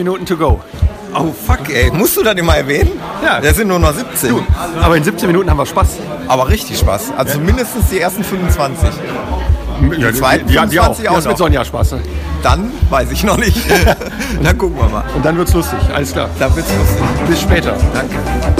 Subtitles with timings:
[0.00, 0.60] Minuten to go.
[1.14, 1.90] Oh fuck, ey.
[1.90, 2.92] Musst du das immer erwähnen?
[3.22, 3.40] Ja.
[3.40, 4.30] Das sind nur noch 17.
[4.30, 4.42] Du,
[4.80, 5.88] aber in 17 Minuten haben wir Spaß.
[6.28, 7.12] Aber richtig Spaß.
[7.16, 8.88] Also mindestens die ersten 25.
[9.98, 10.94] Ja, zweiten die, die, die auch.
[10.94, 11.38] 25 Du auch mit.
[11.38, 11.92] Sonja Spaß.
[11.92, 12.02] ne?
[12.42, 13.58] Dann weiß ich noch nicht.
[14.42, 15.04] Dann gucken wir mal.
[15.14, 15.78] Und dann wird's lustig.
[15.94, 16.28] Alles klar.
[16.38, 17.04] Dann wird's lustig.
[17.28, 17.74] Bis später.
[17.92, 18.59] Danke.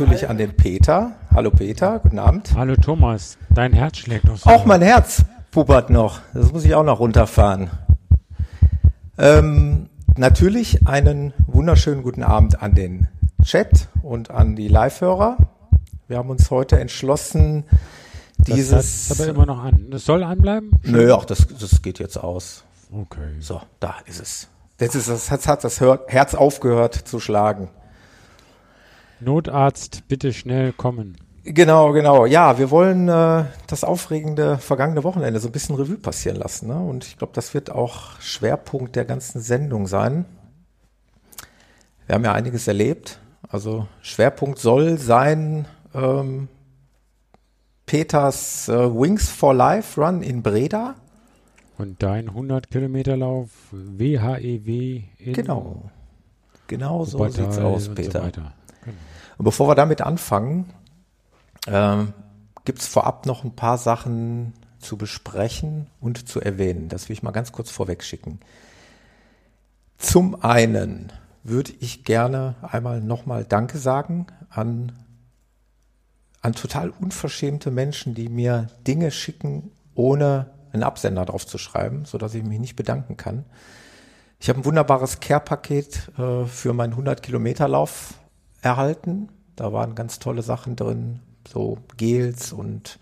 [0.00, 1.12] Natürlich an den Peter.
[1.34, 2.54] Hallo Peter, guten Abend.
[2.56, 4.48] Hallo Thomas, dein Herz schlägt noch so.
[4.48, 6.20] Auch mein Herz puppert noch.
[6.32, 7.68] Das muss ich auch noch runterfahren.
[9.18, 13.08] Ähm, natürlich einen wunderschönen guten Abend an den
[13.44, 15.36] Chat und an die Live-Hörer.
[16.08, 17.64] Wir haben uns heute entschlossen,
[18.38, 19.10] das dieses.
[19.10, 19.88] hat aber immer noch an.
[19.90, 20.70] Das soll anbleiben?
[20.82, 22.64] Nö, ach, das, das geht jetzt aus.
[22.90, 23.34] Okay.
[23.40, 24.48] So, da ist es.
[24.78, 27.68] Das ist, das hat, hat das Herz aufgehört zu schlagen.
[29.20, 31.16] Notarzt, bitte schnell kommen.
[31.44, 32.26] Genau, genau.
[32.26, 36.68] Ja, wir wollen äh, das aufregende vergangene Wochenende so ein bisschen Revue passieren lassen.
[36.68, 36.78] Ne?
[36.78, 40.26] Und ich glaube, das wird auch Schwerpunkt der ganzen Sendung sein.
[42.06, 43.18] Wir haben ja einiges erlebt.
[43.48, 46.48] Also Schwerpunkt soll sein ähm,
[47.86, 50.94] Peters äh, Wings for Life Run in Breda.
[51.78, 55.90] Und dein 100 Kilometer Lauf WHEW in Genau.
[56.66, 58.30] Genau so Wuppertal sieht's aus, Peter.
[58.34, 58.42] So.
[59.40, 60.70] Und bevor wir damit anfangen,
[61.66, 62.12] ähm,
[62.66, 66.90] gibt es vorab noch ein paar Sachen zu besprechen und zu erwähnen.
[66.90, 68.40] Das will ich mal ganz kurz vorweg schicken.
[69.96, 71.10] Zum einen
[71.42, 74.92] würde ich gerne einmal nochmal Danke sagen an,
[76.42, 82.34] an total unverschämte Menschen, die mir Dinge schicken, ohne einen Absender drauf zu schreiben, sodass
[82.34, 83.46] ich mich nicht bedanken kann.
[84.38, 88.20] Ich habe ein wunderbares Care-Paket äh, für meinen 100-Kilometer-Lauf
[88.62, 89.28] erhalten.
[89.60, 92.98] Da waren ganz tolle Sachen drin, so Gels und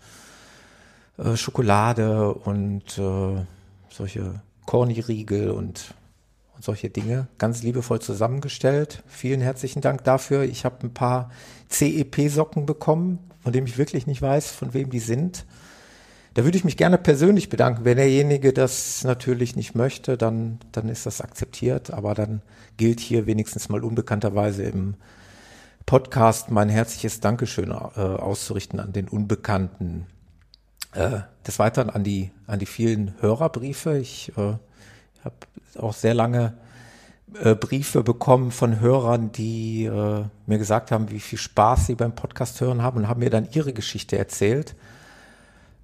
[1.17, 3.45] äh, Schokolade und äh,
[3.89, 5.93] solche Corny-Riegel und,
[6.57, 7.29] und solche Dinge.
[7.37, 9.03] Ganz liebevoll zusammengestellt.
[9.07, 10.43] Vielen herzlichen Dank dafür.
[10.43, 11.31] Ich habe ein paar
[11.69, 15.45] CEP-Socken bekommen, von denen ich wirklich nicht weiß, von wem die sind.
[16.33, 17.85] Da würde ich mich gerne persönlich bedanken.
[17.85, 21.91] Wenn derjenige das natürlich nicht möchte, dann, dann ist das akzeptiert.
[21.93, 22.41] Aber dann
[22.75, 24.95] gilt hier wenigstens mal unbekannterweise im
[25.89, 30.05] Podcast mein herzliches Dankeschön äh, auszurichten an den Unbekannten.
[30.93, 33.97] Äh, des Weiteren an die, an die vielen Hörerbriefe.
[33.97, 34.53] Ich äh,
[35.23, 35.35] habe
[35.79, 36.53] auch sehr lange
[37.41, 42.13] äh, Briefe bekommen von Hörern, die äh, mir gesagt haben, wie viel Spaß sie beim
[42.13, 44.75] Podcast hören haben und haben mir dann ihre Geschichte erzählt.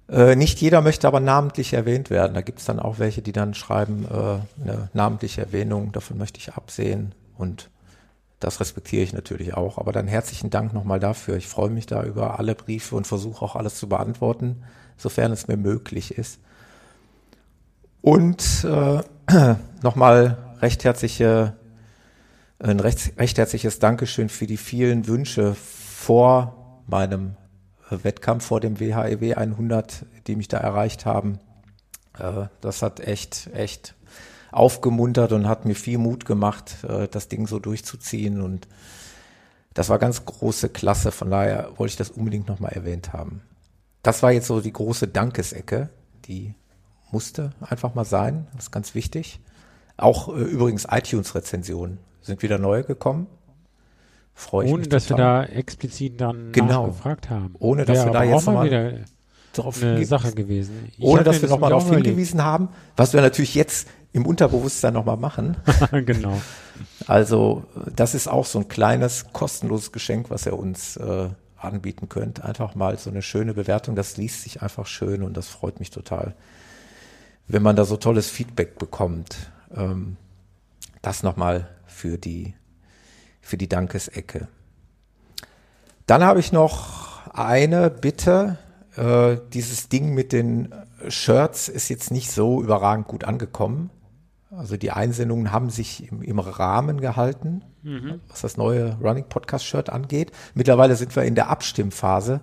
[0.08, 2.34] Äh, nicht jeder möchte aber namentlich erwähnt werden.
[2.34, 6.38] Da gibt es dann auch welche, die dann schreiben, äh, eine namentliche Erwähnung, davon möchte
[6.38, 7.12] ich absehen.
[7.36, 7.70] Und
[8.40, 9.78] das respektiere ich natürlich auch.
[9.78, 11.36] Aber dann herzlichen Dank nochmal dafür.
[11.36, 14.62] Ich freue mich da über alle Briefe und versuche auch alles zu beantworten,
[14.96, 16.40] sofern es mir möglich ist.
[18.02, 19.02] Und äh,
[19.82, 21.54] nochmal recht herzliche,
[22.58, 27.36] ein recht, recht herzliches Dankeschön für die vielen Wünsche vor meinem
[27.90, 31.40] äh, Wettkampf, vor dem WHEW 100, die mich da erreicht haben.
[32.16, 33.95] Äh, das hat echt, echt
[34.56, 38.40] aufgemuntert und hat mir viel Mut gemacht, äh, das Ding so durchzuziehen.
[38.40, 38.66] Und
[39.74, 41.12] das war ganz große Klasse.
[41.12, 43.42] Von daher wollte ich das unbedingt nochmal erwähnt haben.
[44.02, 45.90] Das war jetzt so die große Dankesecke,
[46.26, 46.54] die
[47.10, 48.46] musste einfach mal sein.
[48.54, 49.40] Das ist ganz wichtig.
[49.96, 53.26] Auch äh, übrigens iTunes-Rezensionen sind wieder neue gekommen.
[54.34, 55.46] Freue ich Ohne mich dass wir total.
[55.46, 56.86] da explizit dann Genau.
[56.86, 57.54] nachgefragt haben.
[57.58, 58.92] Ohne, dass Wäre wir da jetzt auch mal mal wieder
[59.54, 60.92] darauf eine Sache gewesen.
[60.96, 65.18] Ich ohne dass wir nochmal darauf hingewiesen haben, was wir natürlich jetzt im Unterbewusstsein nochmal
[65.18, 65.58] machen.
[65.92, 66.40] genau.
[67.06, 67.64] Also
[67.94, 71.28] das ist auch so ein kleines kostenloses Geschenk, was ihr uns äh,
[71.58, 72.42] anbieten könnt.
[72.42, 73.94] Einfach mal so eine schöne Bewertung.
[73.94, 76.34] Das liest sich einfach schön und das freut mich total,
[77.46, 79.36] wenn man da so tolles Feedback bekommt.
[79.76, 80.16] Ähm,
[81.02, 82.54] das nochmal für die
[83.42, 84.48] für die Dankesecke.
[86.06, 88.56] Dann habe ich noch eine Bitte.
[88.96, 90.74] Äh, dieses Ding mit den
[91.08, 93.90] Shirts ist jetzt nicht so überragend gut angekommen.
[94.56, 97.62] Also die Einsendungen haben sich im, im Rahmen gehalten,
[98.28, 100.32] was das neue Running Podcast Shirt angeht.
[100.54, 102.40] Mittlerweile sind wir in der Abstimmphase.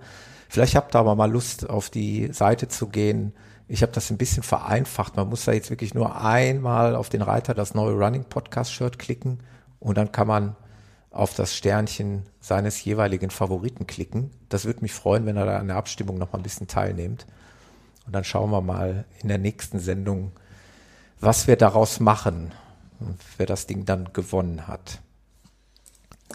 [0.47, 3.33] Vielleicht habt ihr aber mal Lust, auf die Seite zu gehen.
[3.67, 5.15] Ich habe das ein bisschen vereinfacht.
[5.15, 8.99] Man muss da jetzt wirklich nur einmal auf den Reiter das neue Running Podcast Shirt
[8.99, 9.39] klicken
[9.79, 10.55] und dann kann man
[11.09, 14.31] auf das Sternchen seines jeweiligen Favoriten klicken.
[14.49, 17.25] Das würde mich freuen, wenn ihr da an der Abstimmung noch mal ein bisschen teilnehmt.
[18.05, 20.31] Und dann schauen wir mal in der nächsten Sendung,
[21.23, 22.51] was wir daraus machen
[23.37, 24.99] wer das Ding dann gewonnen hat.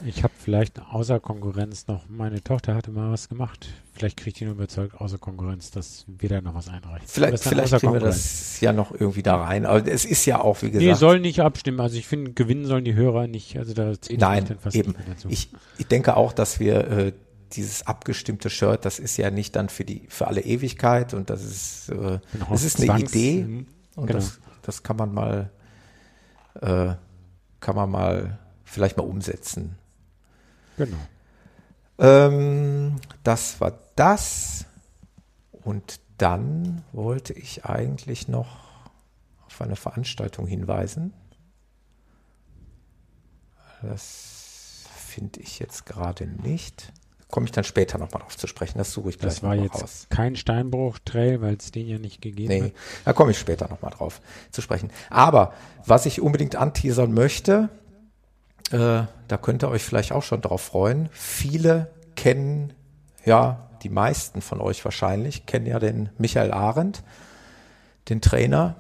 [0.06, 3.66] Ich habe vielleicht außer Konkurrenz noch, meine Tochter hatte mal was gemacht.
[3.94, 7.08] Vielleicht kriegt die nur überzeugt außer Konkurrenz, dass wir da noch was einreichen.
[7.08, 9.66] Vielleicht, das vielleicht kriegen wir das ja noch irgendwie da rein.
[9.66, 10.84] Aber es ist ja auch, wie gesagt.
[10.84, 11.80] Nee, soll nicht abstimmen.
[11.80, 13.58] Also ich finde, gewinnen sollen die Hörer nicht.
[13.58, 14.92] Also da zählt Nein, dann fast eben.
[14.92, 15.28] nicht mehr dazu.
[15.30, 17.12] Ich, ich denke auch, dass wir äh,
[17.54, 21.42] dieses abgestimmte Shirt, das ist ja nicht dann für die für alle Ewigkeit und das
[21.42, 23.64] ist äh, Genau, es ist eine Idee
[23.96, 24.20] und genau.
[24.20, 24.38] das,
[24.68, 25.50] das kann man mal
[26.60, 26.94] äh,
[27.60, 29.78] kann man mal vielleicht mal umsetzen.
[30.76, 30.98] Genau.
[31.98, 34.66] Ähm, das war das.
[35.52, 38.58] Und dann wollte ich eigentlich noch
[39.46, 41.14] auf eine Veranstaltung hinweisen.
[43.80, 46.92] Das finde ich jetzt gerade nicht.
[47.30, 48.78] Komme ich dann später nochmal drauf zu sprechen.
[48.78, 50.06] Das suche ich gleich Das war jetzt raus.
[50.08, 52.72] kein Steinbruch-Trail, weil es den ja nicht gegeben Nee, hat.
[53.04, 54.20] da komme ich später nochmal drauf
[54.50, 54.90] zu sprechen.
[55.10, 55.52] Aber
[55.84, 57.68] was ich unbedingt anteasern möchte,
[58.70, 61.10] äh, da könnt ihr euch vielleicht auch schon drauf freuen.
[61.12, 62.72] Viele kennen,
[63.26, 67.02] ja, die meisten von euch wahrscheinlich, kennen ja den Michael Arendt,
[68.08, 68.74] den Trainer,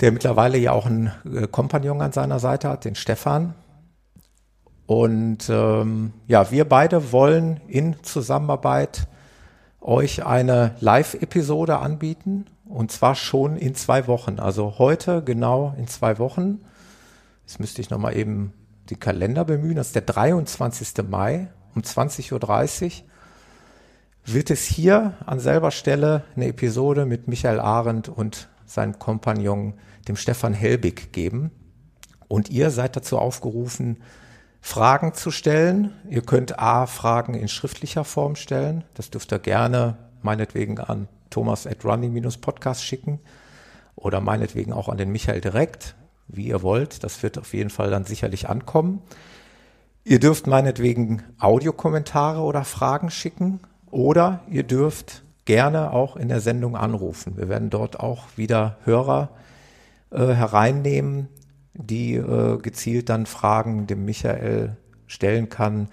[0.00, 3.54] der mittlerweile ja auch einen äh, Kompagnon an seiner Seite hat, den Stefan.
[4.86, 9.06] Und ähm, ja, wir beide wollen in Zusammenarbeit
[9.80, 14.38] euch eine Live-Episode anbieten und zwar schon in zwei Wochen.
[14.38, 16.60] Also heute genau in zwei Wochen.
[17.46, 18.52] Jetzt müsste ich nochmal eben
[18.90, 19.76] den Kalender bemühen.
[19.76, 21.08] Das ist der 23.
[21.08, 22.32] Mai um 20.30
[22.84, 22.90] Uhr.
[24.24, 29.74] Wird es hier an selber Stelle eine Episode mit Michael Arendt und seinem Kompagnon,
[30.08, 31.50] dem Stefan Helbig, geben.
[32.28, 33.98] Und ihr seid dazu aufgerufen,
[34.64, 35.92] Fragen zu stellen.
[36.08, 38.84] Ihr könnt A, Fragen in schriftlicher Form stellen.
[38.94, 43.18] Das dürft ihr gerne meinetwegen an thomas at running-podcast schicken
[43.96, 45.96] oder meinetwegen auch an den Michael direkt,
[46.28, 47.02] wie ihr wollt.
[47.02, 49.02] Das wird auf jeden Fall dann sicherlich ankommen.
[50.04, 56.76] Ihr dürft meinetwegen Audiokommentare oder Fragen schicken oder ihr dürft gerne auch in der Sendung
[56.76, 57.36] anrufen.
[57.36, 59.30] Wir werden dort auch wieder Hörer
[60.10, 61.28] äh, hereinnehmen,
[61.74, 64.76] die äh, gezielt dann Fragen dem Michael
[65.06, 65.88] stellen kann,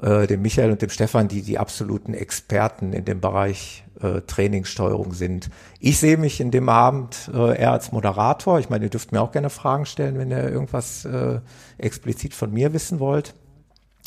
[0.00, 5.12] äh, dem Michael und dem Stefan, die die absoluten Experten in dem Bereich äh, Trainingssteuerung
[5.12, 5.50] sind.
[5.80, 8.58] Ich sehe mich in dem Abend äh, eher als Moderator.
[8.58, 11.40] Ich meine, ihr dürft mir auch gerne Fragen stellen, wenn ihr irgendwas äh,
[11.78, 13.34] explizit von mir wissen wollt.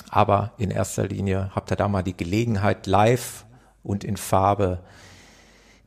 [0.10, 3.46] Aber in erster Linie habt ihr da mal die Gelegenheit, live
[3.84, 4.80] und in Farbe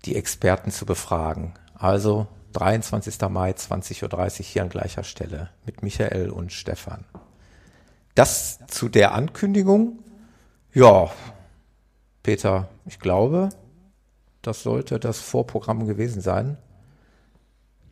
[0.05, 1.55] die Experten zu befragen.
[1.75, 3.21] Also 23.
[3.28, 4.02] Mai, 20.30
[4.40, 7.05] Uhr hier an gleicher Stelle mit Michael und Stefan.
[8.14, 9.99] Das zu der Ankündigung.
[10.73, 11.11] Ja,
[12.23, 13.50] Peter, ich glaube,
[14.43, 16.57] das sollte das Vorprogramm gewesen sein.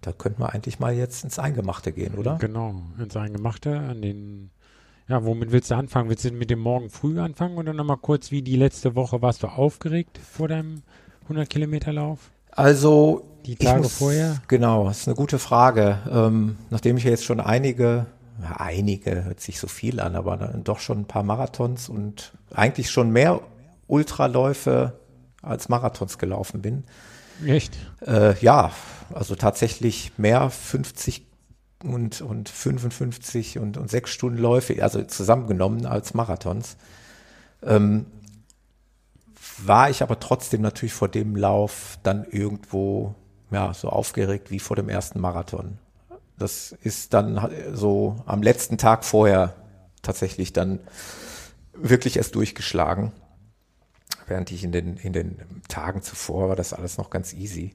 [0.00, 2.36] Da könnten wir eigentlich mal jetzt ins Eingemachte gehen, oder?
[2.36, 4.50] Genau, ins Eingemachte, an den,
[5.08, 6.08] ja, womit willst du anfangen?
[6.08, 9.42] Willst du mit dem Morgen früh anfangen oder nochmal kurz, wie die letzte Woche, warst
[9.42, 10.82] du aufgeregt vor deinem
[11.24, 12.30] 100 Kilometer Lauf?
[12.52, 14.42] Also Die Tage muss- vorher?
[14.48, 15.98] Genau, das ist eine gute Frage.
[16.10, 18.06] Ähm, nachdem ich ja jetzt schon einige,
[18.42, 22.32] ja, einige hört sich so viel an, aber dann doch schon ein paar Marathons und
[22.52, 23.40] eigentlich schon mehr
[23.86, 24.98] Ultraläufe
[25.42, 26.84] als Marathons gelaufen bin,
[27.44, 27.76] Echt?
[28.06, 28.72] Äh, ja,
[29.12, 31.26] also tatsächlich mehr 50
[31.84, 36.76] und, und 55 und, und sechs Stunden Läufe, also zusammengenommen als Marathons.
[37.62, 38.06] Ähm,
[39.58, 43.14] war ich aber trotzdem natürlich vor dem Lauf dann irgendwo
[43.50, 45.78] ja, so aufgeregt wie vor dem ersten Marathon.
[46.38, 49.54] Das ist dann so am letzten Tag vorher
[50.02, 50.80] tatsächlich dann
[51.72, 53.12] wirklich erst durchgeschlagen.
[54.26, 55.38] Während ich in den, in den
[55.68, 57.74] Tagen zuvor war das alles noch ganz easy.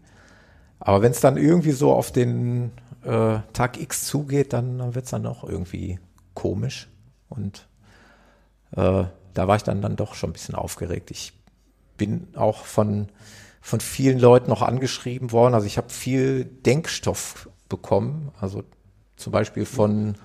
[0.79, 2.71] Aber wenn es dann irgendwie so auf den
[3.03, 5.99] äh, Tag X zugeht, dann wird es dann auch irgendwie
[6.33, 6.89] komisch.
[7.29, 7.67] Und
[8.71, 11.11] äh, da war ich dann, dann doch schon ein bisschen aufgeregt.
[11.11, 11.33] Ich
[11.97, 13.09] bin auch von,
[13.61, 15.53] von vielen Leuten noch angeschrieben worden.
[15.53, 18.31] Also ich habe viel Denkstoff bekommen.
[18.41, 18.63] Also
[19.15, 20.15] zum Beispiel von,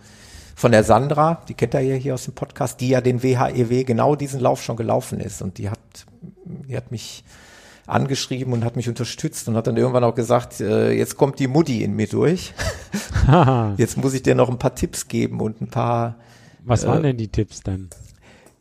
[0.57, 3.71] von der Sandra, die kennt ihr ja hier aus dem Podcast, die ja den WHEW
[3.71, 5.43] e genau diesen Lauf schon gelaufen ist.
[5.43, 5.79] Und die hat,
[6.45, 7.25] die hat mich
[7.87, 11.47] angeschrieben und hat mich unterstützt und hat dann irgendwann auch gesagt, äh, jetzt kommt die
[11.47, 12.53] Mutti in mir durch.
[13.77, 16.17] jetzt muss ich dir noch ein paar Tipps geben und ein paar.
[16.65, 17.91] Was waren äh, denn die Tipps dann?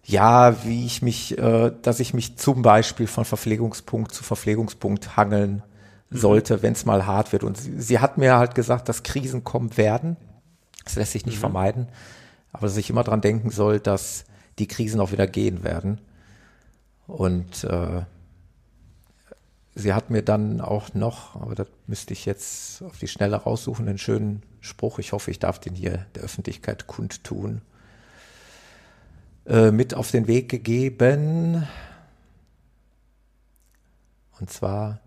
[0.07, 5.63] Ja, wie ich mich, äh, dass ich mich zum Beispiel von Verpflegungspunkt zu Verpflegungspunkt hangeln
[6.11, 6.17] mhm.
[6.17, 7.43] sollte, wenn es mal hart wird.
[7.43, 10.15] Und sie, sie, hat mir halt gesagt, dass Krisen kommen werden.
[10.83, 11.41] Das lässt sich nicht mhm.
[11.41, 11.87] vermeiden.
[12.53, 14.25] Aber dass ich immer dran denken soll, dass
[14.59, 15.99] die Krisen auch wieder gehen werden.
[17.07, 18.03] Und äh,
[19.73, 23.87] sie hat mir dann auch noch, aber das müsste ich jetzt auf die Schnelle raussuchen,
[23.87, 24.99] einen schönen Spruch.
[24.99, 27.61] Ich hoffe, ich darf den hier der Öffentlichkeit kundtun.
[29.47, 31.67] Äh, mit auf den Weg gegeben.
[34.39, 35.01] Und zwar,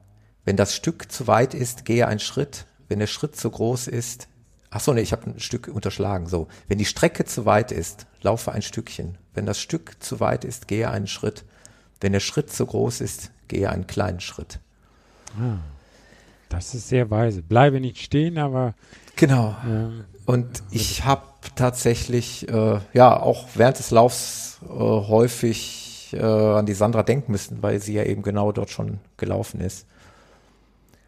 [0.45, 2.67] wenn das Stück zu weit ist, gehe ein Schritt.
[2.89, 4.29] Wenn der Schritt zu groß ist,
[4.71, 6.27] ach so, nee, ich habe ein Stück unterschlagen.
[6.29, 9.19] So, wenn die Strecke zu weit ist, laufe ein Stückchen.
[9.35, 11.45] Wenn das Stück zu weit ist, gehe einen Schritt.
[12.01, 14.61] Wenn der Schritt zu groß ist, gehe einen kleinen Schritt.
[15.37, 15.59] Ah,
[16.49, 17.43] das ist sehr weise.
[17.43, 18.75] Bleibe nicht stehen, aber.
[19.17, 19.57] Genau.
[19.67, 21.25] Ähm, und ich habe
[21.55, 27.63] tatsächlich äh, ja auch während des Laufs äh, häufig äh, an die Sandra denken müssen,
[27.63, 29.87] weil sie ja eben genau dort schon gelaufen ist.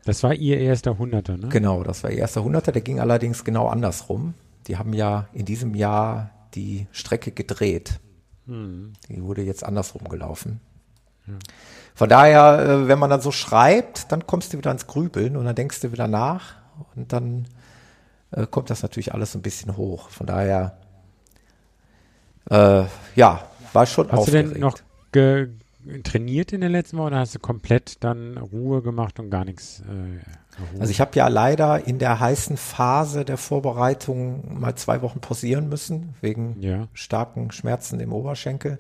[0.05, 1.49] Das war ihr erster Hunderter, ne?
[1.49, 2.73] Genau, das war ihr erster Hunderter.
[2.73, 4.35] Der ging allerdings genau andersrum.
[4.67, 8.01] Die haben ja in diesem Jahr die Strecke gedreht.
[8.47, 8.95] Hm.
[9.09, 10.61] Die wurde jetzt andersrum gelaufen.
[11.27, 11.35] Ja.
[11.95, 15.45] Von daher, äh, wenn man dann so schreibt, dann kommst du wieder ins Grübeln und
[15.45, 16.55] dann denkst du wieder nach
[16.97, 17.47] und dann
[18.33, 20.09] äh, kommt das natürlich alles ein bisschen hoch.
[20.11, 20.79] Von daher,
[22.51, 22.85] äh,
[23.17, 24.51] ja, war schon Hast aufgeregt.
[24.51, 24.79] du denn noch
[25.13, 25.49] ge
[26.03, 29.81] trainiert in den letzten Wochen oder hast du komplett dann Ruhe gemacht und gar nichts?
[29.81, 35.21] Äh, also ich habe ja leider in der heißen Phase der Vorbereitung mal zwei Wochen
[35.21, 36.89] pausieren müssen, wegen ja.
[36.93, 38.79] starken Schmerzen im Oberschenkel.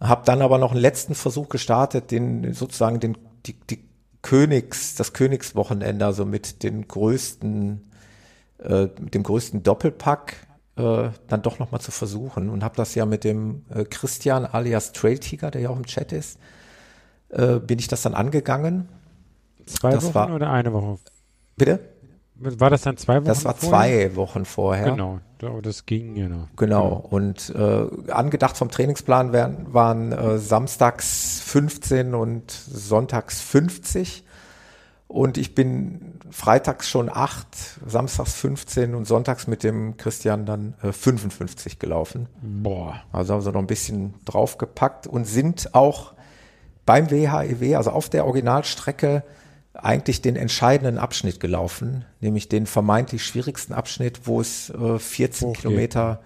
[0.00, 3.84] Habe dann aber noch einen letzten Versuch gestartet, den sozusagen den, die, die
[4.22, 7.90] Königs, das Königswochenende, also mit den größten
[8.58, 10.46] äh, mit dem größten Doppelpack
[10.76, 14.92] äh, dann doch nochmal zu versuchen und habe das ja mit dem äh, Christian alias
[14.92, 16.38] Trail Tiger, der ja auch im Chat ist,
[17.30, 18.88] äh, bin ich das dann angegangen.
[19.66, 20.98] Zwei das Wochen war, oder eine Woche?
[21.56, 21.80] Bitte?
[22.36, 23.26] War das dann zwei Wochen?
[23.26, 24.10] Das war vorher?
[24.10, 24.90] zwei Wochen vorher.
[24.90, 25.20] Genau,
[25.62, 26.48] das ging ja noch.
[26.56, 27.06] Genau.
[27.08, 34.24] Und äh, angedacht vom Trainingsplan wären, waren äh, samstags 15 und sonntags 50.
[35.14, 37.46] Und ich bin freitags schon acht,
[37.86, 42.26] samstags 15 und sonntags mit dem Christian dann äh, 55 gelaufen.
[42.42, 43.00] Boah.
[43.12, 46.14] Also haben sie noch ein bisschen draufgepackt und sind auch
[46.84, 49.22] beim WHEW, e also auf der Originalstrecke,
[49.72, 55.60] eigentlich den entscheidenden Abschnitt gelaufen, nämlich den vermeintlich schwierigsten Abschnitt, wo es äh, 14 Hochgeht.
[55.60, 56.22] Kilometer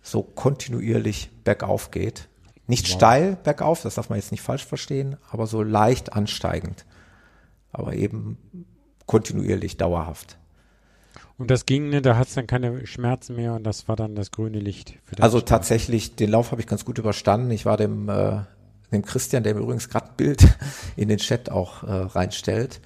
[0.00, 2.28] so kontinuierlich bergauf geht.
[2.68, 2.94] Nicht wow.
[2.94, 6.84] steil bergauf, das darf man jetzt nicht falsch verstehen, aber so leicht ansteigend
[7.72, 8.38] aber eben
[9.06, 10.38] kontinuierlich, dauerhaft.
[11.38, 14.16] Und das ging, ne, da hat es dann keine Schmerzen mehr und das war dann
[14.16, 14.98] das grüne Licht.
[15.20, 15.48] also Start.
[15.48, 17.50] tatsächlich, den Lauf habe ich ganz gut überstanden.
[17.52, 18.40] Ich war dem, äh,
[18.90, 20.48] dem Christian, der mir übrigens gerade ein Bild
[20.96, 22.80] in den Chat auch äh, reinstellt,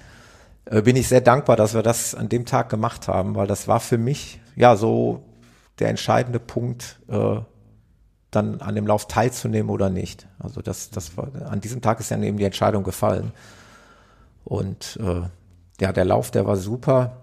[0.67, 3.69] äh, bin ich sehr dankbar, dass wir das an dem Tag gemacht haben, weil das
[3.69, 5.25] war für mich ja so
[5.79, 7.41] der entscheidende Punkt, äh,
[8.31, 10.27] dann an dem Lauf teilzunehmen oder nicht.
[10.39, 13.33] Also das, das war, an diesem Tag ist dann eben die Entscheidung gefallen.
[14.45, 15.23] Und äh,
[15.81, 17.23] ja, der Lauf, der war super.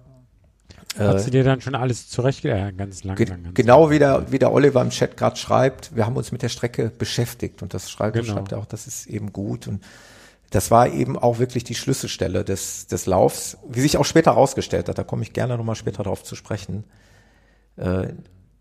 [0.98, 3.16] Hast du dir dann schon alles zurecht, äh, ganz langsam?
[3.16, 3.92] Ge ganz genau lang.
[3.92, 6.90] wie der, wie der Oliver im Chat gerade schreibt, wir haben uns mit der Strecke
[6.90, 8.34] beschäftigt und das schreibt, genau.
[8.34, 9.84] schreibt er auch, das ist eben gut und
[10.50, 14.90] das war eben auch wirklich die Schlüsselstelle des, des Laufs, wie sich auch später herausgestellt
[14.90, 16.86] hat, da komme ich gerne nochmal später darauf zu sprechen.
[17.78, 18.14] Äh,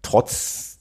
[0.02, 0.78] trotz,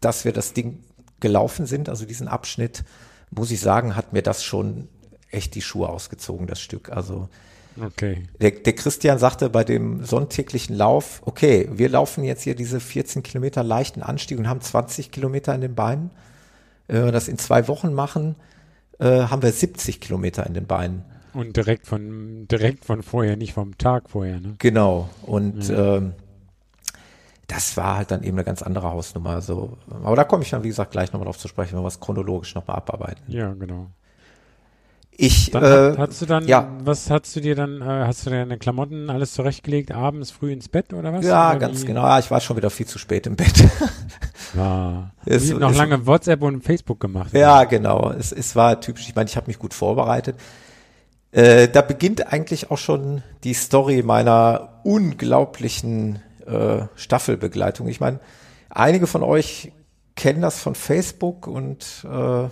[0.00, 0.84] dass wir das Ding
[1.18, 2.84] gelaufen sind, also diesen Abschnitt,
[3.30, 4.88] muss ich sagen, hat mir das schon
[5.34, 6.90] echt die Schuhe ausgezogen, das Stück.
[6.90, 7.28] Also
[7.80, 8.22] Okay.
[8.40, 13.22] Der, der Christian sagte bei dem sonntäglichen Lauf, okay, wir laufen jetzt hier diese 14
[13.22, 16.10] Kilometer leichten Anstieg und haben 20 Kilometer in den Beinen.
[16.86, 18.36] Wenn wir das in zwei Wochen machen,
[18.98, 21.04] äh, haben wir 70 Kilometer in den Beinen.
[21.32, 24.54] Und direkt von direkt von vorher, nicht vom Tag vorher, ne?
[24.58, 25.08] Genau.
[25.22, 26.12] Und ähm,
[27.48, 29.40] das war halt dann eben eine ganz andere Hausnummer.
[29.40, 29.76] So.
[29.90, 31.98] Aber da komme ich dann, wie gesagt, gleich nochmal drauf zu sprechen, wenn wir es
[31.98, 33.24] chronologisch nochmal abarbeiten.
[33.26, 33.88] Ja, genau.
[35.16, 35.62] Ich, Dann
[35.94, 36.68] äh, hast du dann, ja.
[36.82, 40.68] was hast du dir dann, äh, hast du deine Klamotten alles zurechtgelegt, abends früh ins
[40.68, 41.24] Bett oder was?
[41.24, 41.86] ja, oder ganz wie?
[41.86, 42.02] genau.
[42.02, 43.52] Ja, ich war schon wieder viel zu spät im Bett.
[44.56, 45.10] Ja.
[45.24, 47.32] Wie, noch ist- lange WhatsApp und Facebook gemacht.
[47.32, 48.12] Ja, genau.
[48.12, 49.08] Es, es war typisch.
[49.08, 50.36] Ich meine, ich habe mich gut vorbereitet.
[51.32, 57.88] Äh, da beginnt eigentlich auch schon die Story meiner unglaublichen äh, Staffelbegleitung.
[57.88, 58.20] Ich meine,
[58.70, 59.72] einige von euch
[60.14, 62.48] kennen das von Facebook und äh,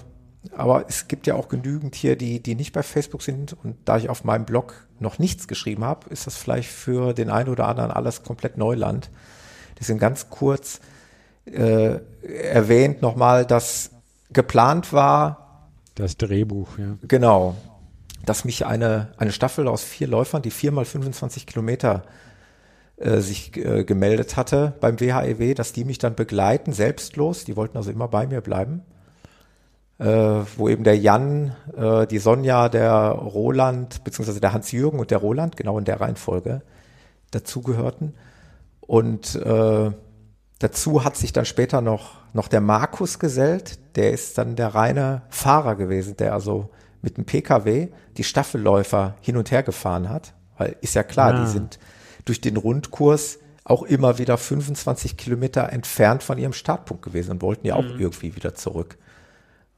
[0.51, 3.57] aber es gibt ja auch genügend hier, die, die nicht bei Facebook sind.
[3.63, 7.31] Und da ich auf meinem Blog noch nichts geschrieben habe, ist das vielleicht für den
[7.31, 9.11] einen oder anderen alles komplett Neuland.
[9.79, 10.81] Deswegen ganz kurz
[11.45, 13.91] äh, erwähnt nochmal, dass
[14.33, 16.97] geplant war, Das Drehbuch, ja.
[17.07, 17.55] genau,
[18.25, 22.03] dass mich eine, eine Staffel aus vier Läufern, die viermal 25 Kilometer
[22.97, 27.45] äh, sich äh, gemeldet hatte beim WHEW, dass die mich dann begleiten, selbstlos.
[27.45, 28.83] Die wollten also immer bei mir bleiben.
[29.99, 30.05] Äh,
[30.57, 35.57] wo eben der Jan, äh, die Sonja, der Roland, beziehungsweise der Hans-Jürgen und der Roland,
[35.57, 36.63] genau in der Reihenfolge,
[37.31, 38.15] dazugehörten.
[38.81, 39.91] Und äh,
[40.59, 43.79] dazu hat sich dann später noch, noch der Markus gesellt.
[43.97, 49.37] Der ist dann der reine Fahrer gewesen, der also mit dem Pkw die Staffelläufer hin
[49.37, 50.35] und her gefahren hat.
[50.59, 51.45] Weil ist ja klar, Ah.
[51.45, 51.79] die sind
[52.25, 57.67] durch den Rundkurs auch immer wieder 25 Kilometer entfernt von ihrem Startpunkt gewesen und wollten
[57.67, 58.99] ja auch irgendwie wieder zurück.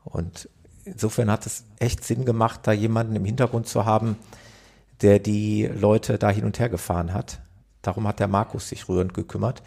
[0.05, 0.49] Und
[0.85, 4.17] insofern hat es echt Sinn gemacht, da jemanden im Hintergrund zu haben,
[5.03, 7.41] der die Leute da hin und her gefahren hat.
[7.83, 9.63] Darum hat der Markus sich rührend gekümmert.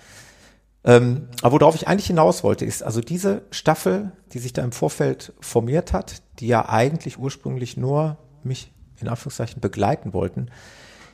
[0.84, 4.72] Ähm, aber worauf ich eigentlich hinaus wollte, ist also diese Staffel, die sich da im
[4.72, 10.50] Vorfeld formiert hat, die ja eigentlich ursprünglich nur mich in Anführungszeichen begleiten wollten,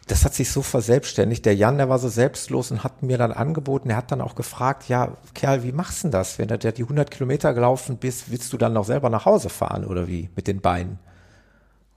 [0.08, 1.46] das hat sich so verselbstständigt.
[1.46, 4.36] Der Jan, der war so selbstlos und hat mir dann angeboten, er hat dann auch
[4.36, 6.40] gefragt, ja, Kerl, wie machst du denn das?
[6.40, 9.86] Wenn du die 100 Kilometer gelaufen bist, willst du dann noch selber nach Hause fahren
[9.86, 10.30] oder wie?
[10.36, 11.00] Mit den Beinen?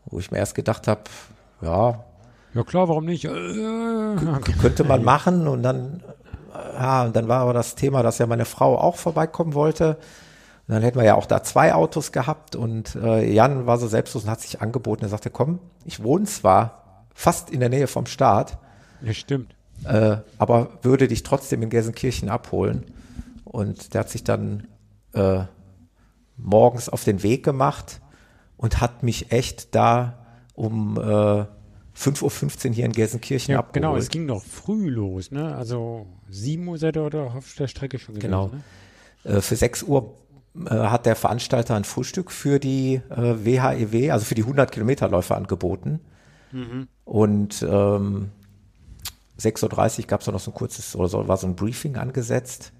[0.04, 1.02] Wo ich mir erst gedacht habe,
[1.60, 2.04] ja,
[2.54, 3.24] Ja klar, warum nicht?
[3.24, 3.28] Äh,
[4.60, 6.02] könnte man machen und dann,
[6.74, 9.98] ja, und dann war aber das Thema, dass ja meine Frau auch vorbeikommen wollte.
[10.68, 13.88] Und dann hätten wir ja auch da zwei Autos gehabt und äh, Jan war so
[13.88, 15.04] selbstlos und hat sich angeboten.
[15.04, 16.85] Er sagte, komm, ich wohne zwar
[17.16, 18.58] fast in der Nähe vom Start,
[19.02, 19.56] ja, stimmt.
[19.84, 22.84] äh, aber würde dich trotzdem in Gelsenkirchen abholen.
[23.44, 24.68] Und der hat sich dann
[25.14, 25.44] äh,
[26.36, 28.00] morgens auf den Weg gemacht
[28.58, 31.00] und hat mich echt da um äh,
[31.98, 33.74] 5.15 Uhr hier in Gelsenkirchen Ja, abgeholt.
[33.74, 35.54] genau, es ging doch früh los, ne?
[35.56, 38.50] Also 7 Uhr seid ihr oder auf der Strecke schon gewesen, Genau.
[39.24, 39.36] ne?
[39.36, 40.14] Äh, für 6 Uhr
[40.66, 45.36] äh, hat der Veranstalter ein Frühstück für die äh, WHEW, also für die 100 Kilometerläufer
[45.36, 46.00] angeboten.
[47.06, 48.32] Und ähm,
[49.40, 52.72] 6.30 Uhr gab es noch so ein kurzes, oder so, war so ein Briefing angesetzt.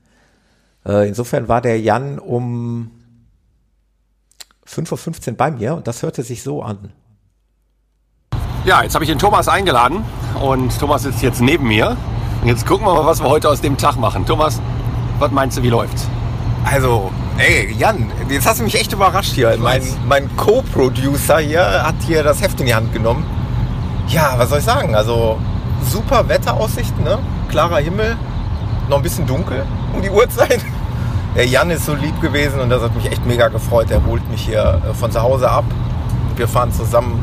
[0.84, 2.90] Äh, insofern war der Jan um
[4.66, 6.92] 5.15 Uhr bei mir und das hörte sich so an.
[8.64, 10.04] Ja, jetzt habe ich den Thomas eingeladen
[10.42, 11.96] und Thomas sitzt jetzt neben mir.
[12.42, 14.26] Und jetzt gucken wir mal, was wir heute aus dem Tag machen.
[14.26, 14.60] Thomas,
[15.20, 16.08] was meinst du, wie läuft's?
[16.64, 19.56] Also, ey, Jan, jetzt hast du mich echt überrascht hier.
[19.56, 23.24] Mein, mein Co-Producer hier hat hier das Heft in die Hand genommen.
[24.08, 24.94] Ja, was soll ich sagen?
[24.94, 25.38] Also,
[25.84, 27.18] super Wetteraussichten, ne?
[27.48, 28.16] Klarer Himmel,
[28.88, 30.64] noch ein bisschen dunkel um die Uhrzeit.
[31.34, 33.90] Der Jan ist so lieb gewesen und das hat mich echt mega gefreut.
[33.90, 35.64] Er holt mich hier äh, von zu Hause ab.
[36.36, 37.20] Wir fahren zusammen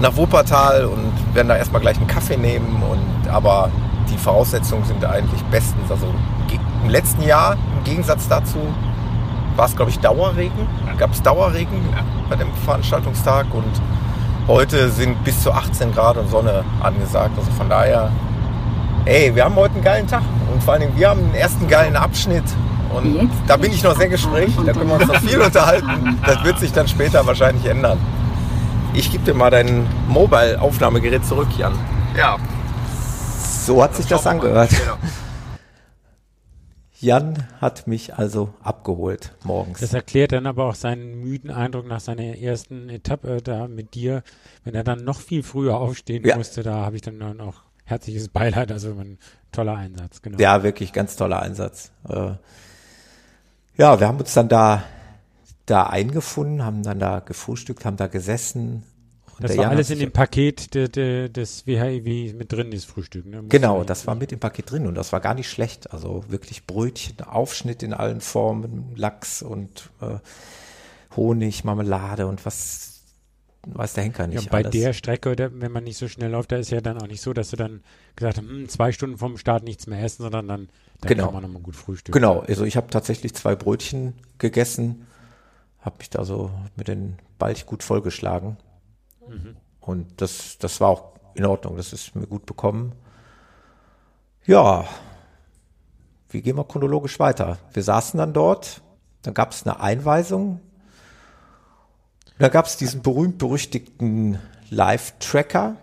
[0.00, 2.82] nach Wuppertal und werden da erstmal gleich einen Kaffee nehmen.
[2.90, 3.70] Und, aber
[4.10, 5.90] die Voraussetzungen sind eigentlich bestens.
[5.90, 6.06] Also
[6.82, 8.58] im letzten Jahr, im Gegensatz dazu,
[9.56, 10.66] war es, glaube ich, Dauerregen.
[10.98, 11.88] Gab es Dauerregen
[12.28, 13.80] bei dem Veranstaltungstag und
[14.48, 17.32] heute sind bis zu 18 Grad und Sonne angesagt.
[17.38, 18.10] Also von daher,
[19.04, 21.68] ey, wir haben heute einen geilen Tag und vor allen Dingen, wir haben den ersten
[21.68, 22.44] geilen Abschnitt.
[22.94, 26.18] Und da bin ich noch sehr gesprächig, da können wir uns noch viel unterhalten.
[26.24, 27.98] Das wird sich dann später wahrscheinlich ändern.
[28.94, 31.72] Ich gebe dir mal dein Mobile-Aufnahmegerät zurück, Jan.
[32.16, 32.36] Ja,
[33.66, 34.70] So hat sich das angehört.
[34.70, 34.94] Genau.
[36.98, 39.80] Jan hat mich also abgeholt morgens.
[39.80, 44.22] Das erklärt dann aber auch seinen müden Eindruck nach seiner ersten Etappe da mit dir,
[44.64, 46.36] wenn er dann noch viel früher aufstehen Ja.
[46.36, 46.62] musste.
[46.62, 49.18] Da habe ich dann noch herzliches Beileid, also ein
[49.52, 50.38] toller Einsatz, genau.
[50.38, 51.92] Ja, wirklich ganz toller Einsatz.
[52.08, 52.32] Äh,
[53.76, 54.82] ja, wir haben uns dann da,
[55.66, 58.84] da eingefunden, haben dann da gefrühstückt, haben da gesessen
[59.38, 63.26] Und Das war alles in dem Paket de, de, des WHIW mit drin, das Frühstück.
[63.26, 63.44] Ne?
[63.48, 65.92] Genau, das war mit im Paket drin und das war gar nicht schlecht.
[65.92, 70.18] Also wirklich Brötchen, Aufschnitt in allen Formen, Lachs und äh,
[71.16, 73.02] Honig, Marmelade und was
[73.66, 74.38] weiß der Henker Ja, nicht.
[74.44, 74.70] und bei alles.
[74.70, 77.32] der Strecke, wenn man nicht so schnell läuft, da ist ja dann auch nicht so,
[77.32, 77.82] dass du dann
[78.14, 80.68] gesagt hast, hm, zwei Stunden vom Start nichts mehr essen, sondern dann,
[81.00, 81.24] dann Genau.
[81.26, 82.12] kann man nochmal gut frühstücken.
[82.12, 85.06] Genau, also ich habe tatsächlich zwei Brötchen gegessen,
[85.80, 88.56] habe mich da so mit den Balch gut vollgeschlagen.
[89.80, 92.92] Und das, das war auch in Ordnung, das ist mir gut bekommen.
[94.46, 94.86] Ja,
[96.30, 97.58] wie gehen wir chronologisch weiter?
[97.72, 98.82] Wir saßen dann dort,
[99.22, 100.60] dann gab es eine Einweisung.
[102.38, 104.38] Da gab es diesen berühmt-berüchtigten
[104.70, 105.76] Live-Tracker.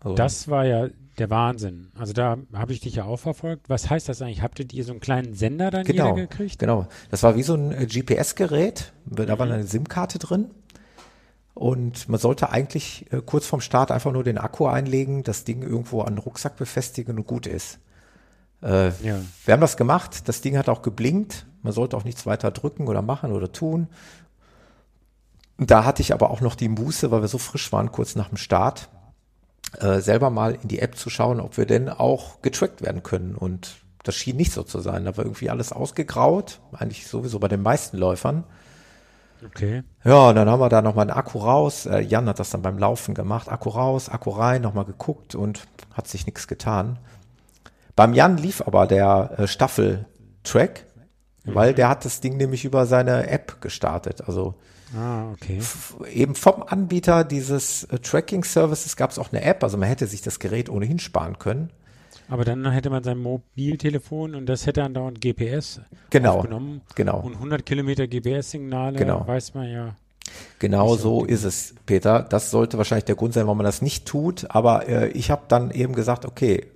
[0.00, 1.90] Also- Das war ja der Wahnsinn.
[1.98, 3.68] Also da habe ich dich ja auch verfolgt.
[3.68, 4.42] Was heißt das eigentlich?
[4.42, 6.58] Habtet ihr so einen kleinen Sender dann Genau, jeder gekriegt?
[6.58, 6.86] genau.
[7.10, 8.92] Das war wie so ein äh, GPS-Gerät.
[9.06, 10.50] Da war eine SIM-Karte drin.
[11.54, 15.62] Und man sollte eigentlich äh, kurz vorm Start einfach nur den Akku einlegen, das Ding
[15.62, 17.78] irgendwo an den Rucksack befestigen und gut ist.
[18.62, 19.20] Äh, Ja.
[19.44, 20.28] Wir haben das gemacht.
[20.28, 21.46] Das Ding hat auch geblinkt.
[21.62, 23.88] Man sollte auch nichts weiter drücken oder machen oder tun.
[25.58, 28.16] Und Da hatte ich aber auch noch die Muße, weil wir so frisch waren, kurz
[28.16, 28.88] nach dem Start,
[29.78, 33.34] äh, selber mal in die App zu schauen, ob wir denn auch getrackt werden können.
[33.36, 35.04] Und das schien nicht so zu sein.
[35.04, 38.44] Da war irgendwie alles ausgegraut, eigentlich sowieso bei den meisten Läufern.
[39.44, 39.82] Okay.
[40.04, 41.86] Ja, und dann haben wir da nochmal einen Akku raus.
[41.86, 43.48] Äh, Jan hat das dann beim Laufen gemacht.
[43.48, 46.98] Akku raus, Akku rein, nochmal geguckt und hat sich nichts getan.
[47.96, 50.86] Beim Jan lief aber der äh, Staffel-Track,
[51.44, 54.22] weil der hat das Ding nämlich über seine App gestartet.
[54.26, 54.54] Also
[54.96, 55.58] Ah, okay.
[56.10, 59.62] eben vom Anbieter dieses äh, Tracking-Services gab es auch eine App.
[59.64, 61.70] Also man hätte sich das Gerät ohnehin sparen können.
[62.28, 65.80] Aber dann hätte man sein Mobiltelefon und das hätte andauernd GPS
[66.10, 66.80] Genau, aufgenommen.
[66.94, 67.20] genau.
[67.20, 69.26] Und 100 Kilometer GPS-Signale, Genau.
[69.26, 69.96] weiß man ja.
[70.60, 72.22] Genau so ist es, Peter.
[72.22, 74.46] Das sollte wahrscheinlich der Grund sein, warum man das nicht tut.
[74.50, 76.66] Aber äh, ich habe dann eben gesagt, okay,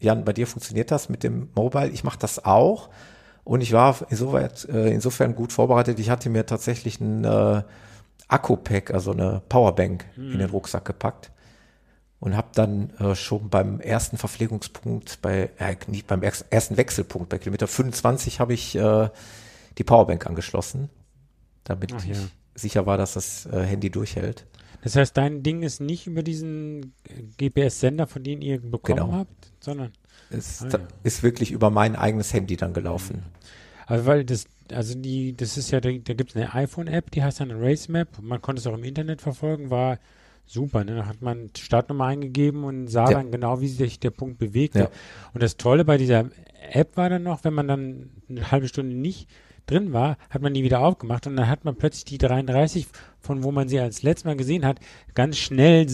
[0.00, 1.88] Jan, bei dir funktioniert das mit dem Mobile.
[1.90, 2.88] Ich mache das auch.
[3.44, 5.98] Und ich war insoweit, äh, insofern gut vorbereitet.
[6.00, 7.62] Ich hatte mir tatsächlich ein äh,
[8.28, 11.30] Akku-Pack, also eine Powerbank in den Rucksack gepackt.
[12.24, 17.36] Und habe dann äh, schon beim ersten Verpflegungspunkt, bei äh, nicht beim ersten Wechselpunkt, bei
[17.36, 19.10] Kilometer 25 habe ich äh,
[19.76, 20.88] die Powerbank angeschlossen,
[21.64, 22.22] damit Ach ich ja.
[22.54, 24.46] sicher war, dass das äh, Handy durchhält.
[24.82, 26.94] Das heißt, dein Ding ist nicht über diesen
[27.38, 29.12] GPS-Sender, von dem ihr bekommen Genau.
[29.12, 29.92] habt, sondern
[30.30, 30.78] Es Ah, ja.
[31.02, 33.22] ist wirklich über mein eigenes Handy dann gelaufen.
[33.86, 37.22] Also weil das, also die, das ist ja, da, da gibt es eine iPhone-App, die
[37.22, 38.08] heißt dann Race Map.
[38.22, 39.98] Man konnte es auch im Internet verfolgen, war
[40.46, 40.84] super.
[40.84, 40.96] Ne?
[40.96, 43.18] Da hat man Startnummer eingegeben und sah Ja.
[43.18, 44.78] dann genau, wie sich der Punkt bewegte.
[44.78, 44.88] Ja.
[45.32, 46.26] Und das Tolle bei dieser
[46.70, 49.28] App war dann noch, wenn man dann eine halbe Stunde nicht
[49.66, 52.86] drin war, hat man die wieder aufgemacht und dann hat man plötzlich die 33,
[53.20, 54.78] von wo man sie als letztes Mal gesehen hat,
[55.14, 55.86] ganz schnell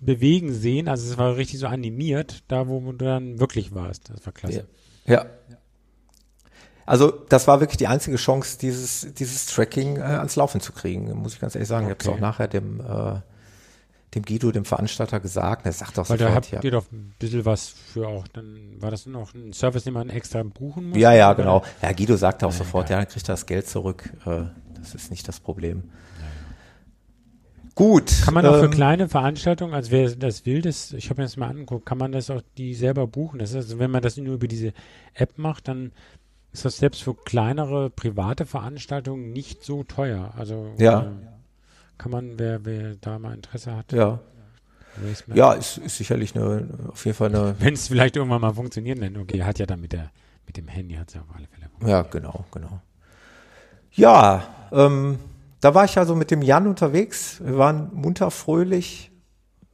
[0.00, 0.88] bewegen sehen.
[0.88, 4.10] Also es war richtig so animiert, da wo du dann wirklich warst.
[4.12, 4.66] Das war klasse.
[5.06, 5.14] Ja.
[5.24, 5.26] ja.
[6.84, 11.12] Also das war wirklich die einzige Chance, dieses, dieses Tracking äh, ans Laufen zu kriegen,
[11.16, 11.86] muss ich ganz ehrlich sagen.
[11.86, 12.16] Ich habe es Okay.
[12.16, 13.20] auch nachher dem, äh,
[14.16, 15.66] dem Guido, dem Veranstalter, gesagt.
[15.66, 16.62] Er sagt auch Weil da sofort, habt ja.
[16.62, 20.08] ihr doch ein bisschen was für auch, dann war das noch ein Service, den man
[20.08, 20.98] extra buchen muss?
[20.98, 21.36] Ja, ja, oder?
[21.36, 21.62] genau.
[21.82, 24.10] Ja, Guido sagte auch Ja, sofort, ja, dann kriegt er das Geld zurück.
[24.24, 24.44] Äh,
[24.80, 25.84] das ist nicht das Problem.
[27.74, 28.10] Gut.
[28.24, 31.26] Kann man auch für ähm, kleine Veranstaltungen, also wer das will, das, ich habe mir
[31.26, 33.38] das mal angeguckt, kann man das auch die selber buchen?
[33.38, 34.72] Das ist also, wenn man das nur über diese
[35.12, 35.92] App macht, dann
[36.52, 40.32] ist das selbst für kleinere private Veranstaltungen nicht so teuer.
[40.38, 41.02] Also Ja.
[41.02, 41.35] äh,
[41.98, 44.20] kann man, wer, wer da mal Interesse hat, Ja,
[45.26, 45.36] Map.
[45.36, 49.00] ja ist, ist sicherlich eine, auf jeden Fall eine, Wenn es vielleicht irgendwann mal funktioniert,
[49.02, 50.10] dann okay, hat ja dann mit der
[50.46, 51.90] mit dem Handy hat es ja auf alle Fälle.
[51.90, 52.80] Ja, genau, genau.
[53.92, 55.18] Ja, ähm,
[55.60, 57.40] da war ich also mit dem Jan unterwegs.
[57.44, 59.10] Wir waren munter fröhlich.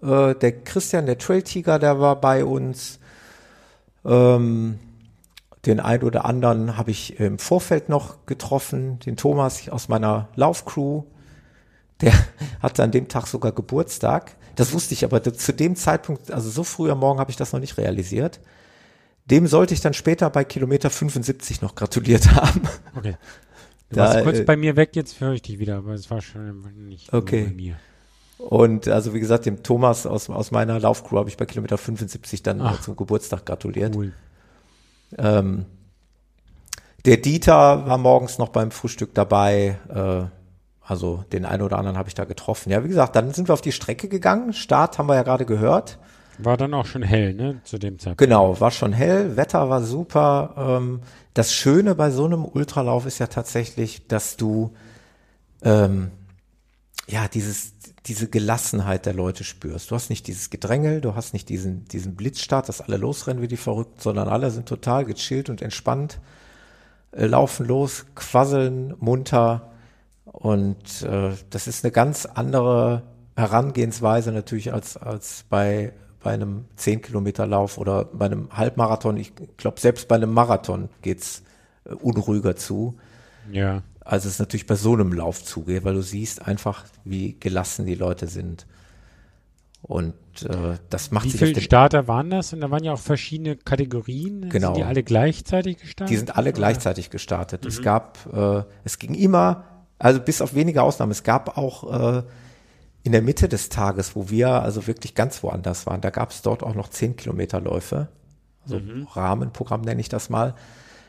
[0.02, 2.98] Äh, der Christian, der Trail Tiger, der war bei uns.
[4.04, 4.78] Ähm,
[5.66, 8.98] den ein oder anderen habe ich im Vorfeld noch getroffen.
[9.00, 11.04] Den Thomas aus meiner Laufcrew.
[12.02, 12.12] Der
[12.62, 14.36] hatte an dem Tag sogar Geburtstag.
[14.56, 17.52] Das wusste ich aber zu dem Zeitpunkt, also so früh am Morgen habe ich das
[17.52, 18.40] noch nicht realisiert.
[19.26, 22.62] Dem sollte ich dann später bei Kilometer 75 noch gratuliert haben.
[22.96, 23.16] Okay.
[23.88, 26.10] Du Da, warst kurz äh, bei mir weg, jetzt höre ich dich wieder, aber es
[26.10, 27.44] war schon nicht Okay.
[27.44, 27.76] bei mir.
[28.38, 32.42] Und also wie gesagt, dem Thomas aus, aus meiner Laufcrew habe ich bei Kilometer 75
[32.42, 32.80] dann Ach.
[32.80, 33.94] zum Geburtstag gratuliert.
[33.94, 34.12] Cool.
[35.16, 35.66] Ähm,
[37.04, 39.78] der Dieter war morgens noch beim Frühstück dabei.
[39.88, 40.41] Äh,
[40.84, 42.70] also den einen oder anderen habe ich da getroffen.
[42.70, 44.52] Ja, wie gesagt, dann sind wir auf die Strecke gegangen.
[44.52, 45.98] Start haben wir ja gerade gehört.
[46.38, 48.18] War dann auch schon hell, ne, zu dem Zeitpunkt.
[48.18, 50.54] Genau, war schon hell, Wetter war super.
[50.56, 51.00] Ähm,
[51.34, 54.74] das Schöne bei so einem Ultralauf ist ja tatsächlich, dass du
[55.62, 56.10] ähm,
[57.06, 57.74] ja dieses
[58.06, 59.90] diese Gelassenheit der Leute spürst.
[59.90, 63.48] Du hast nicht dieses Gedrängel, du hast nicht diesen, diesen Blitzstart, dass alle losrennen wie
[63.48, 66.18] die Verrückten, sondern alle sind total gechillt und entspannt,
[67.12, 69.71] äh, laufen los, quasseln munter
[70.24, 73.02] und äh, das ist eine ganz andere
[73.36, 79.16] Herangehensweise natürlich als, als bei, bei einem 10 Kilometer Lauf oder bei einem Halbmarathon.
[79.16, 81.42] Ich glaube, selbst bei einem Marathon geht's
[81.84, 82.98] äh, unruhiger zu
[83.50, 83.82] Ja.
[84.00, 87.94] als es natürlich bei so einem Lauf zugeht, weil du siehst einfach, wie gelassen die
[87.94, 88.66] Leute sind.
[89.82, 90.14] Und
[90.48, 92.52] äh, das macht Wie sich auf viele Starter waren das?
[92.52, 94.48] Und da waren ja auch verschiedene Kategorien.
[94.48, 94.68] Genau.
[94.68, 96.12] Sind die alle gleichzeitig gestartet?
[96.12, 96.58] die sind alle Oder?
[96.58, 97.66] gleichzeitig gestartet.
[97.66, 99.64] Es gab, äh, es ging immer,
[100.02, 102.22] also bis auf wenige Ausnahmen, es gab auch äh,
[103.04, 106.42] in der Mitte des Tages, wo wir also wirklich ganz woanders waren, da gab es
[106.42, 108.08] dort auch noch 10 Kilometer Läufe.
[108.64, 108.80] Also
[109.14, 110.54] Rahmenprogramm nenne ich das mal.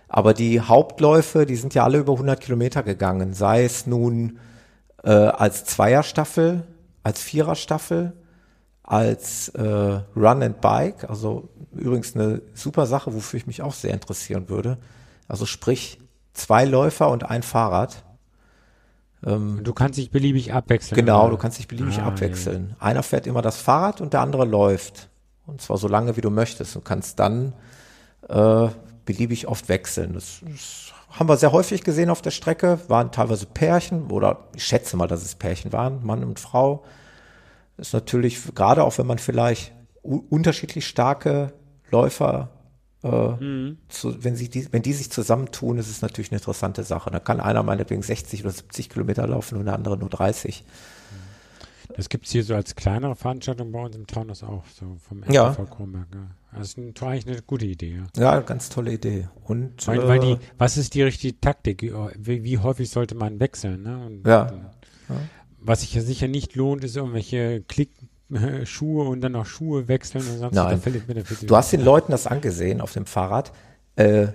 [0.08, 4.40] Aber die Hauptläufe, die sind ja alle über 100 Kilometer gegangen, sei es nun
[5.04, 6.64] äh, als Zweierstaffel,
[7.04, 8.14] als Viererstaffel,
[8.84, 9.62] als äh,
[10.16, 14.78] Run and Bike, also übrigens eine super Sache, wofür ich mich auch sehr interessieren würde.
[15.28, 16.00] Also sprich
[16.34, 18.04] zwei Läufer und ein Fahrrad.
[19.24, 20.96] Und du kannst dich beliebig abwechseln.
[20.96, 21.32] Genau, oder?
[21.32, 22.76] du kannst dich beliebig Ah, abwechseln.
[22.80, 25.10] Einer fährt immer das Fahrrad und der andere läuft.
[25.46, 26.76] Und zwar so lange, wie du möchtest.
[26.76, 27.54] Du kannst dann
[28.30, 28.68] äh,
[29.06, 30.14] beliebig oft wechseln.
[30.14, 32.80] Das, das haben wir sehr häufig gesehen auf der Strecke.
[32.88, 36.84] Waren teilweise Pärchen oder ich schätze mal, dass es Pärchen waren, Mann und Frau.
[37.78, 41.54] ist natürlich, gerade auch wenn man vielleicht unterschiedlich starke
[41.92, 42.50] Läufer,
[43.04, 47.12] äh, zu, wenn, sie die, wenn die sich zusammentun, ist es natürlich eine interessante Sache.
[47.12, 50.64] Da kann einer meinetwegen 60 oder 70 Kilometer laufen und der andere nur 30.
[51.96, 55.54] Das gibt's hier so als kleinere Veranstaltung bei uns im Taunus auch, so vom Ja.
[55.54, 56.08] Kronberg.
[56.14, 56.58] Ja.
[56.58, 58.22] Das ist ein, eigentlich eine gute Idee, ja.
[58.22, 59.28] Ja, ganz tolle Idee.
[59.44, 61.82] Und Weil, äh, weil die, was ist die richtige Taktik?
[62.18, 63.84] Wie, wie häufig sollte man wechseln?
[63.84, 64.06] Ne?
[64.06, 64.44] Und, Ja.
[64.44, 64.66] und,
[65.60, 67.92] Was sich ja sicher nicht lohnt, ist irgendwelche Klick
[68.66, 70.82] Schuhe und dann noch Schuhe wechseln und sonst Nein.
[71.42, 73.52] du hast den Leuten das angesehen auf dem Fahrrad.
[73.96, 74.28] Äh,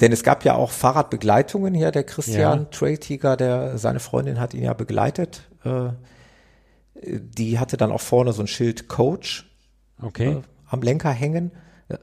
[0.00, 1.90] denn es gab ja auch Fahrradbegleitungen hier.
[1.90, 2.64] Der Christian Ja.
[2.66, 5.42] Trail Tiger, der seine Freundin hat ihn ja begleitet.
[5.64, 5.90] Äh,
[7.02, 9.46] die hatte dann auch vorne so ein Schild Coach
[10.02, 10.30] Okay.
[10.30, 11.50] äh, am Lenker hängen.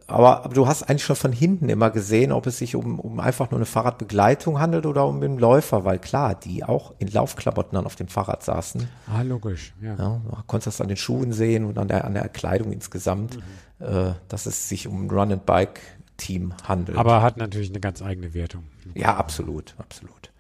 [0.08, 3.20] Aber, aber du hast eigentlich schon von hinten immer gesehen, ob es sich um, um
[3.20, 7.76] einfach nur eine Fahrradbegleitung handelt oder um den Läufer, weil klar, die auch in Laufklamotten
[7.76, 8.88] dann auf dem Fahrrad saßen.
[9.14, 9.74] Ah, logisch.
[9.82, 9.96] Ja.
[9.96, 13.38] Ja, du konntest das an den Schuhen sehen und an der, an der Kleidung insgesamt,
[13.80, 16.98] äh, dass es sich um ein Run-and-Bike-Team handelt.
[16.98, 18.64] Aber hat natürlich eine ganz eigene Wertung.
[18.96, 20.32] ja, absolut, absolut.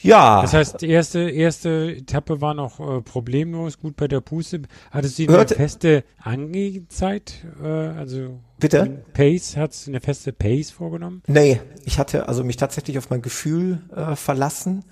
[0.00, 4.62] Ja, Das heißt, die erste, erste Etappe war noch äh, problemlos, gut bei der Puste.
[4.90, 7.44] Hattest du eine Hörte- feste Angehzeit?
[7.62, 9.02] Äh, also Bitte?
[9.12, 11.22] Pace, hattest du eine feste Pace vorgenommen?
[11.26, 14.84] nee, ich hatte also mich tatsächlich auf mein Gefühl äh, verlassen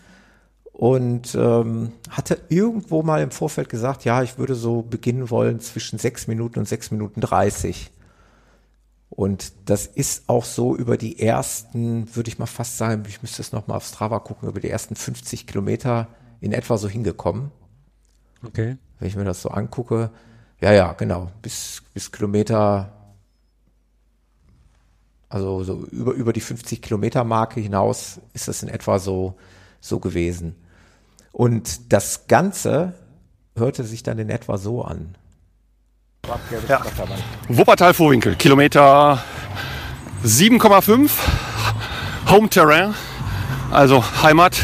[0.72, 5.98] und ähm, hatte irgendwo mal im Vorfeld gesagt, ja, ich würde so beginnen wollen zwischen
[5.98, 7.90] sechs Minuten und sechs Minuten dreißig.
[9.08, 13.40] Und das ist auch so über die ersten, würde ich mal fast sagen, ich müsste
[13.40, 16.08] es nochmal auf Strava gucken, über die ersten 50 Kilometer
[16.40, 17.50] in etwa so hingekommen.
[18.44, 18.76] Okay.
[18.98, 20.10] Wenn ich mir das so angucke.
[20.60, 21.30] Ja, ja, genau.
[21.42, 22.92] Bis, bis Kilometer,
[25.28, 29.36] also so über, über die 50 Kilometer Marke hinaus ist das in etwa so,
[29.80, 30.56] so gewesen.
[31.32, 32.94] Und das Ganze
[33.54, 35.16] hörte sich dann in etwa so an.
[36.68, 36.80] Ja.
[37.48, 39.22] Wuppertal-Vorwinkel, Kilometer
[40.24, 41.10] 7,5.
[42.28, 42.92] Home Terrain,
[43.70, 44.56] also Heimat.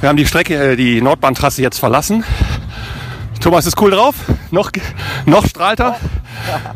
[0.00, 2.22] Wir haben die Strecke, äh, die Nordbahntrasse jetzt verlassen.
[3.40, 4.14] Thomas ist cool drauf.
[4.50, 4.70] Noch,
[5.24, 5.96] noch strahlt er.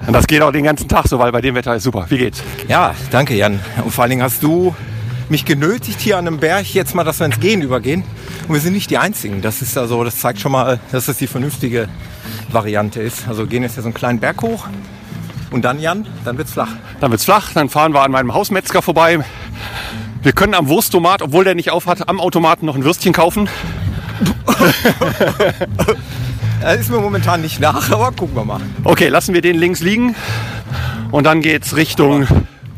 [0.06, 2.06] Und das geht auch den ganzen Tag so, weil bei dem Wetter ist super.
[2.08, 2.42] Wie geht's?
[2.66, 3.60] Ja, danke Jan.
[3.84, 4.74] Und vor allen Dingen hast du
[5.28, 8.04] mich genötigt hier an einem Berg jetzt mal, dass wir ins Gehen übergehen.
[8.48, 9.42] Und wir sind nicht die Einzigen.
[9.42, 11.88] Das ist also, das zeigt schon mal, dass das die vernünftige
[12.54, 13.28] Variante ist.
[13.28, 14.66] Also gehen jetzt hier so einen kleinen Berg hoch
[15.50, 16.70] und dann Jan, dann wird's flach.
[17.00, 19.20] Dann wird's flach, dann fahren wir an meinem Hausmetzger vorbei.
[20.22, 23.48] Wir können am Wursttomat, obwohl der nicht auf hat, am Automaten noch ein Würstchen kaufen.
[26.62, 28.60] Das ist mir momentan nicht nach, aber gucken wir mal.
[28.84, 30.14] Okay, lassen wir den links liegen
[31.10, 32.28] und dann geht's Richtung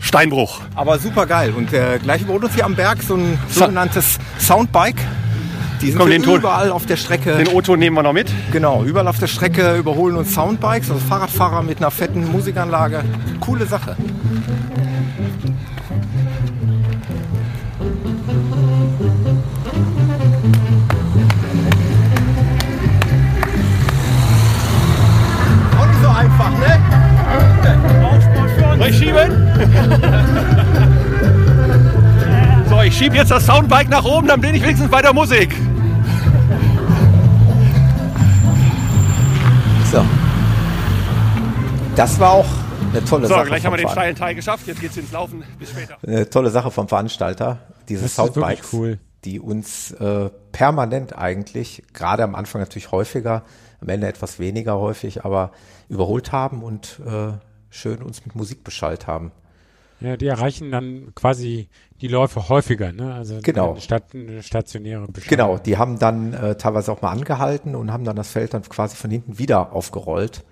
[0.00, 0.62] Steinbruch.
[0.74, 1.52] Aber super geil.
[1.54, 4.96] Und äh, gleich über uns hier am Berg so ein sogenanntes Soundbike.
[5.84, 7.36] Die sind Komm, den Ton- überall auf der Strecke.
[7.36, 8.30] Den Otto nehmen wir noch mit.
[8.52, 13.04] Genau, überall auf der Strecke überholen uns Soundbikes, also Fahrradfahrer mit einer fetten Musikanlage.
[13.40, 13.94] Coole Sache.
[25.78, 26.80] Auch nicht so einfach, ne?
[28.78, 29.48] Soll ich schieben?
[32.68, 35.54] so, ich schiebe jetzt das Soundbike nach oben, dann bin ich wenigstens bei der Musik.
[39.90, 40.04] So.
[41.96, 42.46] Das war auch
[42.92, 43.46] eine tolle So, Sache.
[43.46, 44.66] gleich haben wir vom den steilen Teil geschafft.
[44.66, 45.44] Jetzt geht's ins Laufen.
[45.58, 45.96] Bis später.
[46.06, 47.58] Eine tolle Sache vom Veranstalter.
[47.88, 48.98] Diese Das ist wirklich Soundbikes, cool.
[49.24, 53.42] die uns äh, permanent eigentlich, gerade am Anfang natürlich häufiger,
[53.80, 55.52] am Ende etwas weniger häufig, aber
[55.88, 57.32] überholt haben und äh,
[57.70, 59.32] schön uns mit Musik beschallt haben.
[60.00, 61.68] Ja, die erreichen dann quasi
[62.00, 63.14] die Läufe häufiger, ne?
[63.14, 63.76] Also Genau.
[64.12, 65.28] eine stationäre Beschallung.
[65.30, 68.62] Genau, die haben dann äh, teilweise auch mal angehalten und haben dann das Feld dann
[68.62, 70.44] quasi von hinten wieder aufgerollt,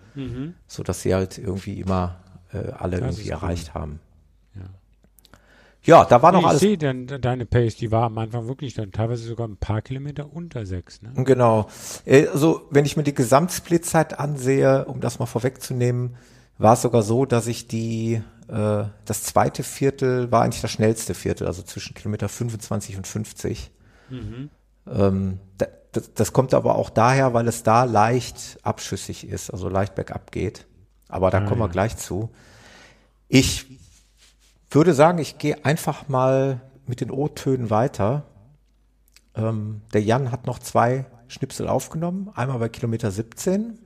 [0.67, 2.17] so dass sie halt irgendwie immer
[2.53, 3.33] äh, alle Das irgendwie ist cool.
[3.33, 4.01] erreicht haben.
[5.85, 6.61] Ja, da war noch Nee, ich alles.
[6.61, 10.33] sehe dann deine Pace, die war am Anfang wirklich dann teilweise sogar ein paar Kilometer
[10.33, 11.11] unter sechs, ne?
[11.25, 11.67] Genau.
[12.05, 16.15] Äh, Also, wenn ich mir die Gesamtsplitzeit ansehe, um das mal vorwegzunehmen,
[16.63, 21.15] war es sogar so, dass ich die, äh, das zweite Viertel war eigentlich das schnellste
[21.15, 23.71] Viertel, also zwischen Kilometer 25 und 50.
[24.91, 29.69] Ähm, da, das, das kommt aber auch daher, weil es da leicht abschüssig ist, also
[29.69, 30.67] leicht bergab geht.
[31.09, 32.31] Aber da kommen wir gleich zu.
[33.29, 33.67] Ich
[34.71, 38.25] würde sagen, ich gehe einfach mal mit den O-Tönen weiter.
[39.35, 42.31] Ähm, der Jan hat noch zwei Schnipsel aufgenommen.
[42.35, 43.79] Einmal bei Kilometer 17.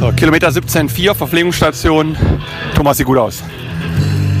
[0.00, 2.16] So, Kilometer 17,4, Verpflegungsstation.
[2.74, 3.42] Thomas sieht gut aus.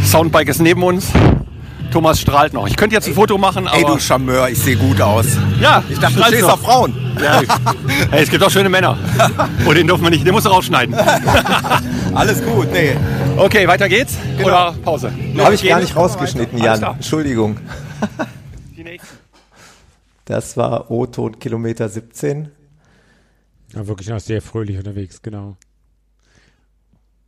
[0.04, 1.10] Soundbike ist neben uns.
[1.92, 2.66] Thomas strahlt noch.
[2.66, 3.76] Ich könnte jetzt ein Foto machen, aber...
[3.78, 5.26] Ey, du Charmeur, ich sehe gut aus.
[5.60, 6.54] ja, Ich dachte, du stehst noch.
[6.54, 6.92] auf Frauen.
[7.22, 7.40] Ja.
[8.10, 8.98] Hey, es gibt auch schöne Männer.
[9.66, 10.94] Oh, den dürfen wir nicht, den musst du rausschneiden.
[12.14, 12.96] Alles gut, nee.
[13.36, 14.16] Okay, weiter geht's.
[14.42, 15.10] Oder Pause?
[15.38, 16.82] Habe ich gar nicht rausgeschnitten, Jan.
[16.82, 17.56] Entschuldigung.
[20.26, 22.50] Das war O-Ton Kilometer 17.
[23.74, 25.56] Ja, wirklich noch sehr fröhlich unterwegs, genau.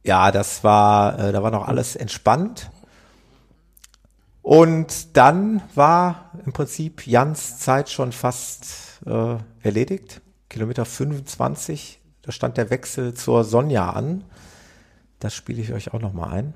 [0.05, 2.71] Ja, das war, äh, da war noch alles entspannt.
[4.43, 10.21] Und dann war im Prinzip Jans Zeit schon fast äh, erledigt.
[10.49, 14.23] Kilometer 25, da stand der Wechsel zur Sonja an.
[15.19, 16.55] Das spiele ich euch auch noch mal ein.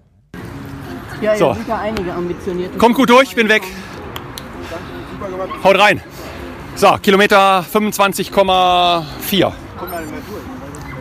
[1.20, 1.46] Ja, So.
[1.48, 2.79] ja, sind ja einige ambitionierte.
[2.79, 3.62] Kommt gut durch, bin weg.
[5.64, 6.00] Haut rein.
[6.76, 9.53] So, Kilometer 25,4.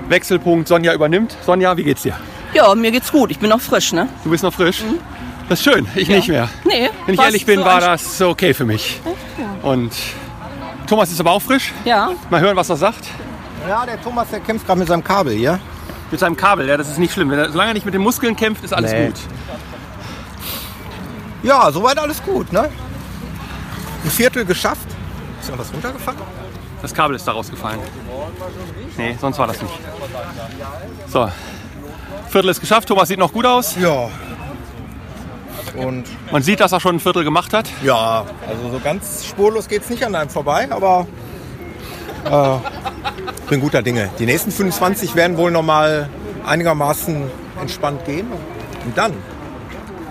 [0.08, 1.36] Wechselpunkt, Sonja übernimmt.
[1.46, 2.16] Sonja, wie geht's dir?
[2.54, 3.32] Ja, mir geht's gut.
[3.32, 4.10] Ich bin noch frisch, ne?
[4.24, 4.82] Du bist noch frisch?
[5.48, 6.50] Das ist schön, ich nicht mehr.
[6.64, 6.90] Nee.
[7.06, 9.00] Wenn ich ehrlich bin, so war das okay für mich.
[9.62, 9.92] Und
[10.88, 11.72] Thomas ist aber auch frisch.
[11.86, 13.06] Ja, Mal hören, was er sagt.
[13.68, 15.60] Ja, der Thomas, der kämpft gerade mit seinem Kabel hier.
[16.12, 17.30] Mit seinem Kabel, ja, das ist nicht schlimm.
[17.30, 19.08] Wenn er, solange er nicht mit den Muskeln kämpft, ist alles Nee.
[19.08, 19.16] gut.
[21.44, 22.70] Ja, soweit alles gut, ne?
[24.04, 24.88] Ein Viertel geschafft.
[25.42, 26.20] Ist noch was runtergefallen?
[26.82, 27.80] Das Kabel ist da rausgefallen.
[28.98, 29.74] Nee, sonst war das nicht.
[31.08, 31.30] So.
[32.30, 32.88] Viertel ist geschafft.
[32.88, 33.76] Thomas sieht noch gut aus.
[33.76, 34.10] Ja.
[35.76, 37.68] Und Man sieht, dass er schon ein Viertel gemacht hat.
[37.84, 41.06] ja, also so ganz spurlos geht's nicht an einem vorbei, aber
[42.26, 44.10] äh, bin guter Dinge.
[44.18, 46.10] Die nächsten 25 werden wohl noch mal
[46.46, 47.24] einigermaßen
[47.62, 48.28] entspannt gehen.
[48.86, 49.14] Und dann,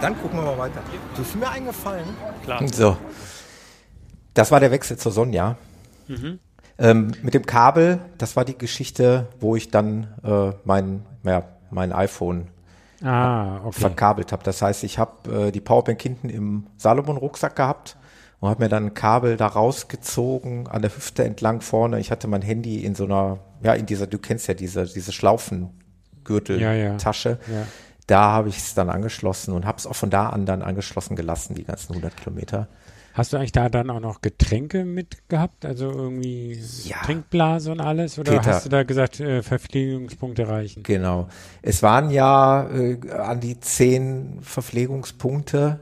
[0.00, 0.80] dann gucken wir mal weiter.
[1.16, 2.04] Das ist mir eingefallen.
[2.72, 2.96] So.
[4.34, 5.56] Das war der Wechsel zur Sonja.
[6.78, 11.92] Ähm, mit dem Kabel, das war die Geschichte, wo ich dann äh, mein, ja, mein
[11.92, 12.46] iPhone
[13.02, 13.80] Ah, okay.
[13.80, 14.42] verkabelt habe.
[14.42, 17.96] Das heißt, ich habe äh, die Powerbank hinten im Salomon-Rucksack gehabt
[18.40, 22.00] und habe mir dann ein Kabel da rausgezogen, an der Hüfte entlang vorne.
[22.00, 25.12] Ich hatte mein Handy in so einer, ja, in dieser, du kennst ja diese, diese
[25.12, 27.38] Schlaufengürtel-Tasche.
[27.46, 27.62] Ja, ja.
[28.06, 31.14] Da habe ich es dann angeschlossen und habe es auch von da an dann angeschlossen
[31.14, 32.66] gelassen, die ganzen 100 Kilometer.
[33.18, 35.64] Hast du eigentlich da dann auch noch Getränke mit gehabt?
[35.64, 36.98] Also irgendwie Ja.
[37.02, 38.16] Trinkblase und alles?
[38.16, 38.50] Oder Peter.
[38.52, 40.84] hast du da gesagt, äh, Verpflegungspunkte reichen?
[40.84, 41.26] Genau.
[41.60, 45.80] Es waren ja äh, an die zehn Verpflegungspunkte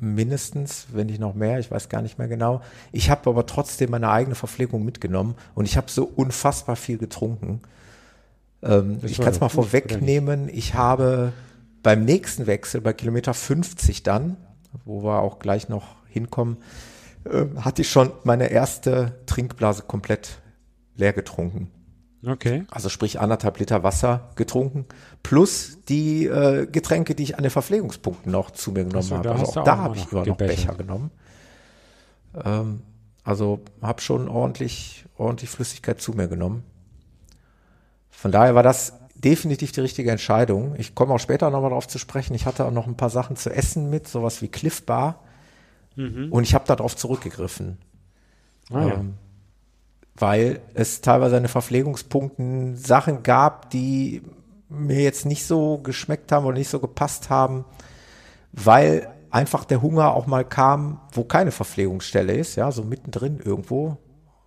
[0.00, 2.62] mindestens, wenn nicht noch mehr, ich weiß gar nicht mehr genau.
[2.90, 7.60] Ich habe aber trotzdem meine eigene Verpflegung mitgenommen und ich habe so unfassbar viel getrunken.
[8.62, 11.34] Ähm, ich kann es mal vorwegnehmen, ich habe
[11.82, 14.38] beim nächsten Wechsel, bei Kilometer 50 dann,
[14.86, 16.58] wo wir auch gleich noch hinkommen,
[17.24, 20.40] äh, hatte ich schon meine erste Trinkblase komplett
[20.96, 21.70] leer getrunken.
[22.24, 22.64] Okay.
[22.70, 24.86] Also sprich anderthalb Liter Wasser getrunken,
[25.24, 29.32] plus die äh, Getränke, die ich an den Verpflegungspunkten noch zu mir genommen habe.
[29.32, 30.36] Also auch da habe ich immer noch.
[30.36, 31.10] Becher genommen.
[32.44, 32.82] Ähm,
[33.24, 36.62] also habe schon ordentlich, ordentlich Flüssigkeit zu mir genommen.
[38.08, 40.74] Von daher war das definitiv die richtige Entscheidung.
[40.78, 42.34] Ich komme auch später nochmal darauf zu sprechen.
[42.34, 45.24] Ich hatte auch noch ein paar Sachen zu essen mit, sowas wie Cliff Bar.
[46.30, 47.78] Und ich habe darauf zurückgegriffen.
[48.70, 48.94] Ah, ja.
[48.94, 49.14] Ähm,
[50.14, 54.22] weil es teilweise an den Verpflegungspunkten Sachen gab, die
[54.68, 57.64] mir jetzt nicht so geschmeckt haben oder nicht so gepasst haben,
[58.52, 63.96] weil einfach der Hunger auch mal kam, wo keine Verpflegungsstelle ist, ja, so mittendrin irgendwo.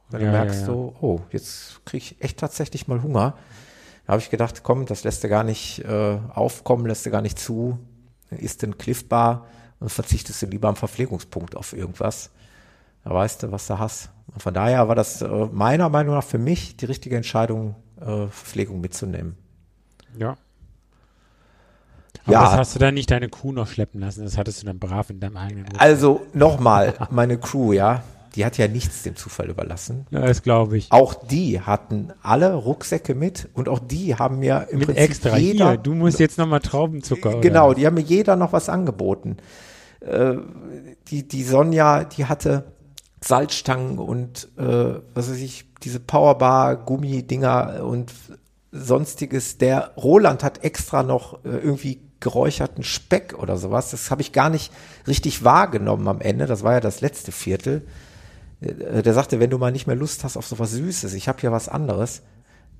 [0.10, 0.66] Wenn Ja, du ja, merkst ja.
[0.68, 3.36] so, oh, jetzt kriege ich echt tatsächlich mal Hunger.
[4.06, 7.24] Da habe ich gedacht, komm, das lässt du gar nicht äh, aufkommen, lässt du gar
[7.24, 7.80] nicht zu.
[8.30, 9.48] Dann isst du ein Cliff Bar
[9.86, 12.32] und verzichtest du lieber am Verpflegungspunkt auf irgendwas.
[13.04, 14.10] Da weißt du, was du hast.
[14.34, 18.04] Und von daher war das äh, meiner Meinung nach für mich die richtige Entscheidung, äh,
[18.04, 19.36] Verpflegung mitzunehmen.
[20.18, 20.38] Ja.
[22.26, 22.44] Aber Ja.
[22.46, 25.12] das hast du dann nicht deine Kuh noch schleppen lassen, das hattest du dann brav
[25.12, 25.82] in deinem eigenen Rucksack.
[25.84, 28.02] Also nochmal, meine Crew, ja,
[28.34, 30.08] die hat ja nichts dem Zufall überlassen.
[30.10, 30.92] Ja, das glaube ich.
[30.92, 35.38] Auch die hatten alle Rucksäcke mit und auch die haben mir im Mit Prinzip extra
[35.38, 37.40] jeder, hier, du musst jetzt nochmal Traubenzucker.
[37.40, 37.76] genau, Oder?
[37.76, 39.38] die haben mir jeder noch was angeboten.
[41.08, 42.64] Die, die Sonja, die hatte
[43.24, 48.14] Salzstangen und äh, was weiß ich, diese Powerbar, Gummidinger und
[48.72, 49.58] sonstiges.
[49.58, 53.91] Der Roland hat extra noch äh, irgendwie geräucherten Speck oder sowas.
[53.91, 54.72] Das habe ich gar nicht
[55.08, 56.45] richtig wahrgenommen am Ende.
[56.45, 57.88] Das war ja das letzte Viertel.
[58.62, 61.41] Äh, Der sagte, wenn du mal nicht mehr Lust hast auf sowas Süßes, ich habe
[61.41, 62.22] hier was anderes.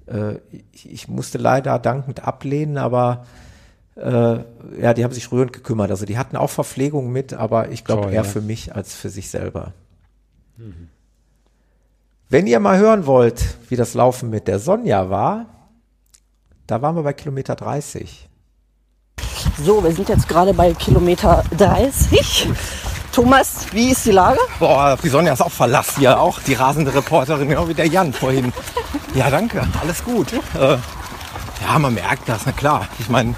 [0.05, 0.36] Äh,
[0.71, 3.26] Ich, ich musste leider dankend ablehnen, aber
[3.96, 4.39] äh,
[4.82, 5.89] ja, die haben sich rührend gekümmert.
[5.91, 8.24] Also die hatten auch Verpflegung mit, aber ich glaube eher ja.
[8.24, 9.74] für mich als für sich selber.
[12.30, 15.46] Wenn ihr mal hören wollt, wie das Laufen mit der Sonja war,
[16.68, 18.28] da waren wir bei Kilometer 30.
[19.64, 22.50] So, wir sind jetzt gerade bei Kilometer 30.
[23.12, 24.39] Thomas, wie ist die Lage?
[24.60, 28.12] Boah, die Sonja ist auch verlassen hier, auch die rasende Reporterin, genau wie der Jan
[28.12, 28.52] vorhin.
[29.14, 30.34] Ja, danke, alles gut.
[30.34, 30.78] Äh,
[31.62, 32.88] ja, man merkt das, na klar.
[33.00, 33.36] Ich meine,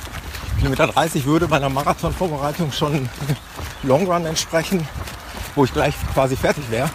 [0.58, 3.08] Kilometer 30 würde bei einer Marathonvorbereitung schon
[3.84, 4.88] Long Run entsprechen,
[5.56, 6.90] wo ich gleich quasi fertig wäre.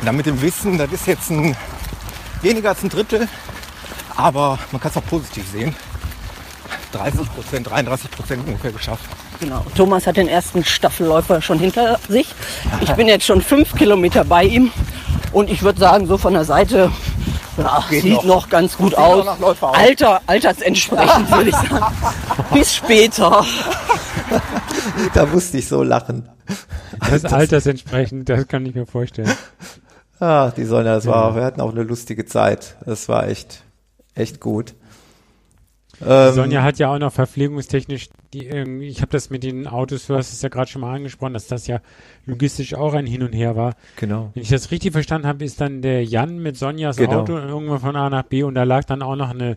[0.00, 1.56] Und dann mit dem Wissen, das ist jetzt ein,
[2.42, 3.28] weniger als ein Drittel,
[4.16, 5.74] aber man kann es auch positiv sehen.
[6.92, 9.04] 30 Prozent, 33 Prozent ungefähr geschafft.
[9.40, 9.64] Genau.
[9.74, 12.34] Thomas hat den ersten Staffelläufer schon hinter sich.
[12.80, 14.72] Ich bin jetzt schon fünf Kilometer bei ihm.
[15.32, 16.90] Und ich würde sagen, so von der Seite
[17.90, 18.24] Geht sieht noch.
[18.24, 18.48] noch.
[18.48, 19.62] ganz gut Sieht aus.
[19.62, 21.94] Alter, altersentsprechend würde ich sagen.
[22.52, 23.44] Bis später.
[25.14, 26.28] Da musste ich so lachen.
[27.08, 29.32] Das altersentsprechend, das kann ich mir vorstellen.
[30.20, 32.76] Ah, die Sonja, das war, wir hatten auch eine lustige Zeit.
[32.84, 33.62] Das war echt,
[34.14, 34.74] echt gut.
[36.06, 40.06] Ähm, Sonja hat ja auch noch verpflegungstechnisch, die, irgendwie- ich habe das mit den Autos,
[40.06, 41.80] du hast es ja gerade schon mal angesprochen, dass das ja
[42.26, 43.74] logistisch auch ein Hin und Her war.
[43.96, 44.30] Genau.
[44.34, 47.20] Wenn ich das richtig verstanden habe, ist dann der Jan mit Sonjas Genau.
[47.20, 49.56] Auto irgendwann von A nach B und da lag dann auch noch eine,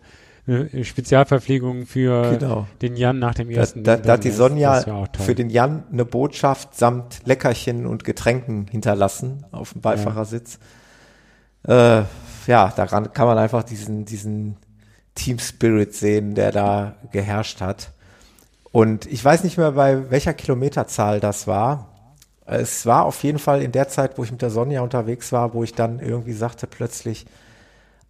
[0.82, 2.66] Spezialverpflegung für Genau.
[2.82, 3.84] den Jan nach dem Da, ersten.
[3.84, 9.46] da, da hat die Sonja für den Jan eine Botschaft samt Leckerchen und Getränken hinterlassen
[9.52, 10.58] auf dem Beifahrersitz.
[11.66, 12.02] Äh,
[12.48, 14.56] ja, daran kann man einfach diesen, diesen
[15.14, 17.90] Team Spirit sehen, der da geherrscht hat.
[18.72, 21.88] Und ich weiß nicht mehr, bei welcher Kilometerzahl das war.
[22.46, 25.54] Es war auf jeden Fall in der Zeit, wo ich mit der Sonja unterwegs war,
[25.54, 27.26] wo ich dann irgendwie sagte plötzlich,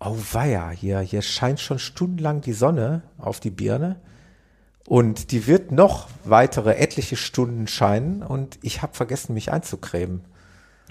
[0.01, 3.97] oh weia, hier, hier scheint schon stundenlang die Sonne auf die Birne.
[4.87, 10.25] Und die wird noch weitere etliche Stunden scheinen und ich habe vergessen, mich einzucremen.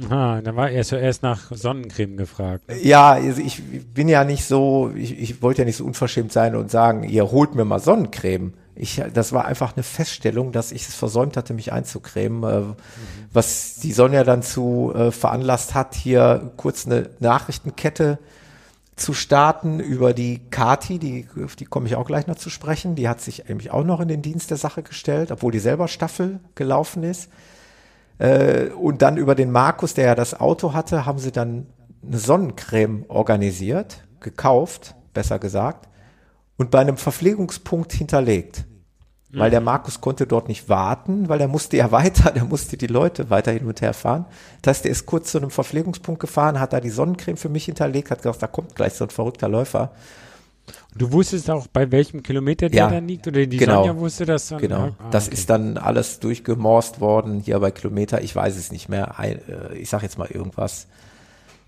[0.06, 2.68] Aha, dann war er zuerst nach Sonnencreme gefragt.
[2.68, 2.78] ne?
[2.82, 3.62] Ja, also ich
[3.94, 7.32] bin ja nicht so, ich, ich wollte ja nicht so unverschämt sein und sagen, ihr
[7.32, 8.54] holt mir mal Sonnencreme.
[8.74, 12.74] Ich, das war einfach eine Feststellung, dass ich es versäumt hatte, mich einzucremen, äh,
[13.32, 18.18] was die Sonja dann zu äh, veranlasst hat, hier kurz eine Nachrichtenkette
[18.96, 22.96] zu starten über die Kati, die, auf die komme ich auch gleich noch zu sprechen.
[22.96, 25.88] Die hat sich nämlich auch noch in den Dienst der Sache gestellt, obwohl die selber
[25.88, 27.30] Staffel gelaufen ist.
[28.22, 31.66] Äh, und dann über den Markus, der ja das Auto hatte, haben sie dann
[32.06, 35.90] eine Sonnencreme organisiert, gekauft, besser gesagt,
[36.58, 38.66] und bei einem Verpflegungspunkt hinterlegt.
[39.34, 42.88] Weil der Markus konnte dort nicht warten, weil er musste ja weiter, der musste die
[42.88, 44.26] Leute weiter hin und her fahren.
[44.62, 47.66] Das heißt, er ist kurz zu einem Verpflegungspunkt gefahren, hat da die Sonnencreme für mich
[47.66, 49.94] hinterlegt, hat gesagt, da kommt gleich so ein verrückter Läufer.
[50.96, 53.26] Du wusstest auch, bei welchem Kilometer der Ja, dann liegt?
[53.26, 53.86] Oder die genau.
[53.86, 54.60] Sonja wusste das dann?
[54.60, 54.90] Genau.
[55.00, 55.36] Ah, das okay.
[55.36, 58.22] ist dann alles durchgemorst worden hier bei Kilometer.
[58.22, 59.16] Ich weiß es nicht mehr.
[59.20, 60.88] Äh, ich sag jetzt mal irgendwas.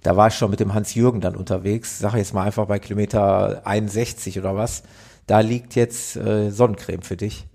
[0.01, 1.99] Da war ich schon mit dem Hans-Jürgen dann unterwegs.
[1.99, 4.83] Sag jetzt mal einfach bei Kilometer 61 oder was.
[5.25, 7.47] Da liegt jetzt äh, Sonnencreme für dich.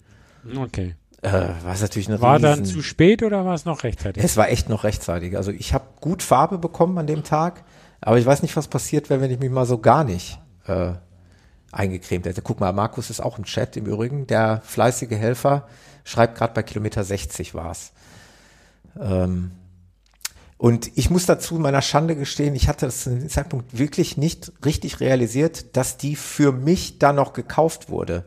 [0.57, 0.95] Okay.
[1.21, 4.25] Äh, was natürlich eine War riesen, dann zu spät oder war es noch rechtzeitig?
[4.25, 5.37] Es war echt noch rechtzeitig.
[5.37, 7.65] Also ich habe gut Farbe bekommen an dem Tag,
[8.01, 10.93] aber ich weiß nicht, was passiert wäre, wenn ich mich mal so gar nicht äh,
[11.73, 12.43] eingecremt hätte.
[12.43, 14.27] Guck mal, Markus ist auch im Chat im Übrigen.
[14.27, 15.69] Der fleißige Helfer
[16.05, 17.93] schreibt gerade bei Kilometer 60 war's.
[18.99, 19.53] Ähm,
[20.57, 24.53] und ich muss dazu meiner Schande gestehen, ich hatte das zu dem Zeitpunkt wirklich nicht
[24.65, 28.25] richtig realisiert, dass die für mich da noch gekauft wurde.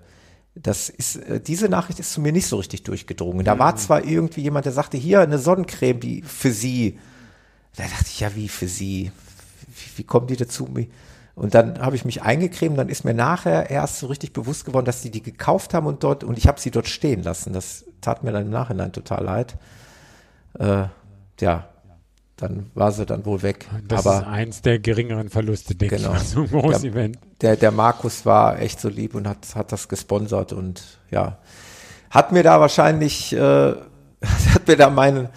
[0.55, 3.45] Das ist, äh, diese Nachricht ist zu mir nicht so richtig durchgedrungen.
[3.45, 6.99] Da war zwar irgendwie jemand, der sagte, hier eine Sonnencreme, die für Sie.
[7.75, 9.11] Da dachte ich, ja, wie für Sie?
[9.71, 10.69] wie, wie kommen die dazu?
[11.36, 14.86] Und dann habe ich mich eingecremt, dann ist mir nachher erst so richtig bewusst geworden,
[14.86, 17.53] dass die die gekauft haben und dort, und ich habe sie dort stehen lassen.
[17.53, 19.57] Das tat mir dann im Nachhinein total leid.
[20.59, 20.86] Äh,
[21.39, 21.69] ja,
[22.41, 23.67] dann war sie dann wohl weg.
[23.88, 26.13] Das Aber ist eins der geringeren Verluste, denke Genau.
[26.13, 27.17] ich so ein großes der, Event.
[27.41, 31.38] Der, der Markus war echt so lieb und hat, hat das gesponsert und ja,
[32.09, 33.38] hat mir da wahrscheinlich, äh,
[34.25, 35.29] hat mir da meinen,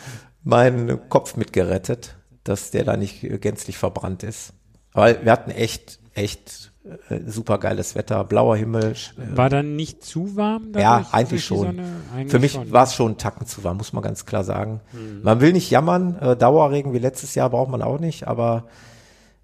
[0.43, 4.53] meinen Kopf mitgerettet, dass der da nicht gänzlich verbrannt ist.
[4.95, 6.73] Weil wir hatten echt, echt
[7.09, 8.93] äh, super geiles Wetter, blauer Himmel.
[8.93, 10.73] äh, War dann nicht zu warm?
[10.75, 11.67] ja, dadurch, eigentlich durch die schon.
[11.77, 11.97] Sonne?
[12.15, 14.81] Eigentlich Für mich war es schon ein Tacken zu warm, muss man ganz klar sagen.
[14.93, 15.23] Mhm.
[15.23, 18.69] Man will nicht jammern, äh, Dauerregen wie letztes Jahr braucht man auch nicht, aber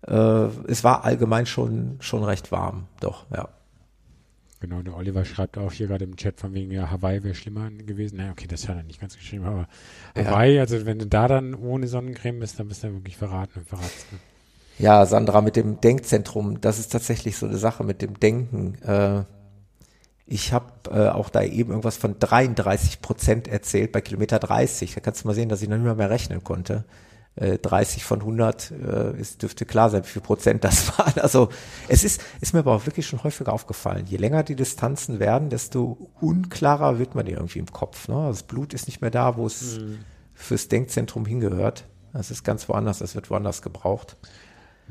[0.07, 0.15] äh,
[0.69, 3.49] es war allgemein schon, schon recht warm, doch, ja.
[4.61, 7.71] Genau, der Oliver schreibt auch hier gerade im Chat von wegen, ja, Hawaii wäre schlimmer
[7.71, 8.17] gewesen.
[8.19, 9.67] Na, okay, das hat er nicht ganz geschrieben, aber
[10.15, 10.27] Ja.
[10.27, 13.67] Hawaii, also wenn du da dann ohne Sonnencreme bist, dann bist du wirklich verraten und
[13.67, 14.13] verratzt.
[14.13, 14.19] Ne?
[14.81, 18.77] Ja, Sandra, mit dem Denkzentrum, das ist tatsächlich so eine Sache mit dem Denken.
[18.83, 19.25] Äh,
[20.25, 24.95] ich habe äh, auch da eben irgendwas von 33 Prozent erzählt bei Kilometer 30.
[24.95, 26.85] Da kannst du mal sehen, dass ich noch nicht mal mehr rechnen konnte.
[27.37, 28.75] Äh, 30 von 100, äh,
[29.21, 31.21] es dürfte klar sein, wie viel Prozent das waren.
[31.21, 31.51] Also
[31.89, 34.07] es ist, ist mir aber auch wirklich schon häufiger aufgefallen.
[34.07, 38.09] Je länger die Distanzen werden, desto unklarer wird man irgendwie im Kopf.
[38.09, 38.15] Ne?
[38.29, 39.79] Das Blut ist nicht mehr da, wo es
[40.33, 41.85] fürs Denkzentrum hingehört.
[42.15, 44.17] Das ist ganz woanders, das wird woanders gebraucht.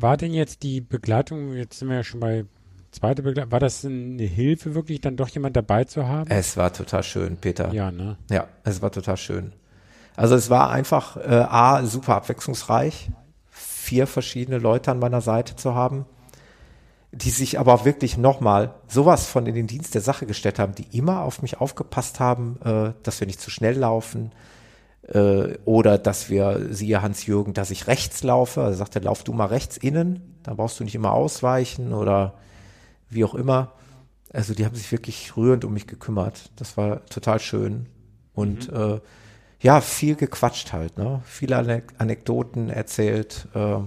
[0.01, 2.45] War denn jetzt die Begleitung, jetzt sind wir ja schon bei
[2.91, 6.29] zweite Begleitung, war das eine Hilfe wirklich, dann doch jemand dabei zu haben?
[6.29, 7.73] Es war total schön, Peter.
[7.73, 8.17] ja, ne?
[8.29, 9.53] Ja, es war total schön.
[10.15, 13.09] Also es war einfach äh, A, super abwechslungsreich,
[13.49, 16.05] vier verschiedene Leute an meiner Seite zu haben,
[17.11, 20.97] die sich aber wirklich nochmal sowas von in den Dienst der Sache gestellt haben, die
[20.97, 24.31] immer auf mich aufgepasst haben, äh, dass wir nicht zu schnell laufen
[25.03, 28.61] äh, oder dass wir, siehe Hans-Jürgen, dass ich rechts laufe.
[28.61, 32.35] Er sagte, lauf du mal rechts innen, dann brauchst du nicht immer ausweichen oder
[33.09, 33.73] wie auch immer.
[34.31, 36.51] Also die haben sich wirklich rührend um mich gekümmert.
[36.55, 37.87] Das war total schön.
[38.33, 38.99] Und äh,
[39.61, 41.21] ja, viel gequatscht halt, ne?
[41.25, 43.47] Viele Anek Anekdoten erzählt.
[43.53, 43.79] Äh,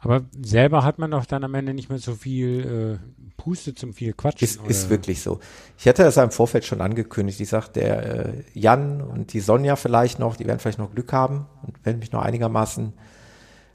[0.00, 3.94] Aber selber hat man doch dann am Ende nicht mehr so viel äh, Puste zum
[3.94, 4.46] viel Quatschen.
[4.46, 5.40] ist, ist wirklich so.
[5.76, 7.40] Ich hatte das im Vorfeld schon angekündigt.
[7.40, 11.12] Ich sagte, der äh, Jan und die Sonja vielleicht noch, die werden vielleicht noch Glück
[11.12, 12.92] haben und werden mich noch einigermaßen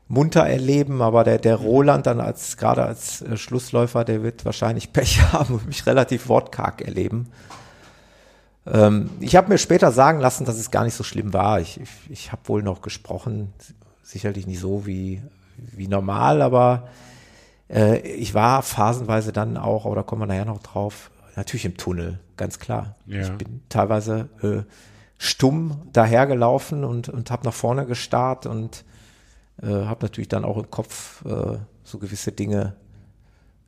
[0.08, 4.94] munter erleben, aber der, der Roland dann als gerade als äh, Schlussläufer, der wird wahrscheinlich
[4.94, 7.30] Pech haben und mich relativ wortkarg erleben.
[8.66, 11.60] Ähm, ich habe mir später sagen lassen, dass es gar nicht so schlimm war.
[11.60, 13.54] Ich, ich, ich habe wohl noch gesprochen,
[14.04, 15.22] sicherlich nicht so wie,
[15.72, 16.90] wie normal, aber
[17.70, 21.78] äh, ich war phasenweise dann auch, aber da kommen wir nachher noch drauf, natürlich im
[21.78, 22.96] Tunnel, ganz klar.
[23.06, 23.22] Ja.
[23.22, 24.64] Ich bin teilweise äh,
[25.18, 28.84] stumm dahergelaufen und, und habe nach vorne gestarrt und
[29.62, 32.76] äh, habe natürlich dann auch im Kopf äh, so gewisse Dinge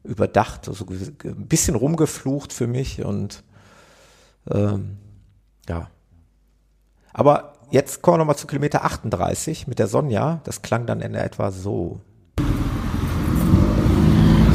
[0.03, 3.43] überdacht, also ein bisschen rumgeflucht für mich und
[4.51, 4.97] ähm,
[5.67, 5.89] ja.
[7.13, 10.39] Aber jetzt kommen wir nochmal zu Kilometer 38 mit der Sonja.
[10.43, 11.99] Das klang dann in etwa so.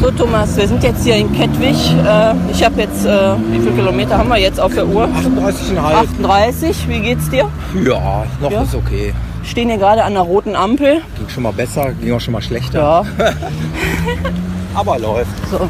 [0.01, 1.77] So Thomas, wir sind jetzt hier in Kettwig.
[2.07, 5.05] Äh, ich habe jetzt, äh, wie viele Kilometer haben wir jetzt auf der Uhr?
[5.05, 5.79] 38,5.
[5.79, 7.49] 38, wie geht's dir?
[7.85, 8.63] Ja, noch Ja.
[8.63, 9.13] ist okay.
[9.45, 11.03] Stehen hier gerade an der roten Ampel.
[11.17, 12.79] Ging schon mal besser, ging auch schon mal schlechter.
[12.79, 13.05] Ja,
[14.75, 15.31] Aber läuft.
[15.51, 15.69] so.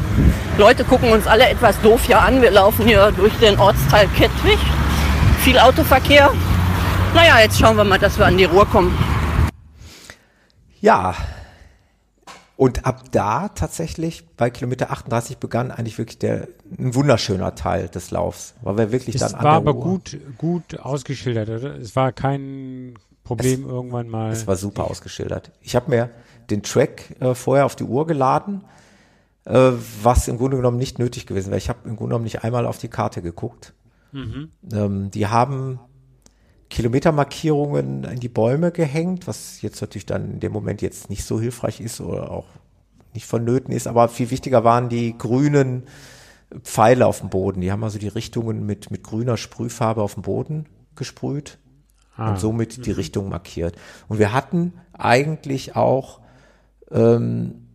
[0.57, 2.41] Leute gucken uns alle etwas doof hier an.
[2.41, 4.59] Wir laufen hier durch den Ortsteil Kettwig.
[5.39, 6.29] Viel Autoverkehr.
[7.13, 8.97] Naja, jetzt schauen wir mal, dass wir an die Ruhr kommen.
[10.79, 11.15] Ja.
[12.55, 16.47] Und ab da tatsächlich bei Kilometer 38 begann eigentlich wirklich der
[16.77, 19.83] ein wunderschöner Teil des Laufs, weil wir wirklich Es dann an war der aber Uhr-
[19.83, 21.75] gut, gut ausgeschildert, oder?
[21.77, 22.93] Es war kein
[23.23, 24.31] Problem irgendwann mal.
[24.31, 25.51] Es war super ausgeschildert.
[25.61, 26.09] Ich habe mir
[26.49, 28.61] den Track äh, vorher auf die Uhr geladen,
[29.45, 29.71] äh,
[30.03, 31.57] was im Grunde genommen nicht nötig gewesen wäre.
[31.57, 33.73] Ich habe im Grunde genommen nicht einmal auf die Karte geguckt.
[34.13, 35.79] Ähm, die haben
[36.71, 41.39] Kilometermarkierungen in die Bäume gehängt, was jetzt natürlich dann in dem Moment jetzt nicht so
[41.39, 42.47] hilfreich ist oder auch
[43.13, 45.83] nicht vonnöten ist, aber viel wichtiger waren die grünen
[46.63, 47.61] Pfeile auf dem Boden.
[47.61, 50.65] Die haben also die Richtungen mit, mit grüner Sprühfarbe auf dem Boden
[50.95, 51.59] gesprüht
[52.17, 52.31] Ah.
[52.31, 53.75] und somit die Richtung markiert.
[54.07, 56.19] Und wir hatten eigentlich auch
[56.91, 57.67] ähm,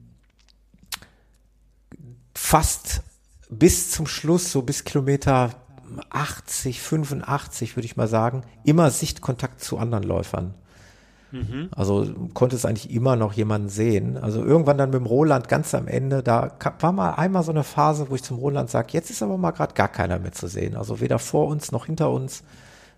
[2.35, 3.03] fast
[3.49, 5.55] bis zum Schluss, so bis Kilometer
[6.11, 10.55] 80, 85 würde ich mal sagen, immer Sichtkontakt zu anderen Läufern.
[11.75, 14.17] Also konnte es eigentlich immer noch jemanden sehen.
[14.17, 17.65] Also irgendwann dann mit dem Roland ganz am Ende, da war mal einmal so eine
[17.65, 20.47] Phase, wo ich zum Roland sage, jetzt ist aber mal gerade gar keiner mehr zu
[20.47, 20.77] sehen.
[20.77, 22.43] Also weder vor uns noch hinter uns.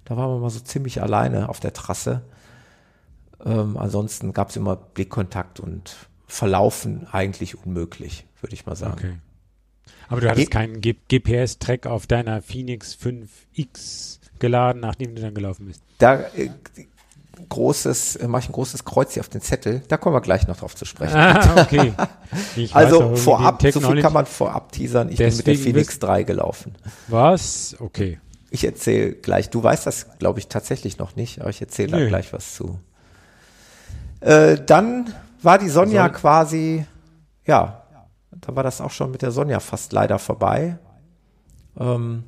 [0.05, 2.23] Da waren wir mal so ziemlich alleine auf der Trasse.
[3.45, 8.95] Ähm, ansonsten gab es immer Blickkontakt und Verlaufen eigentlich unmöglich, würde ich mal sagen.
[8.95, 9.19] Okay.
[10.09, 15.67] Aber du hattest Ge- keinen GPS-Track auf deiner Phoenix 5X geladen, nachdem du dann gelaufen
[15.67, 15.83] bist.
[15.99, 16.51] Da äh,
[17.49, 19.83] großes, äh, mache ich ein großes Kreuz hier auf den Zettel.
[19.89, 21.17] Da kommen wir gleich noch drauf zu sprechen.
[21.17, 21.93] Ah, okay.
[22.71, 25.09] Auch also irgendwie vorab, so viel kann man vorab teasern.
[25.11, 26.75] Ich bin mit der Phoenix wirst- 3 gelaufen.
[27.09, 27.77] Was?
[27.79, 28.19] Okay.
[28.51, 32.07] Ich erzähle gleich, du weißt das, glaube ich, tatsächlich noch nicht, aber ich erzähle da
[32.07, 32.81] gleich was zu.
[34.21, 36.87] Äh, dann war die Sonja Son- quasi,
[37.47, 37.78] ja,
[38.41, 40.79] da war das auch schon mit der Sonja fast leider vorbei.
[41.79, 42.25] Ähm,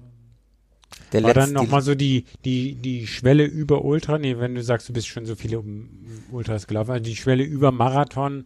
[1.13, 4.89] der War dann nochmal so die, die, die Schwelle über Ultra, nee, wenn du sagst,
[4.89, 5.89] du bist schon so viele um
[6.31, 8.45] Ultras gelaufen, also die Schwelle über Marathon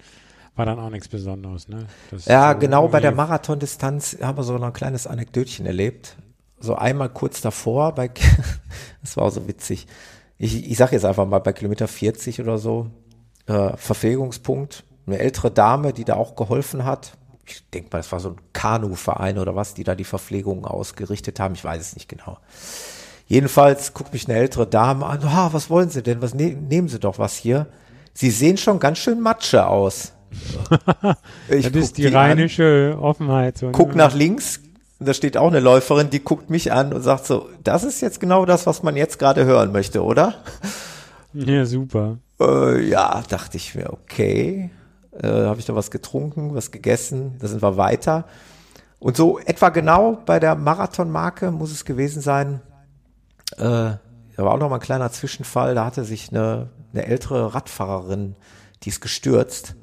[0.57, 1.87] war dann auch nichts Besonderes, ne?
[2.11, 6.17] Das Ja, so genau bei der Marathondistanz haben wir so noch ein kleines Anekdötchen erlebt.
[6.61, 8.09] So einmal kurz davor, bei,
[9.03, 9.87] das war auch so witzig.
[10.39, 12.91] Ich, ich sage jetzt einfach mal bei Kilometer 40 oder so,
[13.47, 17.17] äh, Verpflegungspunkt, eine ältere Dame, die da auch geholfen hat.
[17.47, 21.41] Ich denke mal, das war so ein Kanu-Verein oder was, die da die Verpflegung ausgerichtet
[21.41, 21.55] haben.
[21.55, 22.39] Ich weiß es nicht genau.
[23.27, 25.21] Jedenfalls guckt mich eine ältere Dame an.
[25.25, 26.21] Ah, was wollen Sie denn?
[26.21, 27.67] Was ne nehmen Sie doch was hier?
[28.13, 30.13] Sie sehen schon ganz schön Matsche aus.
[31.49, 33.59] Ich Das guck ist die an rheinische Offenheit.
[33.59, 33.97] So, guck ne?
[33.97, 34.61] nach links,
[34.99, 38.21] da steht auch eine Läuferin, die guckt mich an und sagt so, das ist jetzt
[38.21, 40.35] genau das, was man jetzt gerade hören möchte, oder?
[41.33, 42.19] Ja, super.
[42.41, 44.71] Äh, ja, dachte ich mir, okay.
[45.23, 48.25] Äh, Habe ich da was getrunken, was gegessen, da sind wir weiter.
[48.99, 52.61] Und so etwa genau bei der Marathonmarke muss es gewesen sein.
[53.57, 53.59] Äh,
[54.37, 58.35] da war auch noch mal ein kleiner Zwischenfall, da hatte sich eine, eine ältere Radfahrerin,
[58.83, 59.77] die ist gestürzt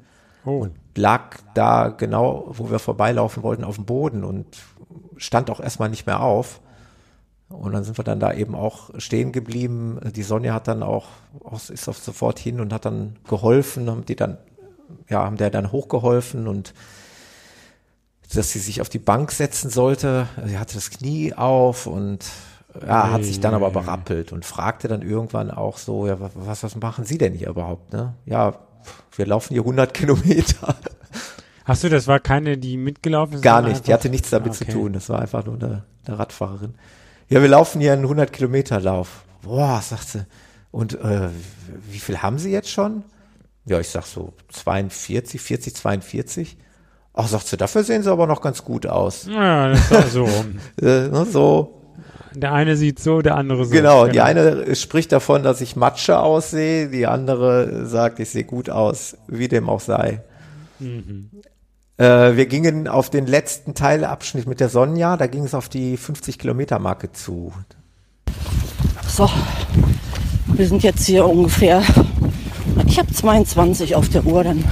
[0.44, 0.66] Oh.
[0.96, 4.46] lag da genau, wo wir vorbeilaufen wollten, auf dem Boden und
[5.16, 6.60] stand auch erstmal nicht mehr auf.
[7.48, 10.00] Und dann sind wir dann da eben auch stehen geblieben.
[10.16, 11.06] Die Sonja hat dann auch,
[11.44, 14.38] auch ist auch sofort hin und hat dann geholfen, haben die dann,
[15.08, 16.74] ja, haben der dann hochgeholfen und
[18.34, 20.26] dass sie sich auf die Bank setzen sollte.
[20.46, 22.24] Sie hatte das Knie auf und
[22.86, 26.76] ja, hat sich dann aber berappelt und fragte dann irgendwann auch so, ja, was, was
[26.76, 28.14] machen Sie denn hier überhaupt, ne?
[28.24, 28.54] Ja,
[29.14, 30.76] wir laufen hier 100 Kilometer.
[31.66, 33.42] Ach so, das war keine, die mitgelaufen ist?
[33.42, 34.64] Gar nicht, die hatte nichts damit Okay.
[34.64, 34.94] zu tun.
[34.94, 36.74] Das war einfach nur eine, eine Radfahrerin.
[37.28, 39.24] Ja, wir laufen hier einen 100 Kilometer Lauf.
[39.42, 40.26] Boah, sagt sie.
[40.70, 41.28] Und äh,
[41.90, 43.04] wie viel haben Sie jetzt schon?
[43.64, 46.56] Ja, ich sag so 42, 40, 42.
[47.14, 49.26] Ach, sagt sie, dafür sehen Sie aber noch ganz gut aus.
[49.30, 50.58] Ja, das war so rum.
[50.80, 51.80] Äh, ne, so,
[52.34, 53.70] Der eine sieht so, der andere so.
[53.70, 54.06] genau.
[54.06, 59.16] Die eine spricht davon, dass ich Matsche aussehe, die andere sagt, ich sehe gut aus,
[59.28, 60.22] wie dem auch sei.
[60.80, 65.96] Äh, wir gingen auf den letzten Teilabschnitt mit der Sonja, da ging es auf die
[65.98, 67.52] 50 Kilometer Marke zu.
[69.06, 69.30] So,
[70.46, 71.82] wir sind jetzt hier ungefähr.
[72.86, 74.64] Ich habe 22 auf der Uhr, dann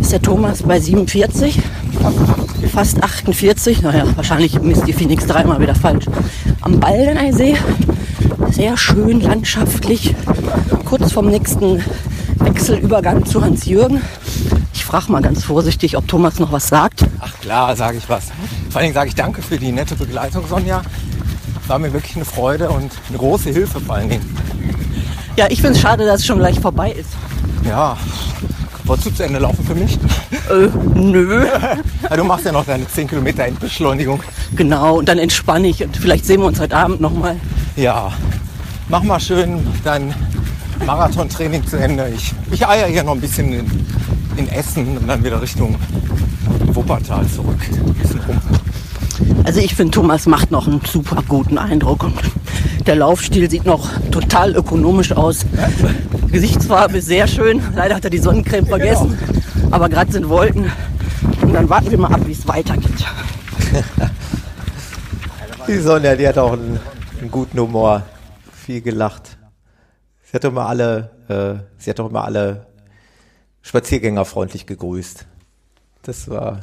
[0.00, 1.60] ist der Thomas bei 47,
[2.72, 3.82] fast 48.
[3.82, 6.06] Naja, wahrscheinlich ist die Phoenix dreimal wieder falsch.
[6.60, 7.56] Am Baldener See,
[8.50, 10.14] sehr schön landschaftlich,
[10.84, 11.82] kurz vom nächsten
[12.36, 14.00] Wechselübergang zu Hans-Jürgen.
[14.72, 17.04] Ich frage mal ganz vorsichtig, ob Thomas noch was sagt.
[17.20, 18.26] Ach klar, sage ich was.
[18.70, 20.82] Vor allen Dingen sage ich danke für die nette Begleitung, Sonja.
[21.66, 24.24] War mir wirklich eine Freude und eine große Hilfe vor allen Dingen.
[25.38, 27.10] Ja, ich finde es schade, dass es schon gleich vorbei ist.
[27.64, 27.96] Ja,
[28.82, 29.96] wolltest du zu Ende laufen für mich?
[30.50, 30.66] Äh,
[30.98, 31.46] nö.
[32.10, 34.20] Ja, du machst ja noch deine 10 Kilometer Endbeschleunigung.
[34.56, 37.36] Genau, und dann entspanne ich und vielleicht sehen wir uns heute Abend nochmal.
[37.76, 38.10] Ja,
[38.88, 40.12] mach mal schön dein
[40.84, 42.10] Marathontraining zu Ende.
[42.16, 43.86] Ich, ich eier hier noch ein bisschen in,
[44.38, 45.76] in Essen und dann wieder Richtung
[46.72, 47.60] Wuppertal zurück.
[47.70, 48.40] Ein bisschen rum.
[49.44, 52.14] Also ich finde, Thomas macht noch einen super guten Eindruck und
[52.86, 55.44] der Laufstil sieht noch total ökonomisch aus.
[56.30, 57.62] Gesichtsfarbe ist sehr schön.
[57.74, 59.18] Leider hat er die Sonnencreme vergessen,
[59.70, 60.70] aber gerade sind Wolken.
[61.42, 63.04] Und dann warten wir mal ab, wie es weitergeht.
[65.66, 66.80] Die Sonja, die hat auch einen,
[67.20, 68.02] einen guten Humor,
[68.52, 69.36] viel gelacht.
[70.24, 72.66] Sie hat doch immer alle, äh, sie hat doch immer alle
[73.62, 75.26] Spaziergänger freundlich gegrüßt.
[76.02, 76.60] Das war,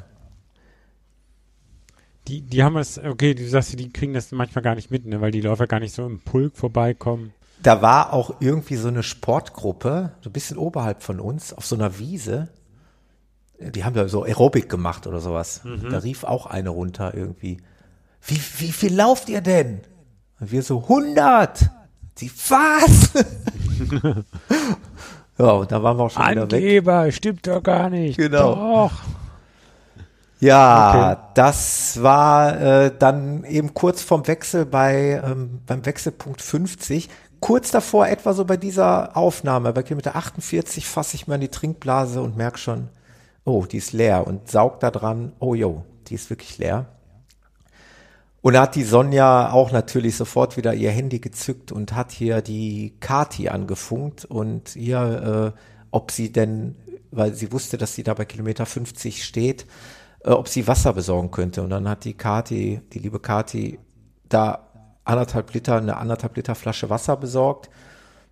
[2.28, 5.22] Die, die haben es, okay, du sagst, die kriegen das manchmal gar nicht mit, ne,
[5.22, 7.34] weil die Läufer gar nicht so im Pulk vorbeikommen.
[7.62, 11.76] da war auch irgendwie so eine Sportgruppe, so ein bisschen oberhalb von uns, auf so
[11.76, 12.50] einer Wiese.
[13.60, 15.62] Die haben da so Aerobic gemacht oder sowas.
[15.90, 17.58] Da rief auch eine runter irgendwie.
[18.22, 19.82] Wie, wie viel lauft ihr denn?
[20.40, 21.70] Und wir so 100.
[22.18, 23.12] Die was?
[25.38, 26.64] ja, und da waren wir auch schon wieder weg.
[26.64, 28.18] Angeber, stimmt doch gar nicht.
[28.18, 28.56] Genau.
[28.56, 28.92] Doch.
[30.46, 37.10] Ja, das war äh, dann eben kurz vorm Wechsel bei ähm, beim Wechselpunkt 50.
[37.40, 41.48] Kurz davor, etwa so bei dieser Aufnahme, bei Kilometer 48, fasse ich mir an die
[41.48, 42.90] Trinkblase und merke schon,
[43.44, 46.86] oh, die ist leer und saugt da dran, oh jo, die ist wirklich leer.
[48.42, 52.44] Und da hat die Sonja auch natürlich sofort wieder ihr Handy gezückt und hat hier
[52.44, 56.76] die Kati angefunkt und hier, äh, ob sie denn,
[57.10, 59.66] weil sie wusste, dass sie da bei Kilometer 50 steht,
[60.26, 61.62] äh, ob sie Wasser besorgen könnte.
[61.62, 63.80] Und dann hat die Kati, die liebe Kati,
[64.28, 64.68] da
[65.04, 67.70] anderthalb Liter, eine anderthalb Liter Flasche Wasser besorgt.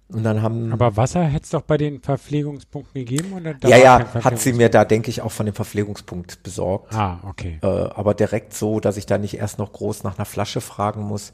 [0.09, 0.73] Und dann haben.
[0.73, 3.33] Aber Wasser hätte es doch bei den Verpflegungspunkten gegeben?
[3.33, 6.93] Oder da ja, ja, hat sie mir da, denke ich, auch von dem Verpflegungspunkt besorgt.
[6.93, 7.59] Ah, okay.
[7.63, 11.03] Äh, aber direkt so, dass ich da nicht erst noch groß nach einer Flasche fragen
[11.03, 11.31] muss.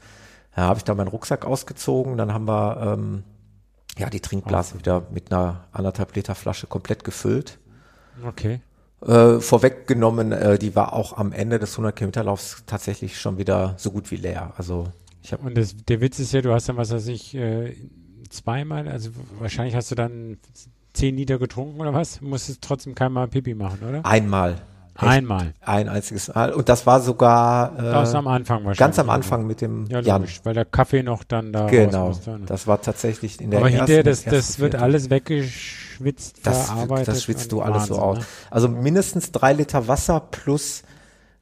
[0.56, 3.22] Ja, habe ich da meinen Rucksack ausgezogen, dann haben wir ähm,
[3.98, 7.58] ja die Trinkblase wieder mit einer anderthalb Liter Flasche komplett gefüllt.
[8.26, 8.60] Okay.
[9.06, 13.74] Äh, vorweggenommen, äh, die war auch am Ende des 100 Kilometer Laufs tatsächlich schon wieder
[13.78, 14.52] so gut wie leer.
[14.58, 14.88] Also
[15.22, 17.74] ich habe Und das, der Witz ist ja, du hast dann, was weiß ich, äh,
[18.28, 20.38] zweimal, also wahrscheinlich hast du dann
[20.92, 22.20] zehn Liter getrunken oder was?
[22.20, 24.04] Musstest trotzdem keinmal Pipi machen, oder?
[24.04, 24.60] einmal,
[25.08, 25.54] Einmal.
[25.60, 28.78] ein einziges Mal und das war sogar äh, Das am Anfang wahrscheinlich.
[28.78, 30.22] ganz am Anfang mit dem Ja, Jan.
[30.22, 32.46] logisch, weil der Kaffee noch dann da Genau, musste, ne?
[32.46, 34.84] das war tatsächlich in der Aber hinterher, das, ersten, das ersten wird Viertel.
[34.84, 37.08] alles weggeschwitzt, das, verarbeitet.
[37.08, 38.18] das schwitzt du alles so Wahnsinn, aus.
[38.18, 38.24] Ne?
[38.50, 40.82] Also mindestens drei Liter Wasser plus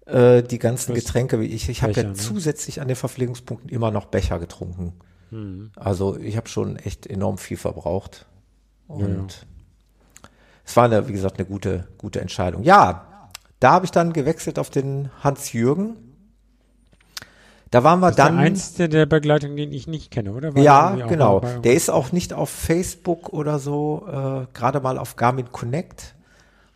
[0.06, 1.68] äh, die ganzen Plus Getränke wie ich.
[1.68, 2.14] Ich habe ja ne?
[2.14, 4.94] zusätzlich an den Verpflegungspunkten immer noch Becher getrunken.
[5.30, 5.70] Mhm.
[5.76, 8.26] Also ich habe schon echt enorm viel verbraucht.
[8.86, 9.24] Und Ja, ja.
[10.64, 12.62] es war eine, wie gesagt, eine gute, gute Entscheidung.
[12.62, 13.04] Ja,
[13.60, 15.96] da habe ich dann gewechselt auf den Hans-Jürgen.
[17.70, 18.36] Da waren wir Das ist dann.
[18.36, 20.54] der einzige der Begleitung, den ich nicht kenne, oder?
[20.54, 21.40] War Ja, genau.
[21.62, 26.14] Der ist auch nicht auf Facebook oder so, äh, gerade mal auf Garmin Connect.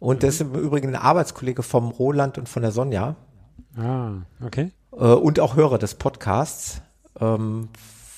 [0.01, 3.15] Und der ist im Übrigen ein Arbeitskollege vom Roland und von der Sonja
[3.79, 4.11] Ah,
[4.45, 4.73] okay.
[4.93, 6.83] äh, und auch Hörer des Podcasts.
[7.19, 7.69] Ähm,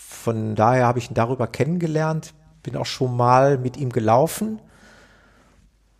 [0.08, 4.60] von daher habe ich ihn darüber kennengelernt, bin auch schon mal mit ihm gelaufen.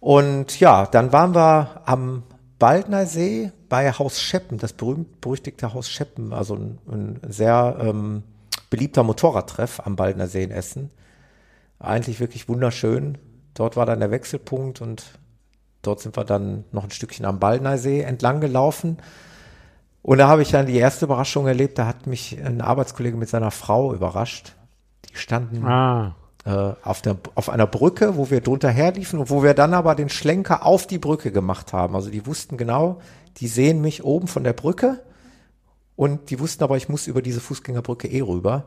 [0.00, 2.24] Und ja, dann waren wir am
[2.64, 8.22] Baldner See bei Haus Scheppen, das berühmt-berüchtigte Haus Scheppen, also ein, ein sehr ähm,
[8.70, 10.88] beliebter Motorradtreff am Baldner See in Essen.
[11.78, 13.18] Eigentlich wirklich wunderschön.
[13.52, 15.04] Dort war dann der Wechselpunkt und
[15.82, 18.96] dort sind wir dann noch ein Stückchen am Baldner See entlang gelaufen.
[20.00, 23.28] Und da habe ich dann die erste Überraschung erlebt, da hat mich ein Arbeitskollege mit
[23.28, 24.54] seiner Frau überrascht.
[25.10, 29.54] Die standen Ah, auf, der, auf einer Brücke, wo wir drunter herliefen und wo wir
[29.54, 31.94] dann aber den Schlenker auf die Brücke gemacht haben.
[31.94, 33.00] Also die wussten genau,
[33.38, 35.00] die sehen mich oben von der Brücke
[35.96, 38.64] und die wussten aber, ich muss über diese Fußgängerbrücke eh rüber.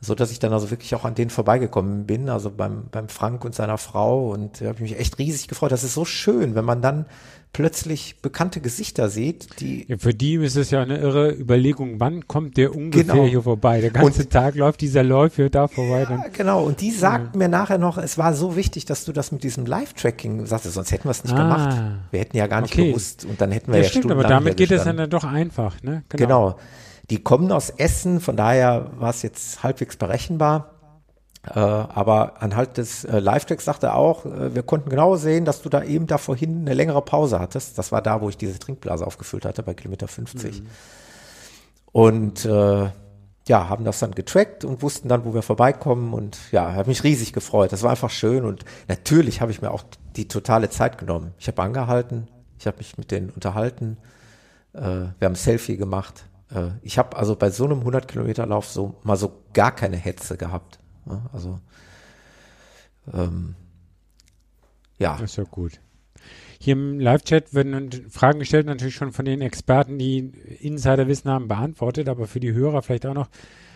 [0.00, 3.44] So dass ich dann also wirklich auch an denen vorbeigekommen bin, also beim, beim Frank
[3.44, 5.72] und seiner Frau und da habe ich mich echt riesig gefreut.
[5.72, 7.04] Das ist so schön, wenn man dann
[7.52, 12.28] plötzlich bekannte Gesichter sieht, die ja, für die ist es ja eine irre Überlegung, wann
[12.28, 13.26] kommt der ungefähr Genau.
[13.26, 13.80] hier vorbei?
[13.80, 16.06] Der ganze Tag läuft dieser Läufer da vorbei.
[16.08, 16.64] Ja, genau.
[16.64, 19.66] Und die sagt mir nachher noch, es war so wichtig, dass du das mit diesem
[19.66, 21.42] Live-Tracking sagst, sonst hätten wir es nicht Ah.
[21.42, 21.78] gemacht.
[22.12, 22.88] Wir hätten ja gar nicht Okay.
[22.90, 25.82] gewusst und dann hätten wir ja, ja, stimmt, aber damit geht es dann, doch einfach,
[25.82, 26.04] ne?
[26.10, 26.56] Genau.
[27.10, 30.74] Die kommen aus Essen, von daher war es jetzt halbwegs berechenbar.
[31.42, 35.62] Äh, aber anhand des äh, Live-Tracks sagte er auch, äh, wir konnten genau sehen, dass
[35.62, 37.78] du da eben da vorhin eine längere Pause hattest.
[37.78, 40.62] Das war da, wo ich diese Trinkblase aufgefüllt hatte, bei Kilometer 50.
[41.92, 42.90] Und äh,
[43.48, 47.04] ja, haben das dann getrackt und wussten dann, wo wir vorbeikommen und ja, habe mich
[47.04, 47.72] riesig gefreut.
[47.72, 49.82] Das war einfach schön und natürlich habe ich mir auch
[50.16, 51.32] die totale Zeit genommen.
[51.38, 52.28] Ich habe angehalten,
[52.58, 53.96] ich habe mich mit denen unterhalten,
[54.74, 56.26] äh, wir haben ein Selfie gemacht.
[56.54, 59.96] Äh, ich habe also bei so einem 100 Kilometer Lauf so mal so gar keine
[59.96, 60.78] Hetze gehabt.
[61.06, 61.58] Ja, also
[63.12, 63.54] ähm,
[64.98, 65.80] ja, Das ist ja gut.
[66.58, 70.18] Hier im Live-Chat werden Fragen gestellt, natürlich schon von den Experten, die
[70.60, 73.28] Insiderwissen haben, beantwortet, aber für die Hörer vielleicht auch noch.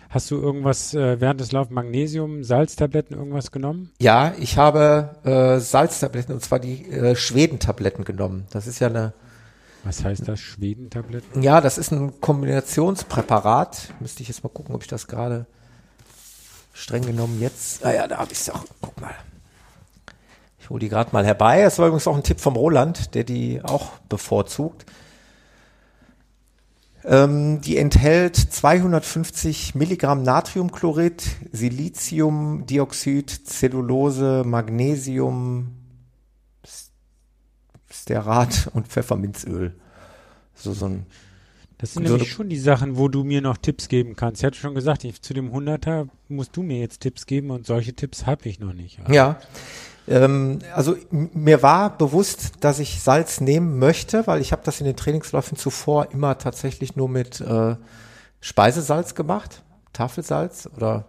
[0.07, 3.91] Hast du irgendwas äh, während des Laufs Magnesium, Salztabletten, irgendwas genommen?
[3.99, 8.45] ja, ich habe äh, Salztabletten und zwar die äh, Schwedentabletten genommen.
[8.51, 9.13] Das ist ja eine
[9.83, 10.39] Was heißt das?
[10.39, 11.41] Schwedentabletten?
[11.41, 13.95] Ja, das ist ein Kombinationspräparat.
[13.99, 15.47] Müsste ich jetzt mal gucken, ob ich das gerade
[16.75, 17.83] streng genommen jetzt.
[17.85, 18.65] Ah ja, da habe ich es doch.
[18.81, 19.15] Guck mal.
[20.59, 21.61] Ich hole die gerade mal herbei.
[21.61, 24.85] Das war übrigens auch ein Tipp vom Roland, der die auch bevorzugt.
[27.05, 35.75] Ähm, die enthält 250 Milligramm Natriumchlorid, Siliziumdioxid, Zellulose, Magnesium,
[37.89, 39.79] Stearat und Pfefferminzöl.
[40.55, 41.05] So, so ein
[41.77, 44.41] Das sind nämlich schon die Sachen, wo du mir noch Tipps geben kannst.
[44.41, 47.65] Ich hatte schon gesagt, ich, zu dem 100er musst du mir jetzt Tipps geben und
[47.65, 48.99] solche Tipps habe ich noch nicht.
[49.09, 49.39] Ja.
[50.07, 54.85] Ähm, also mir war bewusst, dass ich Salz nehmen möchte, weil ich habe das in
[54.85, 57.75] den Trainingsläufen zuvor immer tatsächlich nur mit äh,
[58.39, 59.63] Speisesalz gemacht,
[59.93, 61.05] Tafelsalz oder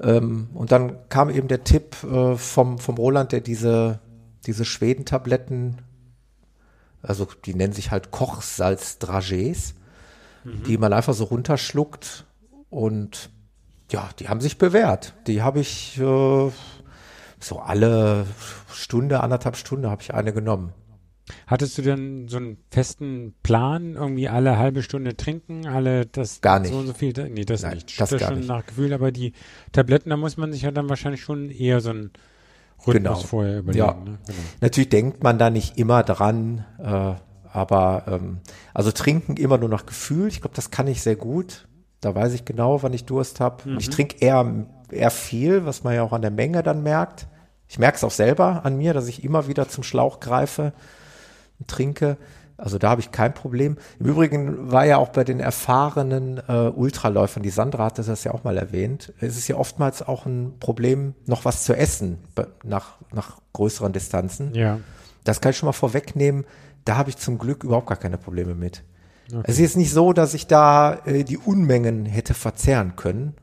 [0.00, 4.00] ähm, und dann kam eben der Tipp äh, vom vom Roland, der diese
[4.46, 5.78] diese Schwedentabletten,
[7.02, 9.74] also die nennen sich halt Kochsalz-Dragés,
[10.44, 12.24] die man einfach so runterschluckt
[12.70, 13.30] und
[13.90, 15.14] ja, die haben sich bewährt.
[15.26, 16.50] Die habe ich äh,
[17.40, 18.26] so alle
[18.72, 20.72] Stunde, anderthalb Stunde habe ich eine genommen.
[21.46, 26.60] Hattest du denn so einen festen Plan, irgendwie alle halbe Stunde trinken, alle das Gar
[26.60, 26.72] nicht.
[26.72, 27.12] so und so viel?
[27.28, 28.00] Nee, das Nein, nicht.
[28.00, 28.48] das das schon nicht.
[28.48, 29.32] nach Gefühl, aber die
[29.72, 32.10] Tabletten, da muss man sich ja dann wahrscheinlich schon eher so einen
[32.86, 33.26] Rhythmus Genau.
[33.26, 33.86] vorher überlegen.
[33.86, 33.94] Ja.
[33.94, 34.18] Ne?
[34.26, 34.38] Genau.
[34.60, 37.14] Natürlich denkt man da nicht immer dran, äh,
[37.50, 38.38] aber ähm,
[38.74, 40.28] also trinken immer nur nach Gefühl.
[40.28, 41.66] Ich glaube, das kann ich sehr gut.
[42.00, 43.68] Da weiß ich genau, wann ich Durst habe.
[43.68, 47.26] Und ich trinke eher, eher viel, was man ja auch an der Menge dann merkt.
[47.66, 50.72] Ich merke es auch selber an mir, dass ich immer wieder zum Schlauch greife
[51.58, 52.16] und trinke.
[52.58, 53.78] Also da habe ich kein Problem.
[54.00, 58.34] Im Übrigen war ja auch bei den erfahrenen äh, Ultraläufern, die Sandra hatte das ja
[58.34, 62.18] auch mal erwähnt, es ist ja oftmals auch ein Problem, noch was zu essen
[62.64, 64.54] nach, nach größeren Distanzen.
[64.54, 64.80] Ja.
[65.22, 66.44] Das kann ich schon mal vorwegnehmen.
[66.84, 68.82] Da habe ich zum Glück überhaupt gar keine Probleme mit.
[69.44, 73.34] Es ist jetzt nicht so, dass ich da äh, die Unmengen hätte verzehren können.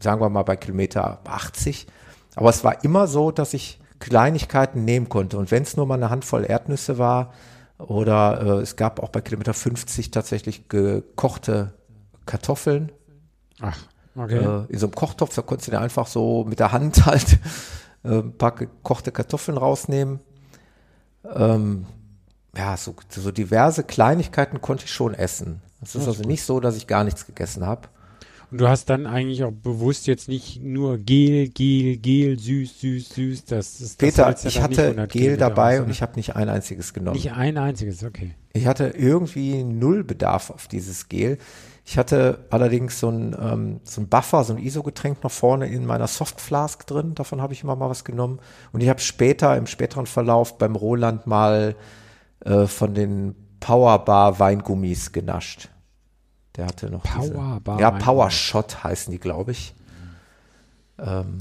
[0.00, 1.86] Sagen wir mal bei Kilometer 80.
[2.34, 5.38] Aber es war immer so, dass ich Kleinigkeiten nehmen konnte.
[5.38, 7.32] Und wenn es nur mal eine Handvoll Erdnüsse war
[7.78, 11.74] oder äh, es gab auch bei Kilometer 50 tatsächlich gekochte
[12.24, 12.90] Kartoffeln
[13.60, 13.78] Ach,
[14.16, 14.38] okay.
[14.38, 17.38] äh, in so einem Kochtopf, da konntest du dir einfach so mit der Hand halt
[18.04, 20.20] äh, ein paar gekochte Kartoffeln rausnehmen.
[21.34, 21.86] Ähm,
[22.56, 25.60] ja, so, so diverse Kleinigkeiten konnte ich schon essen.
[25.82, 27.88] Es ist also nicht so, dass ich gar nichts gegessen habe.
[28.50, 33.08] Und du hast dann eigentlich auch bewusst jetzt nicht nur Gel, Gel, Gel, süß, süß,
[33.10, 33.44] süß.
[33.46, 36.14] Das ist das Peter, hältst ja ich hatte 100 Gel dabei aus, und ich habe
[36.16, 37.16] nicht ein einziges genommen.
[37.16, 38.34] Nicht ein einziges, okay.
[38.52, 41.38] Ich hatte irgendwie null Bedarf auf dieses Gel.
[41.84, 45.86] Ich hatte allerdings so ein, ähm, so ein Buffer, so ein ISO-Getränk noch vorne in
[45.86, 47.14] meiner Softflask drin.
[47.14, 48.40] Davon habe ich immer mal was genommen.
[48.72, 51.76] Und ich habe später, im späteren Verlauf beim Roland mal
[52.44, 55.68] äh, von den Powerbar Weingummis genascht.
[56.56, 57.90] Der hatte noch diese, Powerbar Ja.
[57.90, 59.74] Power Shot heißen die, glaube ich.
[60.98, 61.38] Ähm,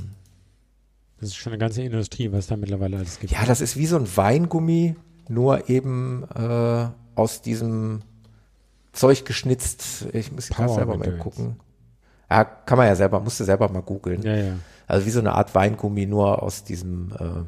[1.19, 3.31] Das ist schon eine ganze Industrie, was da mittlerweile alles gibt.
[3.31, 4.95] Ja, das ist wie so ein Weingummi,
[5.29, 8.01] nur eben äh, aus diesem
[8.91, 10.07] Zeug geschnitzt.
[10.13, 11.59] Ich muss Power selber mal gucken.
[12.29, 14.21] Ja, kann man ja selber, musste selber mal googeln.
[14.23, 14.53] ja, ja.
[14.87, 17.43] Also wie so eine Art Weingummi, nur aus diesem, äh,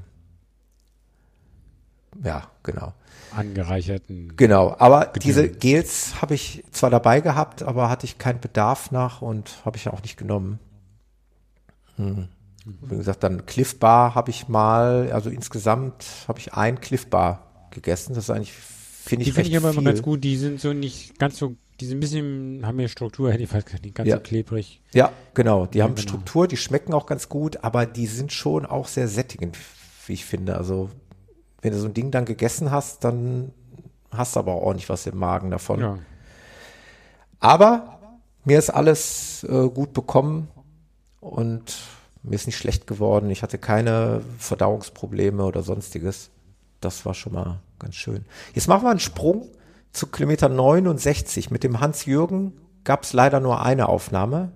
[2.28, 2.93] ja, genau.
[3.36, 4.34] Angereicherten.
[4.38, 5.23] Genau, aber Gedöns.
[5.23, 9.78] diese Gels habe ich zwar dabei gehabt, aber hatte ich keinen Bedarf nach und habe
[9.78, 10.59] ich auch nicht genommen.
[11.97, 12.28] Hm.
[12.82, 17.67] Wie gesagt, dann Cliff Bar habe ich mal, also insgesamt habe ich ein Cliff Bar
[17.71, 18.13] gegessen.
[18.13, 19.82] Das ist eigentlich, finde Die ich, finde recht ich aber viel.
[19.82, 20.23] immer ganz gut.
[20.23, 23.49] Die sind so nicht ganz so, die sind ein bisschen, haben mehr Struktur, hätte ich
[23.49, 24.17] fast gesagt, nicht ganz Ja.
[24.17, 24.82] so klebrig.
[24.93, 25.65] Ja, genau.
[25.65, 26.07] Die haben genau.
[26.09, 29.57] Struktur, die schmecken auch ganz gut, aber die sind schon auch sehr sättigend,
[30.05, 30.57] wie ich finde.
[30.57, 30.89] Also
[31.68, 33.51] wenn du so ein Ding dann gegessen hast, dann
[34.09, 35.80] hast du aber auch ordentlich was im Magen davon.
[35.82, 35.99] Ja.
[37.41, 37.99] Aber
[38.45, 40.47] mir ist alles äh, gut bekommen
[41.20, 41.78] und
[42.24, 43.30] mir ist nicht schlecht geworden.
[43.30, 46.30] Ich hatte keine Verdauungsprobleme oder sonstiges.
[46.80, 48.26] Das war schon mal ganz schön.
[48.53, 49.49] Jetzt machen wir einen Sprung
[49.91, 51.51] zu Kilometer 69.
[51.51, 52.53] Mit dem Hans-Jürgen
[52.86, 54.53] gab es leider nur eine Aufnahme.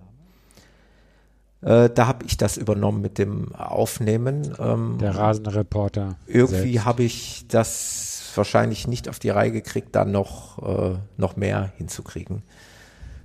[1.61, 4.55] Äh, da habe ich das übernommen mit dem Aufnehmen.
[4.59, 6.15] Ähm, Der Rasenreporter.
[6.25, 11.71] irgendwie habe ich das wahrscheinlich nicht auf die Reihe gekriegt, da noch, äh, noch mehr
[11.77, 12.43] hinzukriegen.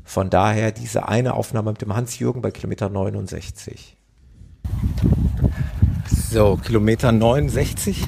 [0.04, 3.96] Von daher diese eine Aufnahme mit dem Hans-Jürgen bei Kilometer 69.
[6.30, 8.06] So, Kilometer 69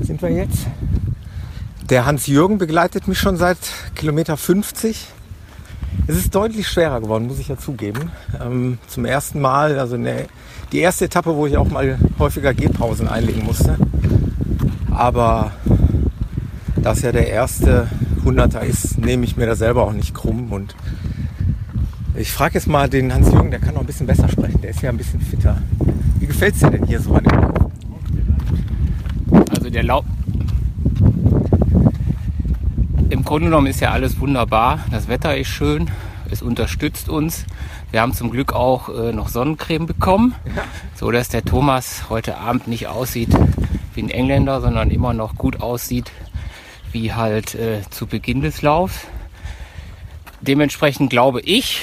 [0.00, 0.66] sind wir jetzt.
[1.90, 3.58] Der Hans-Jürgen begleitet mich schon seit
[3.94, 5.08] Kilometer 50.
[6.06, 8.10] Es ist deutlich schwerer geworden, muss ich ja zugeben.
[8.42, 10.26] Ähm, zum ersten Mal, also ne,
[10.72, 13.76] die erste Etappe, wo ich auch mal häufiger Gehpausen einlegen musste.
[14.90, 15.52] Aber
[16.76, 17.88] da es ja der erste
[18.24, 20.52] Hunderter ist, nehme ich mir da selber auch nicht krumm.
[20.52, 20.74] Und
[22.14, 24.60] ich frage jetzt mal den Hans-Jürgen, der kann noch ein bisschen besser sprechen.
[24.60, 25.58] Der ist ja ein bisschen fitter.
[26.18, 27.70] Wie gefällt es dir denn hier so an dem Lauf?
[29.50, 30.04] Also der Lauf.
[33.10, 34.80] Im Grunde genommen ist ja alles wunderbar.
[34.90, 35.90] Das Wetter ist schön.
[36.30, 37.44] Es unterstützt uns.
[37.90, 40.34] Wir haben zum Glück auch äh, noch Sonnencreme bekommen,
[40.94, 43.28] so dass der Thomas heute Abend nicht aussieht
[43.94, 46.10] wie ein Engländer, sondern immer noch gut aussieht
[46.92, 49.06] wie halt äh, zu Beginn des Laufs.
[50.40, 51.82] Dementsprechend glaube ich,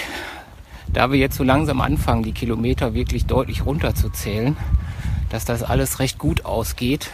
[0.88, 4.58] da wir jetzt so langsam anfangen, die Kilometer wirklich deutlich runterzuzählen,
[5.30, 7.12] dass das alles recht gut ausgeht,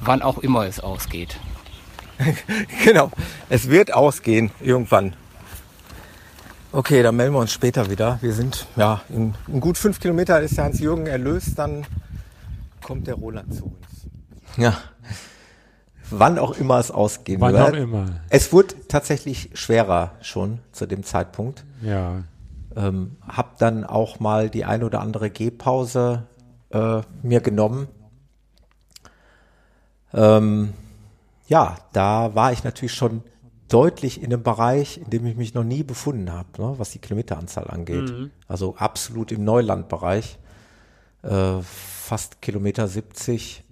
[0.00, 1.38] wann auch immer es ausgeht.
[2.84, 3.10] Genau,
[3.48, 5.14] es wird ausgehen irgendwann.
[6.72, 8.18] Okay, dann melden wir uns später wieder.
[8.20, 11.86] Wir sind, ja, in, in gut fünf Kilometer ist der Hans-Jürgen erlöst, dann
[12.82, 13.76] kommt der Roland zu uns.
[14.56, 14.76] Ja,
[16.10, 17.62] wann auch immer es ausgehen Wann wird.
[17.62, 18.06] auch immer.
[18.28, 21.64] Es wurde tatsächlich schwerer schon zu dem Zeitpunkt.
[21.82, 22.24] Ja.
[22.76, 26.24] Ähm, hab dann auch mal die ein oder andere Gehpause
[26.70, 27.88] äh, mir genommen.
[30.12, 30.74] Ähm,
[31.48, 33.22] ja, da war ich natürlich schon
[33.68, 36.98] deutlich in einem Bereich, in dem ich mich noch nie befunden habe, ne, was die
[36.98, 38.10] Kilometeranzahl angeht.
[38.10, 38.30] Mhm.
[38.46, 40.38] Also absolut im Neulandbereich.
[41.22, 43.64] Äh, fast Kilometer 70.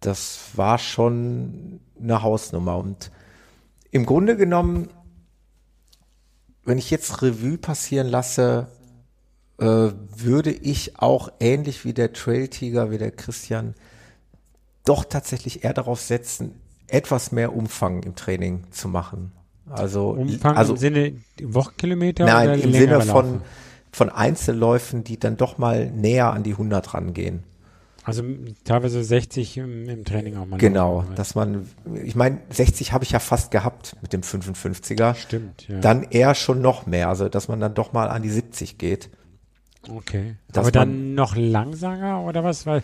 [0.00, 2.78] Das war schon eine Hausnummer.
[2.78, 3.10] Und
[3.90, 4.88] im Grunde genommen,
[6.64, 8.68] wenn ich jetzt Revue passieren lasse,
[9.58, 13.74] äh, würde ich auch ähnlich wie der Trail Tiger, wie der Christian,
[14.84, 19.32] doch tatsächlich eher darauf setzen, etwas mehr Umfang im Training zu machen.
[19.70, 21.12] Also, Umfang also im Sinne
[21.42, 23.42] Wochenkilometer nein, oder im Sinne von, Laufen?
[23.92, 27.44] von Einzelläufen, die dann doch mal näher an die 100 rangehen.
[28.04, 28.24] Also
[28.64, 30.58] teilweise 60 im, im Training auch mal.
[30.58, 31.68] Genau, dass man,
[32.02, 35.14] ich meine, 60 habe ich ja fast gehabt mit dem 55er.
[35.14, 35.78] Stimmt, ja.
[35.78, 39.08] Dann eher schon noch mehr, also dass man dann doch mal an die 70 geht.
[39.88, 40.34] Okay.
[40.48, 42.66] Dass Aber dann noch langsamer oder was?
[42.66, 42.82] Weil,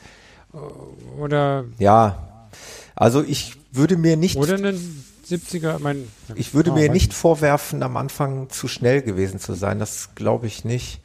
[1.18, 2.49] oder, Ja,
[2.94, 7.82] also ich würde mir nicht, oder einen 70er, mein, ich würde Ah, mir nicht vorwerfen,
[7.82, 9.78] am Anfang zu schnell gewesen zu sein.
[9.78, 11.01] Das glaube ich nicht.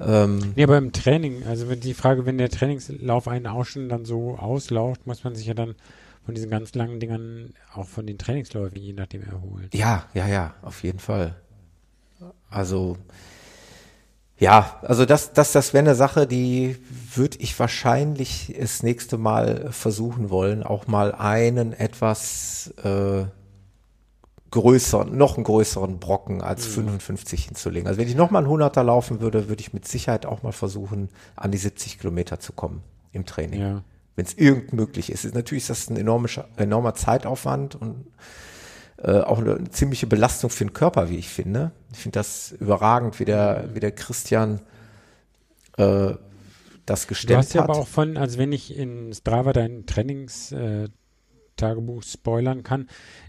[0.00, 3.88] Ähm, Nee, aber im Training, also wenn die Frage, wenn der Trainingslauf einen auch schon
[3.88, 5.74] dann so auslauft, muss man sich ja dann
[6.24, 9.70] von diesen ganz langen Dingern auch von den Trainingsläufen je nachdem erholen.
[9.72, 11.34] Ja, ja, ja, auf jeden Fall.
[12.50, 12.96] Also,
[14.38, 16.76] ja, also das, das, das wäre eine Sache, die
[17.14, 23.24] würde ich wahrscheinlich das nächste Mal versuchen wollen, auch mal einen etwas äh,
[24.50, 27.88] größeren, noch einen größeren Brocken als 55 hinzulegen.
[27.88, 31.08] Also wenn ich nochmal einen 100er laufen würde, würde ich mit Sicherheit auch mal versuchen,
[31.34, 32.82] an die 70 Kilometer zu kommen
[33.12, 33.60] im Training.
[33.60, 33.82] Ja.
[34.14, 35.32] Wenn es irgend möglich ist.
[35.34, 38.06] Natürlich ist das ein enormer, enormer Zeitaufwand und
[39.02, 41.70] äh, auch eine, ziemliche Belastung für den Körper, wie ich finde.
[41.92, 44.60] Ich finde das überragend, wie der, wie der Christian
[45.76, 46.12] äh,
[46.86, 47.70] das Du gestemmt hast ja hat.
[47.70, 50.88] aber auch von, also wenn ich in Strava dein Trainingstagebuch äh,
[51.56, 52.88] Tagebuch spoilern kann,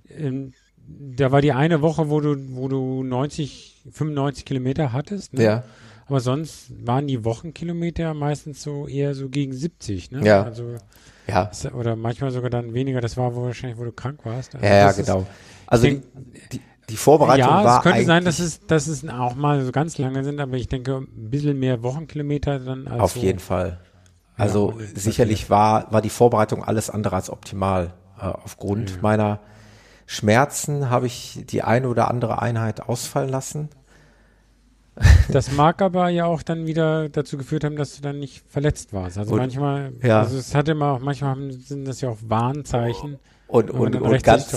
[0.09, 0.53] ähm,
[0.87, 5.43] da war die eine Woche, wo du, wo du 90, 95 Kilometer hattest, ne?
[5.43, 5.63] ja,
[6.07, 10.25] Aber sonst waren die Wochenkilometer meistens so eher so gegen 70, ne?
[10.25, 10.43] Ja.
[10.43, 10.75] Also,
[11.27, 13.01] ja, oder manchmal sogar dann weniger.
[13.01, 14.55] Das war wo wahrscheinlich, wo du krank warst.
[14.55, 15.27] Also ja, ja, das ist- genau.
[15.69, 16.01] Also ich
[16.51, 19.71] die, die, Vorbereitung ja, war es könnte sein, dass es, dass es auch mal so
[19.71, 23.19] ganz lange sind, aber ich denke, ein bisschen mehr Wochenkilometer dann als auf so.
[23.19, 23.79] jeden Fall.
[24.35, 27.93] Also das sicherlich war, war die Vorbereitung alles andere als optimal.
[28.19, 29.39] Äh, aufgrund meiner
[30.05, 33.69] Schmerzen habe ich die eine oder andere Einheit ausfallen lassen.
[35.31, 38.91] Das mag aber ja auch dann wieder dazu geführt haben, dass du dann nicht verletzt
[38.91, 39.17] warst.
[39.17, 40.21] Also Und- manchmal, ja.
[40.21, 44.55] also es hat immer auch, manchmal sind das ja auch Warnzeichen, Und, und, und, ganz,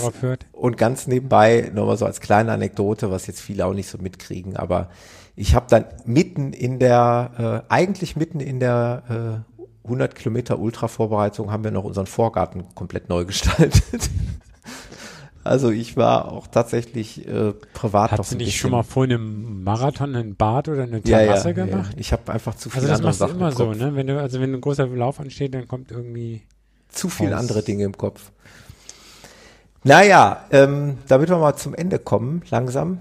[0.51, 4.55] und ganz nebenbei, nochmal so als kleine Anekdote, was jetzt viele auch nicht so mitkriegen,
[4.55, 4.89] aber
[5.35, 11.51] ich habe dann mitten in der, äh, eigentlich mitten in der äh, 100 Kilometer Ultra-Vorbereitung
[11.51, 14.11] haben wir noch unseren Vorgarten komplett neu gestaltet.
[15.43, 20.15] Also ich war auch tatsächlich äh, privat Hast du nicht schon mal vor einem Marathon
[20.15, 21.95] ein Bad oder eine ja, ja, Terrasse ja, gemacht?
[21.97, 23.95] Ich habe einfach zu viele Also das andere machst du immer im so, ne?
[23.95, 26.43] Wenn du, also wenn ein großer Lauf ansteht, dann kommt irgendwie
[26.87, 28.31] Zu viele andere Dinge im Kopf.
[29.85, 32.99] Naja, ähm, damit wir mal zum Ende kommen, langsam,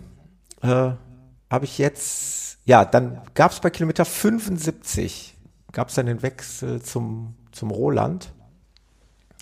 [0.63, 0.91] äh,
[1.49, 5.37] habe ich jetzt, ja, dann gab es bei Kilometer 75,
[5.71, 8.33] gab es dann den Wechsel zum, zum Roland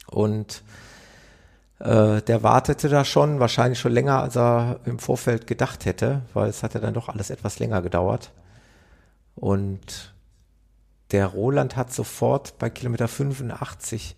[0.07, 0.63] und
[1.79, 6.51] äh, der wartete da schon, wahrscheinlich schon länger, als er im Vorfeld gedacht hätte, weil
[6.51, 8.33] es hat ja dann doch alles etwas länger gedauert.
[9.35, 10.15] Und
[11.11, 14.17] der Roland hat sofort bei Kilometer 85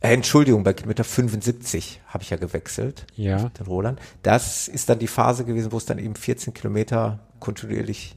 [0.00, 3.50] äh, Entschuldigung, bei Kilometer 75 habe ich ja gewechselt, Ja.
[3.50, 4.00] den Roland.
[4.22, 8.16] Das ist dann die Phase gewesen, wo es dann eben 14 Kilometer kontinuierlich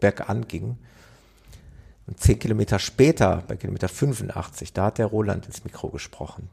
[0.00, 0.78] bergan ging.
[2.06, 6.48] Und 10 Kilometer später, bei Kilometer 85, da hat der Roland ins Mikro gesprochen.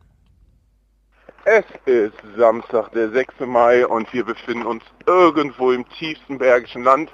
[1.46, 3.42] Es ist Samstag, der 6.
[3.46, 7.12] Mai und wir befinden uns irgendwo im tiefsten Bergischen Land.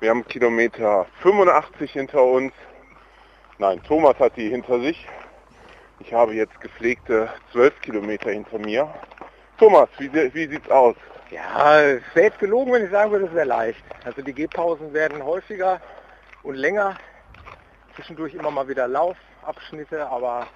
[0.00, 2.52] Wir haben Kilometer 85 hinter uns.
[3.58, 5.06] Nein, Thomas hat die hinter sich.
[6.00, 8.92] Ich habe jetzt gepflegte 12 Kilometer hinter mir.
[9.58, 10.94] Thomas, wie, wie sieht's aus?
[11.30, 13.82] Ja, es wäre jetzt gelogen, wenn ich sagen würde, es wäre leicht.
[14.04, 15.80] Also die Gehpausen werden häufiger
[16.42, 16.94] und länger.
[17.94, 20.46] Zwischendurch immer mal wieder Laufabschnitte, aber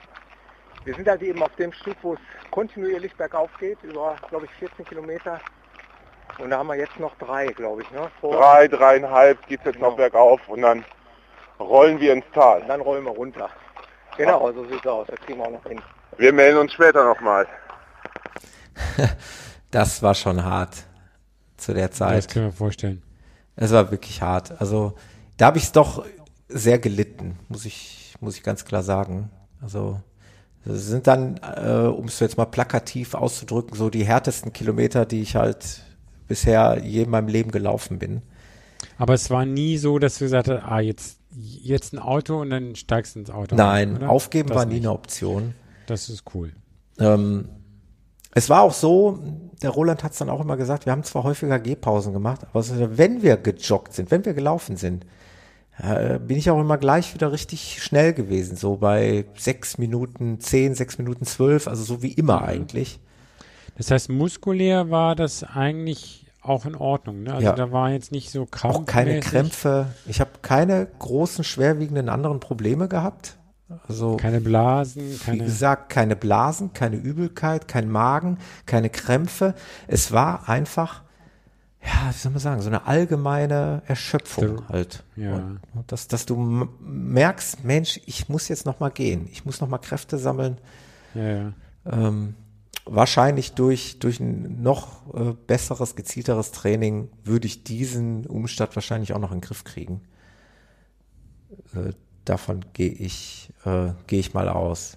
[0.85, 2.21] wir sind halt eben auf dem Stück, wo es
[2.51, 5.41] kontinuierlich bergauf geht, über, glaube ich, 14 Kilometer.
[6.39, 7.91] Und da haben wir jetzt noch drei, glaube ich.
[7.91, 8.11] Ne?
[8.21, 9.97] Vor, Drei, dreieinhalb geht's jetzt noch Genau.
[9.97, 10.85] bergauf und dann
[11.59, 12.61] rollen wir ins Tal.
[12.61, 13.51] Und dann rollen wir runter.
[14.21, 15.07] Genau, so sieht's aus.
[15.07, 15.81] Das kriegen wir auch noch hin.
[16.19, 17.47] Wir melden uns später nochmal.
[19.71, 20.85] das war schon hart
[21.57, 22.19] zu der Zeit.
[22.19, 23.03] Das können wir vorstellen.
[23.57, 24.61] Es war wirklich hart.
[24.61, 24.93] Also
[25.39, 26.05] da habe ich es doch
[26.49, 29.31] sehr gelitten, muss ich, muss ich ganz klar sagen.
[29.63, 29.99] Also
[30.67, 35.23] das sind dann, äh, um es jetzt mal plakativ auszudrücken, so die härtesten Kilometer, die
[35.23, 35.81] ich halt
[36.29, 38.21] bisher je in meinem Leben gelaufen bin.
[38.99, 42.51] Aber es war nie so, dass du gesagt hast, ah, jetzt, jetzt ein Auto und
[42.51, 43.57] dann steigst du ins Auto.
[43.57, 44.11] Nein, oder?
[44.11, 44.85] aufgeben Das war nie nicht.
[44.85, 45.55] eine Option.
[45.87, 46.53] Das ist cool.
[46.99, 47.49] Ähm,
[48.33, 49.19] es war auch so,
[49.63, 52.65] der Roland hat es dann auch immer gesagt, wir haben zwar häufiger Gehpausen gemacht, aber
[52.97, 55.05] wenn wir gejoggt sind, wenn wir gelaufen sind,
[55.79, 60.75] äh, bin ich auch immer gleich wieder richtig schnell gewesen, so bei sechs Minuten zehn,
[60.75, 63.01] sechs Minuten zwölf, also so wie immer eigentlich.
[63.77, 67.23] Das heißt, muskulär war das eigentlich auch in Ordnung.
[67.25, 67.35] Ne?
[67.35, 67.53] Also Ja.
[67.55, 68.89] da war jetzt nicht so krampfmäßig.
[68.89, 69.87] Auch keine Krämpfe.
[70.07, 73.37] Ich habe keine großen, schwerwiegenden anderen Probleme gehabt.
[73.87, 75.45] Also Keine Blasen, wie keine.
[75.45, 79.55] gesagt, keine Blasen, keine Übelkeit, kein Magen, keine Krämpfe.
[79.87, 81.03] Es war einfach,
[81.81, 85.05] ja, wie soll man sagen, so eine allgemeine Erschöpfung Der- halt.
[85.15, 85.35] ja.
[85.35, 89.29] Und, und dass, dass du merkst, Mensch, ich muss jetzt noch mal gehen.
[89.31, 90.59] Ich muss noch mal Kräfte sammeln.
[91.15, 91.53] Ja, ja.
[91.91, 92.35] Ähm,
[92.85, 99.19] wahrscheinlich durch, durch ein noch äh, besseres, gezielteres Training würde ich diesen Umstand wahrscheinlich auch
[99.19, 100.03] noch in den Griff kriegen.
[101.75, 101.93] Äh,
[102.25, 104.97] davon gehe ich, äh, gehe ich mal aus.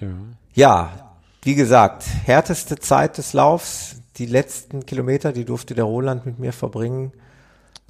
[0.00, 0.14] ja.
[0.52, 1.10] Ja,
[1.42, 6.52] wie gesagt, härteste Zeit des Laufs, die letzten Kilometer, die durfte der Roland mit mir
[6.52, 7.12] verbringen.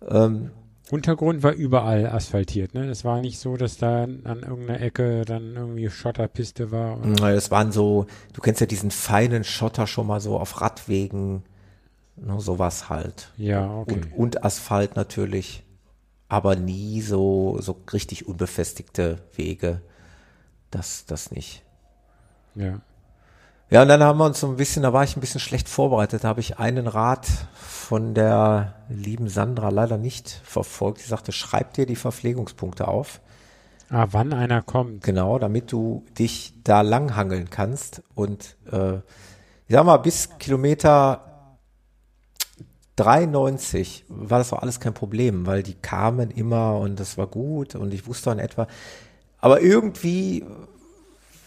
[0.08, 0.50] Ähm,
[0.90, 2.74] Untergrund war überall asphaltiert.
[2.74, 2.88] Ne?
[2.88, 6.98] Es war nicht so, dass da an irgendeiner Ecke dann irgendwie Schotterpiste war.
[6.98, 7.34] Oder?
[7.34, 11.44] Es waren so, du kennst ja diesen feinen Schotter schon mal so auf Radwegen,
[12.16, 13.30] ne, sowas halt.
[13.36, 13.94] Ja, okay.
[13.94, 15.64] Und, und Asphalt natürlich,
[16.28, 19.82] aber nie so, so richtig unbefestigte Wege.
[20.70, 21.62] Das, das nicht.
[22.54, 22.80] Ja.
[23.70, 25.68] Ja, und dann haben wir uns so ein bisschen, da war ich ein bisschen schlecht
[25.68, 30.98] vorbereitet, da habe ich einen Rat von der lieben Sandra leider nicht verfolgt.
[30.98, 33.20] Sie sagte, schreib dir die Verpflegungspunkte auf.
[33.88, 35.04] Ah, wann einer kommt.
[35.04, 38.02] Genau, damit du dich da langhangeln kannst.
[38.16, 41.56] Und äh, ich sag mal, bis Kilometer
[42.96, 47.76] 93 war das auch alles kein Problem, weil die kamen immer und das war gut
[47.76, 48.66] und ich wusste in etwa.
[49.38, 50.44] Aber irgendwie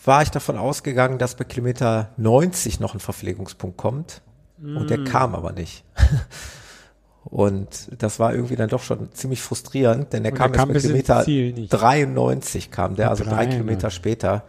[0.05, 4.21] war ich davon ausgegangen, dass bei Kilometer 90 noch ein Verpflegungspunkt kommt.
[4.59, 5.05] Und der Mm.
[5.05, 5.83] kam aber nicht.
[7.25, 10.59] Und das war irgendwie dann doch schon ziemlich frustrierend, denn der Und kam der erst
[10.59, 11.73] kam bei bis ins Kilometer Ziel nicht.
[11.73, 13.53] 93 kam der, also drei 93.
[13.53, 14.43] Kilometer später.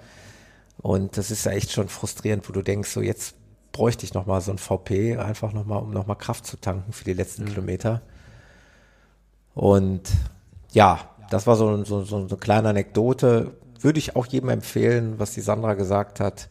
[0.78, 3.36] Und das ist ja echt schon frustrierend, wo du denkst, so jetzt
[3.72, 6.56] bräuchte ich noch mal so ein VP, einfach noch mal, um noch mal Kraft zu
[6.56, 8.02] tanken für die letzten Kilometer.
[9.55, 10.02] Und
[10.72, 11.01] ja,
[11.31, 13.52] das war so, so, so eine kleine Anekdote.
[13.85, 16.48] Würde ich auch jedem empfehlen, was die Sandra gesagt hat.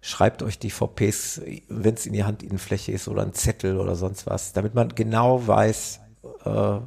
[0.00, 4.26] Schreibt euch die VPs, wenn es in die Handinnenfläche ist oder ein Zettel oder sonst
[4.26, 6.00] was, damit man genau weiß,
[6.46, 6.78] äh,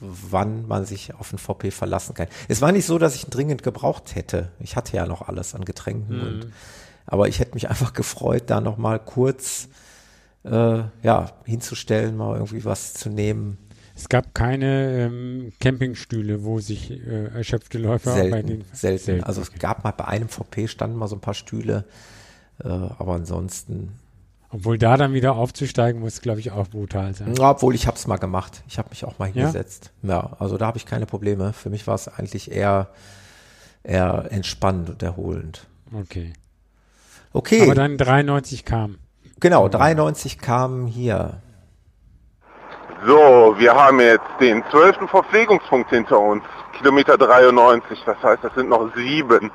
[0.00, 2.26] wann man sich auf ein VP verlassen kann.
[2.48, 4.50] Es war nicht so, dass ich ihn dringend gebraucht hätte.
[4.60, 6.26] Ich hatte ja noch alles an Getränken Mhm.
[6.26, 6.52] und
[7.06, 9.68] aber ich hätte mich einfach gefreut, da noch mal kurz
[10.44, 13.56] äh, ja hinzustellen, mal irgendwie was zu nehmen.
[13.98, 19.24] Es gab keine ähm, Campingstühle, wo sich äh, erschöpfte Läufer bei Selten, den selten.
[19.24, 21.84] Also es gab mal bei einem VP standen mal so ein paar Stühle,
[22.62, 23.98] äh, aber ansonsten.
[24.50, 27.34] Obwohl da dann wieder aufzusteigen muss, glaube ich, auch brutal sein.
[27.34, 28.62] Ja, obwohl ich habe es mal gemacht.
[28.68, 29.34] Ich habe mich auch mal Ja?
[29.34, 29.90] hingesetzt.
[30.02, 31.52] Ja, also da habe ich keine Probleme.
[31.52, 32.88] Für mich war es eigentlich eher
[33.82, 35.66] eher entspannend und erholend.
[35.92, 36.32] Okay.
[37.32, 37.62] Okay.
[37.62, 38.98] Aber dann 93 kam.
[39.40, 41.42] Genau, 93 kamen hier.
[43.06, 46.42] So, wir haben jetzt den zwölften Verpflegungspunkt hinter uns.
[46.72, 49.52] Kilometer 93, das heißt, das sind noch sieben.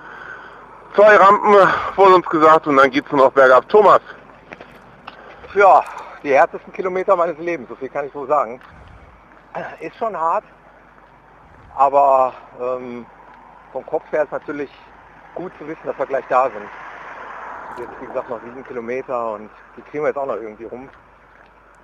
[0.96, 1.54] Zwei Rampen
[1.96, 3.68] wurde uns gesagt und dann geht's nur noch bergab.
[3.68, 4.02] Thomas,
[5.56, 5.84] Ja,
[6.24, 8.62] die härtesten Kilometer meines Lebens, so viel kann ich wohl sagen.
[9.82, 10.46] Ist schon hart,
[11.76, 13.06] aber ähm,
[13.72, 14.72] vom Kopf her ist natürlich
[15.36, 16.68] gut zu wissen, dass wir gleich da sind.
[17.78, 20.90] Jetzt wie gesagt noch sieben Kilometer und die kriegen wir jetzt auch noch irgendwie rum.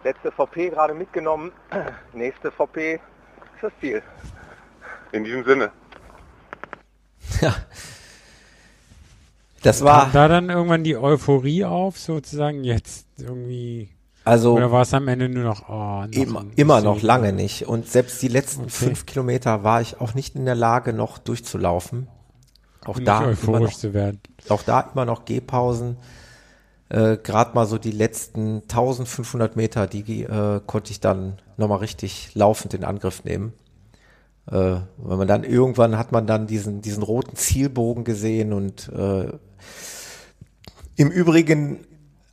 [0.04, 1.52] Letzte VP gerade mitgenommen,
[2.14, 3.02] nächste VP ist
[3.62, 4.02] das Ziel.
[5.12, 5.72] in diesem Sinne.
[7.42, 7.56] Ja.
[9.64, 13.90] Das war Kam da dann irgendwann die Euphorie auf, sozusagen jetzt irgendwie.
[14.24, 17.34] Also- Oder war es am Ende nur noch, oh, noch immer, ein immer noch lange
[17.34, 17.68] nicht.
[17.68, 18.70] Und selbst die letzten Okay.
[18.72, 22.08] fünf Kilometer war ich auch nicht in der Lage, noch durchzulaufen.
[22.86, 24.22] Auch Nicht da, noch, zu werden.
[24.48, 25.98] auch da immer noch Gehpausen.
[26.90, 32.34] Äh, Gerade mal so die letzten 1500 Meter, die äh, konnte ich dann nochmal richtig
[32.34, 33.54] laufend in Angriff nehmen.
[34.48, 39.32] Äh, wenn man dann irgendwann hat man dann diesen, diesen roten Zielbogen gesehen und äh,
[40.96, 41.86] Im Übrigen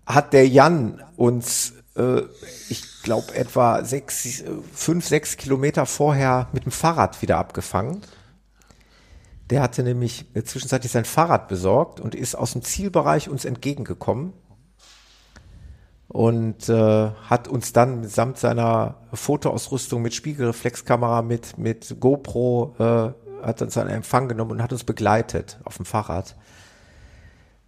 [0.07, 2.23] hat der Jan uns, äh,
[2.71, 4.43] ich glaube, etwa sechs,
[4.73, 8.01] fünf, sechs Kilometer vorher mit dem Fahrrad wieder abgefangen.
[9.51, 14.33] Der hatte nämlich zwischenzeitlich sein Fahrrad besorgt und ist aus dem Zielbereich uns entgegengekommen
[16.09, 23.63] und äh, hat uns dann samt seiner Fotoausrüstung mit Spiegelreflexkamera, mit, mit GoPro, äh, hat
[23.63, 26.37] uns einen Empfang genommen und hat uns begleitet auf dem Fahrrad.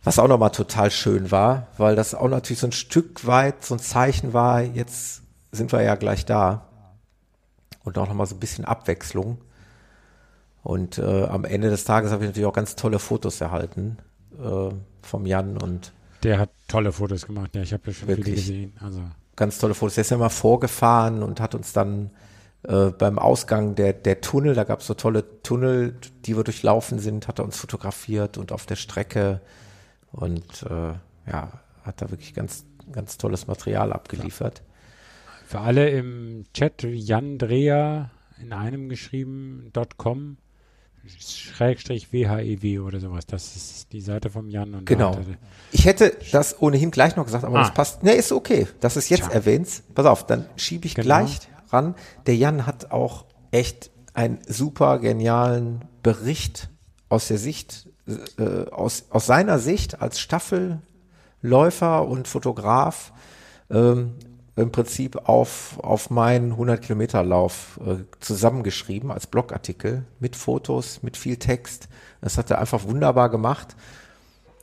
[0.05, 3.75] Was auch nochmal total schön war, weil das auch natürlich so ein Stück weit so
[3.75, 6.67] ein Zeichen war, jetzt sind wir ja gleich da.
[7.85, 9.39] Und auch nochmal so ein bisschen Abwechslung.
[10.63, 13.99] Und äh, am Ende des Tages habe ich natürlich auch ganz tolle Fotos erhalten
[14.39, 14.71] äh,
[15.03, 15.93] vom Jan und
[16.23, 18.73] der hat tolle Fotos gemacht, ja, ich habe ja schon viele gesehen.
[18.81, 19.03] Also.
[19.37, 19.95] Ganz tolle Fotos.
[19.95, 22.11] Der ist ja mal vorgefahren und hat uns dann
[22.65, 26.99] äh, beim Ausgang der, der Tunnel, da gab es so tolle Tunnel, die wir durchlaufen
[26.99, 29.41] sind, hat er uns fotografiert und auf der Strecke
[30.11, 30.95] und äh,
[31.31, 31.53] ja,
[31.85, 34.63] hat da wirklich ganz, ganz tolles Material abgeliefert.
[35.47, 40.37] Für alle im Chat, Jan Dreher in einem geschrieben, .com
[41.09, 43.27] Schrägstrich WHEW oder sowas.
[43.27, 44.75] Das ist die Seite vom Jan.
[44.75, 45.19] Und genau.
[45.73, 47.63] Ich hätte das ohnehin gleich noch gesagt, aber ah.
[47.63, 48.03] das passt.
[48.03, 48.67] Ne, ist okay.
[48.81, 49.33] Das ist jetzt Tja.
[49.33, 49.83] erwähnt.
[49.95, 51.07] Pass auf, dann schiebe ich genau.
[51.07, 51.41] gleich
[51.71, 51.95] ran.
[52.27, 56.71] Der Jan hat auch echt einen super genialen Bericht
[57.09, 57.89] aus der Sicht,
[58.39, 63.13] äh, aus, aus seiner Sicht als Staffelläufer und Fotograf
[63.71, 64.15] ähm,
[64.59, 71.17] im Prinzip auf, auf meinen 100 Kilometer Lauf äh, zusammengeschrieben als Blogartikel mit Fotos, mit
[71.17, 71.89] viel Text.
[72.21, 73.77] Das hat er einfach wunderbar gemacht.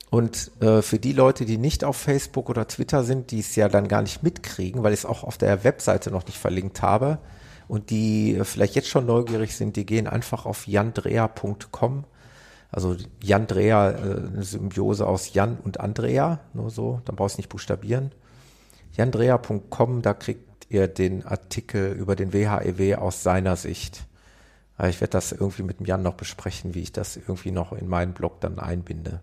[0.10, 3.68] Und äh, für die Leute, die nicht auf Facebook oder Twitter sind, die es ja
[3.68, 7.18] dann gar nicht mitkriegen, weil ich es auch auf der Webseite noch nicht verlinkt habe
[7.68, 12.06] und die vielleicht jetzt schon neugierig sind, die gehen einfach auf jandrea.com.
[12.72, 17.40] Also Jan Drea, äh, eine Symbiose aus Jan und Andrea, nur so, dann brauchst du
[17.40, 18.12] nicht buchstabieren
[18.96, 24.06] jandrea.com, da kriegt ihr den Artikel über den WHEW e aus seiner Sicht.
[24.84, 27.88] Ich werde das irgendwie mit dem Jan noch besprechen, wie ich das irgendwie noch in
[27.88, 29.22] meinen Blog dann einbinde.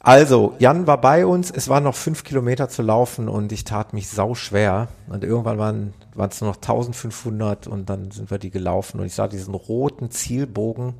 [0.00, 3.92] Also, Jan war bei uns, es waren noch fünf Kilometer zu laufen und ich tat
[3.92, 4.88] mich sau schwer.
[5.08, 9.06] Und irgendwann waren, waren es nur noch 1500 und dann sind wir die gelaufen und
[9.06, 10.94] ich sah diesen roten Zielbogen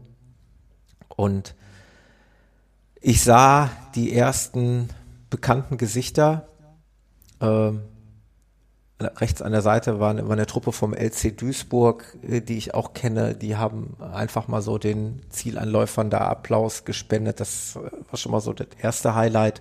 [1.15, 1.55] und
[3.01, 4.89] ich sah die ersten
[5.31, 6.49] bekannten Gesichter
[7.41, 7.83] ähm,
[9.01, 12.95] rechts an der Seite war, war eine Truppe vom LC Duisburg, äh, die ich auch
[12.95, 13.35] kenne.
[13.35, 17.41] Die haben einfach mal so den Zielanläufern da Applaus gespendet.
[17.41, 19.61] Das war schon mal so das erste Highlight.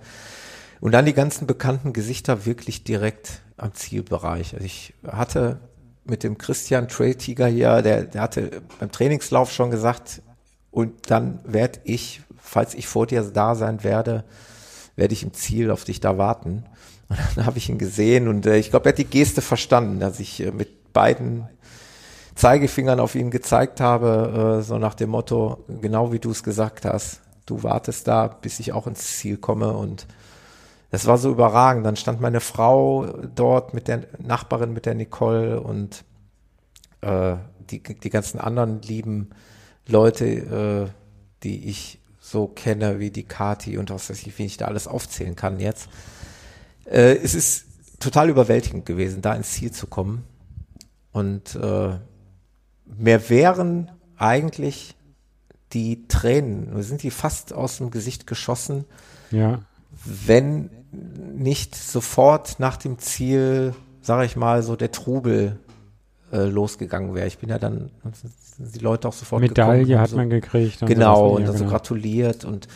[0.81, 4.53] Und dann die ganzen bekannten Gesichter wirklich direkt am Zielbereich.
[4.53, 5.60] Also ich hatte
[6.03, 10.22] mit dem Christian Trail Tiger hier, der, der hatte beim Trainingslauf schon gesagt,
[10.76, 14.26] und dann werde ich, falls ich vor dir da sein werde,
[14.97, 16.65] werde ich im Ziel auf dich da warten.
[17.10, 19.99] Und dann habe ich ihn gesehen und äh, ich glaube, er hat die Geste verstanden,
[19.99, 21.48] dass ich äh, mit beiden
[22.36, 26.86] Zeigefingern auf ihn gezeigt habe, äh, so nach dem Motto, genau wie du es gesagt
[26.86, 30.07] hast, du wartest da, bis ich auch ins Ziel komme und
[30.91, 31.86] das war so überragend.
[31.86, 36.06] Dann stand meine Frau dort mit der Nachbarin, mit der Nicole und
[37.02, 37.36] äh,
[37.69, 39.32] die, die ganzen anderen lieben
[39.88, 40.91] Leute, äh,
[41.44, 44.88] die ich so kenne, wie die Kati und was weiß ich, wie ich da alles
[44.88, 45.90] aufzählen kann jetzt.
[46.86, 47.66] Äh, es ist
[47.99, 50.24] total überwältigend gewesen, da ins Ziel zu kommen.
[51.12, 51.98] Und äh,
[52.98, 54.95] mir wären eigentlich
[55.74, 58.86] die Tränen, wir sind die fast aus dem Gesicht geschossen,
[59.32, 59.60] ja.
[60.03, 60.70] wenn
[61.36, 65.60] nicht sofort nach dem Ziel, sage ich mal, so der Trubel
[66.32, 67.28] äh, losgegangen wäre.
[67.28, 67.91] Ich bin ja dann,
[68.57, 70.80] die Leute auch sofort Medaille gekommen, hat so, man gekriegt.
[70.86, 71.72] Genau, und dann so genau.
[71.72, 72.68] gratuliert und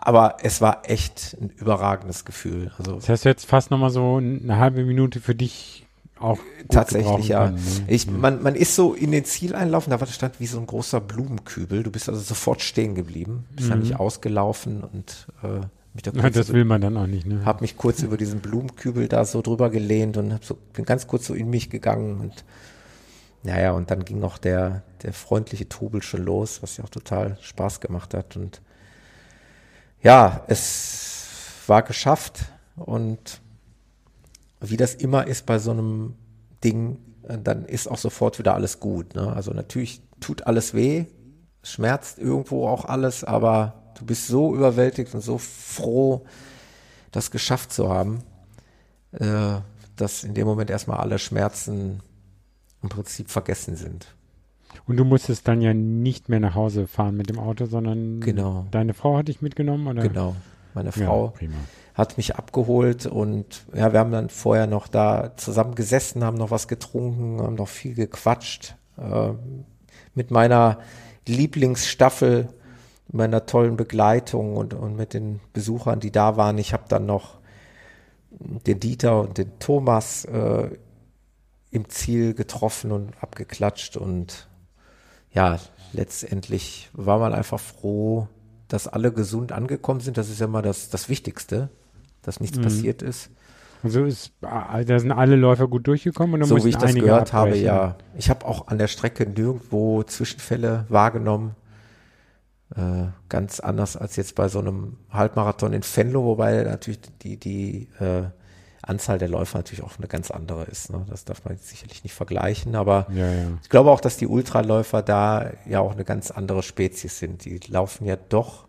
[0.00, 2.72] aber es war echt ein überragendes Gefühl.
[2.78, 5.86] Also das heißt jetzt fast nochmal so eine halbe Minute für dich
[6.18, 6.38] auch
[6.70, 7.46] tatsächlich ja.
[7.46, 7.84] Können, ne?
[7.88, 10.58] Ich, man, man ist so in den Ziel einlaufen, da war das stand wie so
[10.58, 11.82] ein großer Blumenkübel.
[11.82, 13.70] Du bist also sofort stehen geblieben, bist mhm.
[13.70, 17.26] dann nicht ausgelaufen und äh, mich da kurz das will man dann auch nicht.
[17.26, 17.44] Ne?
[17.44, 21.06] Hab mich kurz über diesen Blumenkübel da so drüber gelehnt und hab so bin ganz
[21.06, 22.44] kurz so in mich gegangen und
[23.46, 27.38] naja, und dann ging noch der, der freundliche Trubel schon los, was ja auch total
[27.40, 28.36] Spaß gemacht hat.
[28.36, 28.60] Und
[30.06, 32.44] ja, es war geschafft
[32.76, 33.40] und
[34.60, 36.14] wie das immer ist bei so einem
[36.62, 39.16] Ding, dann ist auch sofort wieder alles gut.
[39.16, 39.32] Ne?
[39.32, 41.06] Also natürlich tut alles weh,
[41.64, 46.24] schmerzt irgendwo auch alles, aber du bist so überwältigt und so froh,
[47.10, 48.22] das geschafft zu haben,
[49.10, 49.56] äh,
[49.96, 52.00] dass in dem Moment erstmal alle Schmerzen
[52.80, 54.14] im Prinzip vergessen sind.
[54.86, 58.66] Und du musstest dann ja nicht mehr nach Hause fahren mit dem Auto, sondern Genau.
[58.70, 59.86] deine Frau hat dich mitgenommen?
[59.88, 60.02] Oder?
[60.02, 60.36] Genau.
[60.74, 61.54] Meine Ja, Frau prima.
[61.94, 66.50] hat mich abgeholt und ja, wir haben dann vorher noch da zusammen gesessen, haben noch
[66.50, 68.76] was getrunken, haben noch viel gequatscht.
[68.98, 69.30] Äh,
[70.14, 70.78] mit meiner
[71.26, 72.48] Lieblingsstaffel,
[73.10, 76.58] meiner tollen Begleitung und, und mit den Besuchern, die da waren.
[76.58, 77.38] Ich habe dann noch
[78.30, 80.70] den Dieter und den Thomas äh,
[81.70, 84.48] im Ziel getroffen und abgeklatscht und
[85.36, 85.58] ja,
[85.92, 88.26] letztendlich war man einfach froh,
[88.68, 90.16] dass alle gesund angekommen sind.
[90.18, 91.68] Das ist ja mal das, das Wichtigste,
[92.22, 92.62] dass nichts Mhm.
[92.62, 93.30] passiert ist.
[93.82, 96.76] Und so ist, ah, da sind alle Läufer gut durchgekommen und dann So wie ich
[96.76, 97.66] das gehört habe, abbrechen.
[97.66, 97.96] ja.
[98.16, 101.54] Ich habe auch an der Strecke nirgendwo Zwischenfälle wahrgenommen.
[102.74, 107.88] Äh, ganz anders als jetzt bei so einem Halbmarathon in Venlo, wobei natürlich die, die
[108.00, 108.24] äh,
[108.86, 110.90] Anzahl der Läufer natürlich auch eine ganz andere ist.
[110.90, 111.04] Ne?
[111.08, 113.48] Das darf man sicherlich nicht vergleichen, aber Ja, ja.
[113.62, 117.44] ich glaube auch, dass die Ultraläufer da ja auch eine ganz andere Spezies sind.
[117.44, 118.66] Die laufen ja doch,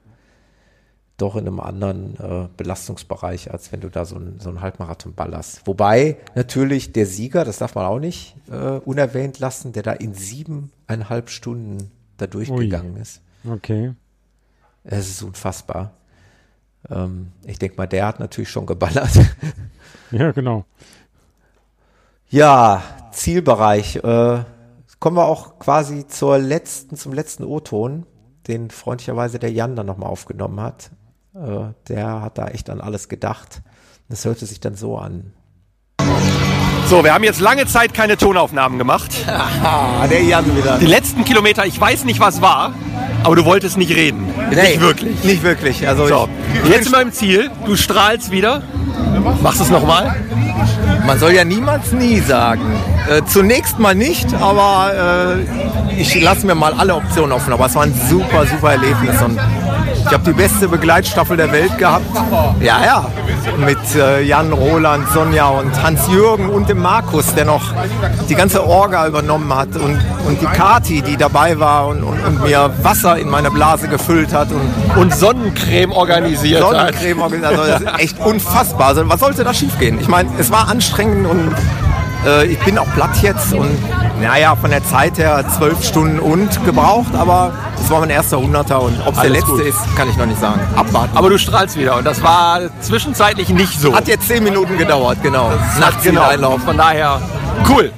[1.18, 5.14] doch in einem anderen äh, Belastungsbereich, als wenn du da so einen so einen Halbmarathon
[5.14, 5.62] ballerst.
[5.66, 10.16] Wobei natürlich der Sieger, das darf man auch nicht äh, unerwähnt lassen, der da in
[10.16, 13.22] siebeneinhalb Stunden da durchgegangen ist.
[13.48, 13.94] Okay.
[14.84, 15.97] Es ist unfassbar.
[16.90, 19.12] Ähm, ich denke mal, der hat natürlich schon geballert.
[20.10, 20.64] Ja, genau.
[22.30, 22.82] Ja,
[23.12, 23.98] Zielbereich.
[23.98, 24.44] Äh,
[25.00, 28.06] kommen wir auch quasi zur letzten, zum letzten O-Ton,
[28.48, 30.92] den freundlicherweise der Jan dann nochmal aufgenommen hat.
[31.36, 33.62] Äh, der hat da echt an alles gedacht.
[34.08, 35.34] Das hörte sich dann so an.
[36.86, 39.12] So, wir haben jetzt lange Zeit keine Tonaufnahmen gemacht.
[40.10, 40.78] der Jan wieder.
[40.78, 42.74] Die letzten Kilometer, ich weiß nicht, was war,
[43.28, 44.26] aber du wolltest nicht reden.
[44.52, 45.22] nicht wirklich.
[45.26, 45.86] Nicht wirklich.
[45.86, 46.30] Also So,
[46.64, 47.52] jetzt sind wir im Ziel.
[47.66, 48.64] Du strahlst wieder.
[49.42, 50.16] Machst du es nochmal?
[51.06, 52.62] man soll ja niemals nie sagen.
[53.10, 57.52] Äh, zunächst mal nicht, aber äh, ich lasse mir mal alle Optionen offen.
[57.52, 59.22] Aber es war ein super, super Erlebnis.
[59.22, 59.38] Und
[60.08, 62.06] ich habe die beste Begleitstaffel der Welt gehabt.
[62.62, 63.06] Ja, ja.
[63.58, 67.74] Mit äh, Jan, Roland, Sonja und Hans-Jürgen und dem Markus, der noch
[68.30, 69.76] die ganze Orga übernommen hat.
[69.76, 73.88] Und, und die Kati, die dabei war und, und, und mir Wasser in meine Blase
[73.88, 74.50] gefüllt hat.
[74.52, 76.72] Und Und Sonnencreme organisiert hat.
[76.72, 77.60] Sonnencreme organisiert.
[77.60, 78.88] Also das ist echt unfassbar.
[78.88, 80.00] Also, was sollte da schiefgehen?
[80.00, 81.54] Ich meine, es war anstrengend und
[82.26, 83.70] äh, ich bin auch platt jetzt und
[84.22, 88.82] naja, von der Zeit her zwölf Stunden und gebraucht, aber es war mein erster Hunderter
[88.82, 89.62] und ob es der letzte gut.
[89.62, 90.60] ist, kann ich noch nicht sagen.
[90.76, 91.16] Abwarten.
[91.16, 93.96] Aber du strahlst wieder und das war zwischenzeitlich nicht so.
[93.96, 95.52] Hat jetzt zehn Minuten gedauert, genau.
[95.80, 96.22] Nach genau.
[96.24, 96.62] Zieleinlauf.
[96.64, 97.22] Von daher,
[97.70, 97.92] cool.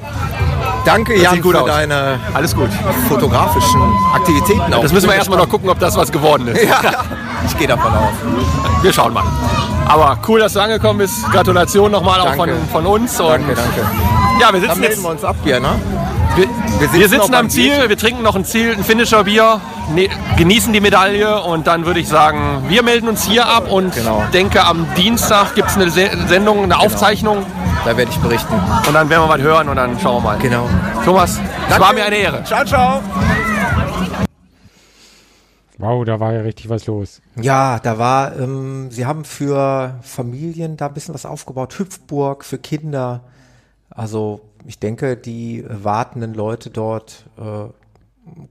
[0.85, 1.67] Danke, Das Jan, gut für aus.
[1.69, 2.69] deine Alles gut.
[3.07, 3.81] fotografischen
[4.13, 4.73] Aktivitäten.
[4.73, 4.81] auch.
[4.81, 6.63] Das müssen wir erstmal noch gucken, ob das was geworden ist.
[6.67, 6.79] Ja,
[7.45, 8.13] ich gehe davon aus.
[8.81, 9.23] Wir schauen mal.
[9.89, 11.29] Aber cool, dass du angekommen bist.
[11.31, 13.19] Gratulation nochmal auch von, von uns.
[13.19, 13.81] Und Danke, danke.
[14.39, 15.03] Ja, wir Dann sitzen melden jetzt.
[15.03, 15.69] wir uns ab hier, ne?
[16.35, 17.89] Wir, wir sitzen, noch am beim Ziel, Bierchen.
[17.89, 19.59] wir trinken noch ein Ziel, ein Finisher Bier,
[19.93, 20.07] ne,
[20.37, 24.23] genießen die Medaille und dann würde ich sagen, wir melden uns hier ab und Genau.
[24.31, 27.45] denke am Dienstag gibt es eine Se Sendung, eine Aufzeichnung
[27.83, 28.53] Da werde ich berichten.
[28.87, 30.37] und dann werden wir was hören und dann schauen wir mal.
[30.37, 30.69] Genau.
[31.03, 31.39] Thomas,
[31.69, 32.43] es war mir eine Ehre.
[32.45, 33.01] Ciao, ciao.
[35.79, 37.21] Wow, da war ja richtig was los.
[37.41, 42.57] Ja, da war, ähm, sie haben für Familien da ein bisschen was aufgebaut, Hüpfburg für
[42.57, 43.21] Kinder.
[43.89, 47.69] Also ich denke, die äh, wartenden Leute dort äh,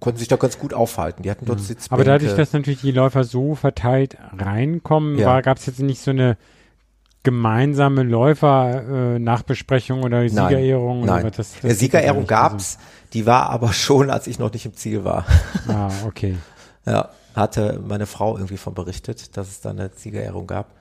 [0.01, 1.23] konnten sich da ganz gut aufhalten.
[1.23, 1.93] Die hatten dort Sitzbänke.
[1.93, 5.41] Aber dadurch, dass natürlich die Läufer so verteilt reinkommen, Ja.
[5.43, 6.37] gab es jetzt nicht so eine
[7.25, 11.01] gemeinsame Läufer-Nachbesprechung oder Siegerehrung?
[11.01, 11.33] Nein, oder nein.
[11.37, 12.79] Das, das Siegerehrung gab's,
[13.13, 15.27] die war aber schon, als ich noch nicht im Ziel war.
[15.67, 16.37] Also, ah, okay.
[16.87, 20.73] Ja, hatte meine Frau irgendwie von berichtet, dass es da eine Siegerehrung gab.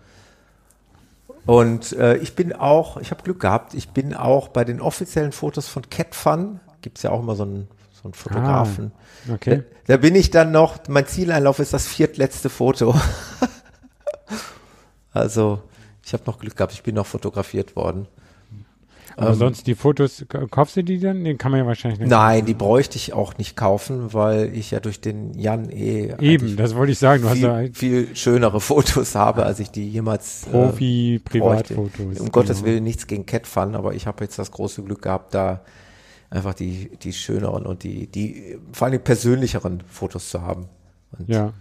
[1.45, 5.31] Und äh, ich bin auch, ich habe Glück gehabt, ich bin auch bei den offiziellen
[5.31, 8.91] Fotos von Cat Fun, gibt's ja auch immer so einen, so einen Fotografen.
[9.29, 9.63] Ah, okay.
[9.85, 12.93] Da, da bin ich dann noch, mein Zieleinlauf ist das viertletzte Foto.
[15.13, 15.61] also,
[16.03, 18.07] ich habe noch Glück gehabt, ich bin noch fotografiert worden.
[19.19, 21.23] Aber Ähm, sonst die Fotos, kaufst du die dann?
[21.23, 22.09] Den kann man ja wahrscheinlich nicht.
[22.09, 26.55] Nein, die bräuchte ich auch nicht kaufen, weil ich ja durch den Jan eh Eben,
[26.55, 27.23] das wollte ich sagen.
[27.23, 31.73] Du hast viel, ja viel schönere Fotos habe, als ich die jemals äh, Profi- bräuchte.
[31.73, 32.67] Privatfotos, Um Gottes genau.
[32.69, 35.61] Willen nichts gegen Cat Fun, aber ich habe jetzt das große Glück gehabt, da
[36.29, 40.67] einfach die, die schöneren und die, die vor allem persönlicheren Fotos zu haben.
[41.17, 41.53] Und, Ja.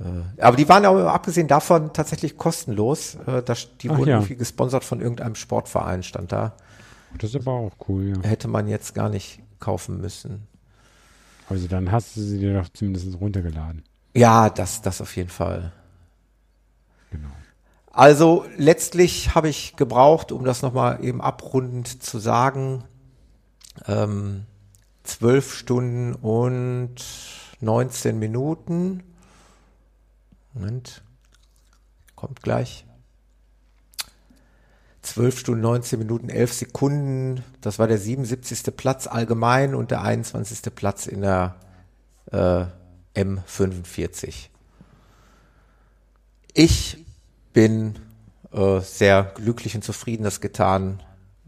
[0.00, 3.16] Äh, aber die waren aber abgesehen davon tatsächlich kostenlos.
[3.26, 4.16] Äh, das, die Ach wurden ja.
[4.16, 6.54] irgendwie gesponsert von irgendeinem Sportverein, stand da.
[7.18, 8.28] Das ist aber auch cool, ja.
[8.28, 10.46] Hätte man jetzt gar nicht kaufen müssen.
[11.48, 13.84] Also dann hast du sie dir doch zumindest runtergeladen.
[14.14, 15.72] Ja, das, das auf jeden Fall.
[17.10, 17.28] Genau.
[17.90, 22.84] Also letztlich habe ich gebraucht, um das nochmal eben abrundend zu sagen,
[23.86, 24.46] ähm,
[25.04, 26.94] 12 Stunden und
[27.60, 29.02] 19 Minuten.
[30.54, 31.02] Moment.
[32.14, 32.84] Kommt gleich.
[35.02, 37.44] 12 Stunden, 19 Minuten, 11 Sekunden.
[37.60, 38.76] Das war der 77.
[38.76, 40.74] Platz allgemein und der 21.
[40.74, 41.56] Platz in der
[42.30, 42.66] äh,
[43.16, 44.48] M45.
[46.54, 47.04] Ich
[47.52, 47.98] bin
[48.52, 51.02] äh, sehr glücklich und zufrieden, das getan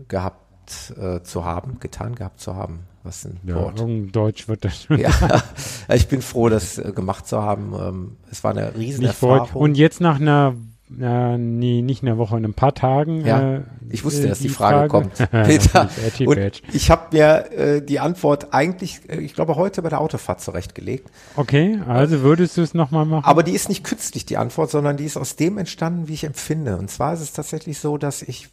[0.09, 2.87] gehabt äh, zu haben, getan gehabt zu haben.
[3.05, 3.85] Was ein Ja, Wort.
[4.13, 4.87] Deutsch wird das.
[4.89, 5.13] Ja,
[5.95, 7.75] ich bin froh, das äh, gemacht zu haben.
[7.79, 9.05] Ähm, es war eine riesen.
[9.05, 9.51] Erfahrung.
[9.53, 10.55] Und jetzt nach einer,
[10.99, 13.27] äh, nee, nicht einer Woche, in ein paar Tagen.
[13.27, 13.61] Ja, äh,
[13.91, 15.91] ich wusste, äh, dass die Frage, kommt, Peter.
[16.25, 20.41] Und ich habe mir äh, die Antwort eigentlich, äh, ich glaube, heute bei der Autofahrt
[20.41, 21.11] zurechtgelegt.
[21.37, 23.27] Okay, also würdest du es nochmal machen?
[23.27, 26.25] Aber die ist nicht künstlich, die Antwort, sondern die ist aus dem entstanden, wie ich
[26.25, 26.79] empfinde.
[26.79, 28.49] Und zwar ist es tatsächlich so, dass ich,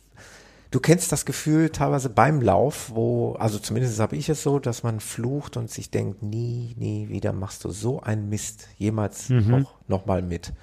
[0.71, 4.83] du kennst das Gefühl teilweise beim Lauf, wo, also zumindest habe ich es so, dass
[4.83, 9.49] man flucht und sich denkt, nie, nie wieder machst du so einen Mist jemals Mhm.
[9.49, 10.53] noch, noch mal mit.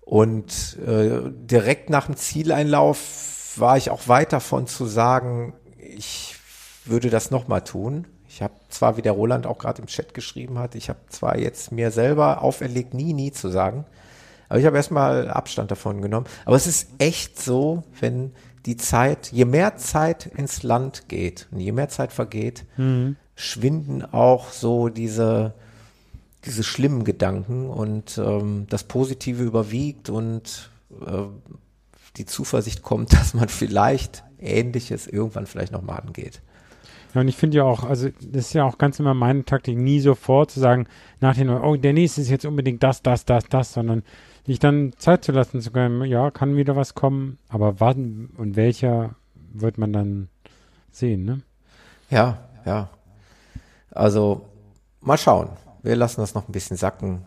[0.00, 6.36] Und äh, direkt nach dem Zieleinlauf war ich auch weit davon zu sagen, ich
[6.86, 8.06] würde das nochmal tun.
[8.26, 11.38] Ich habe zwar, wie der Roland auch gerade im Chat geschrieben hat, ich habe zwar
[11.38, 13.84] jetzt mir selber auferlegt, nie, nie zu sagen,
[14.48, 16.26] aber ich habe erstmal Abstand davon genommen.
[16.46, 18.32] Aber es ist echt so, wenn
[18.66, 23.16] die Zeit, je mehr Zeit ins Land geht und je mehr Zeit vergeht, Mhm.
[23.34, 25.54] schwinden auch so diese,
[26.44, 30.70] diese schlimmen Gedanken und ähm, das Positive überwiegt und
[31.04, 31.22] äh,
[32.16, 36.40] die Zuversicht kommt, dass man vielleicht Ähnliches irgendwann vielleicht nochmal angeht.
[37.14, 39.78] Ja, und ich finde ja auch, also das ist ja auch ganz immer meine Taktik,
[39.78, 40.86] nie sofort zu sagen,
[41.20, 44.02] nach dem, oh, der nächste ist jetzt unbedingt das, das, das, das, sondern
[44.48, 48.56] sich dann Zeit zu lassen, zu können, ja, kann wieder was kommen, aber wann und
[48.56, 49.14] welcher
[49.52, 50.28] wird man dann
[50.90, 51.42] sehen, ne?
[52.08, 52.88] Ja, ja.
[53.90, 54.48] Also
[55.02, 55.50] mal schauen.
[55.82, 57.26] Wir lassen das noch ein bisschen sacken.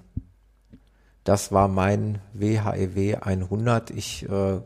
[1.23, 3.91] Das war mein WHEW 100.
[3.91, 4.60] Ich äh,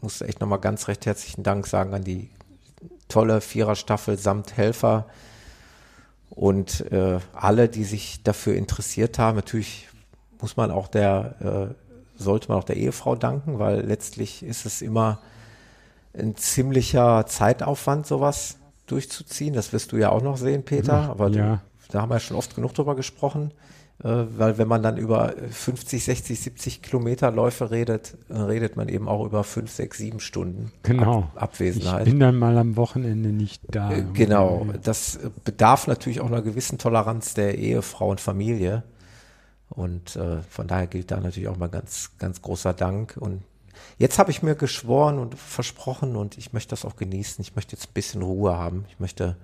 [0.00, 2.28] muss echt nochmal ganz recht herzlichen Dank sagen an die
[3.06, 5.06] tolle Viererstaffel samt Helfer
[6.30, 9.36] und äh, alle, die sich dafür interessiert haben.
[9.36, 9.88] Natürlich
[10.40, 11.36] muss man auch der,
[11.70, 11.83] äh,
[12.16, 15.20] sollte man auch der Ehefrau danken, weil letztlich ist es immer
[16.16, 19.54] ein ziemlicher Zeitaufwand, sowas durchzuziehen.
[19.54, 20.92] Das wirst du ja auch noch sehen, Peter.
[20.92, 21.62] Ja, Aber du, ja.
[21.90, 23.52] da haben wir schon oft genug drüber gesprochen.
[24.02, 28.88] Äh, weil wenn man dann über 50, 60, 70 Kilometer Läufe redet, äh, redet man
[28.88, 31.30] eben auch über 5, 6, 7 Stunden Genau.
[31.36, 32.06] Ab Abwesenheit.
[32.06, 33.92] Ich bin dann mal am Wochenende nicht da.
[33.92, 38.82] Äh, Genau, das bedarf natürlich auch einer gewissen Toleranz der Ehefrau und Familie.
[39.76, 43.16] Und äh, von daher gilt da natürlich auch mal ganz, ganz großer Dank.
[43.18, 43.42] Und
[43.98, 47.42] jetzt habe ich mir geschworen und versprochen und ich möchte das auch genießen.
[47.42, 48.84] Ich möchte jetzt ein bisschen Ruhe haben.
[48.88, 49.36] Ich möchte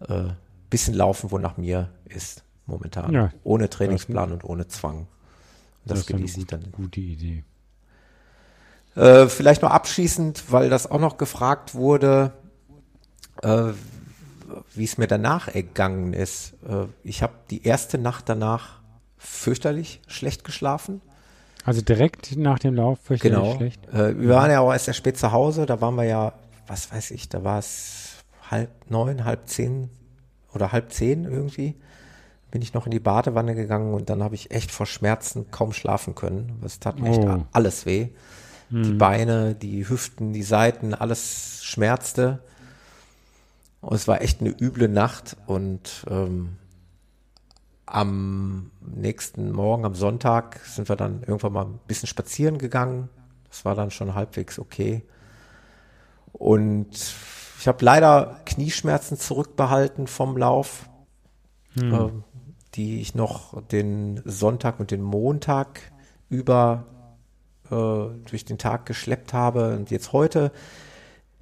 [0.00, 0.36] äh, ein
[0.70, 3.12] bisschen laufen, wonach mir ist momentan.
[3.12, 5.00] Ja, ohne das Trainingsplan und ohne Zwang.
[5.00, 5.06] Und
[5.84, 6.72] das, eine genieße ich dann.
[6.72, 7.44] Gute Idee.
[8.96, 12.32] Äh, vielleicht noch abschließend, weil das auch noch gefragt wurde,
[13.42, 13.72] äh,
[14.74, 16.54] wie es mir danach ergangen ist.
[16.68, 18.83] Äh, ich habe die erste Nacht danach
[19.26, 21.00] fürchterlich schlecht geschlafen.
[21.64, 23.56] Also direkt nach dem Lauf fürchterlich Genau.
[23.56, 23.86] schlecht.
[23.92, 25.66] Äh, wir waren ja auch erst sehr spät zu Hause.
[25.66, 26.32] Da waren wir ja,
[26.66, 28.16] was weiß ich, da war es
[28.50, 29.88] halb neun, halb zehn
[30.54, 31.74] oder halb zehn irgendwie.
[32.50, 35.72] Bin ich noch in die Badewanne gegangen und dann habe ich echt vor Schmerzen kaum
[35.72, 36.60] schlafen können.
[36.64, 37.44] Es tat mir echt Oh.
[37.52, 38.08] alles weh.
[38.70, 38.98] Die Mhm.
[38.98, 42.40] Beine, die Hüften, die Seiten, alles schmerzte.
[43.80, 46.56] Und es war echt eine üble Nacht und ähm,
[47.86, 53.08] am nächsten Morgen, am Sonntag, sind wir dann irgendwann mal ein bisschen spazieren gegangen.
[53.48, 55.02] Das war dann schon halbwegs okay.
[56.32, 56.88] Und
[57.60, 60.88] ich habe leider Knieschmerzen zurückbehalten vom Lauf,
[61.74, 61.94] Hm.
[61.94, 62.24] ähm,
[62.74, 65.80] die ich noch den Sonntag und den Montag
[66.28, 66.84] über
[67.66, 67.74] äh,
[68.28, 69.76] durch den Tag geschleppt habe.
[69.76, 70.52] Und jetzt heute,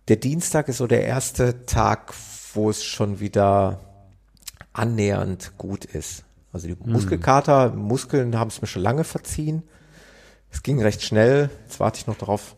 [0.09, 2.13] der Dienstag ist so der erste Tag,
[2.55, 3.81] wo es schon wieder
[4.73, 6.25] annähernd gut ist.
[6.53, 6.93] Also die Mhm.
[6.93, 9.63] Muskelkater, Muskeln haben es mir schon lange verziehen.
[10.51, 11.49] Es ging recht schnell.
[11.65, 12.57] Jetzt warte ich noch darauf,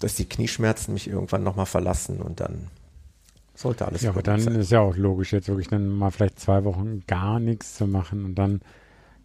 [0.00, 2.68] dass die Knieschmerzen mich irgendwann nochmal verlassen und dann
[3.54, 4.56] sollte alles Ja, aber dann sein.
[4.56, 8.24] ist ja auch logisch, jetzt wirklich dann mal vielleicht zwei Wochen gar nichts zu machen
[8.24, 8.60] und dann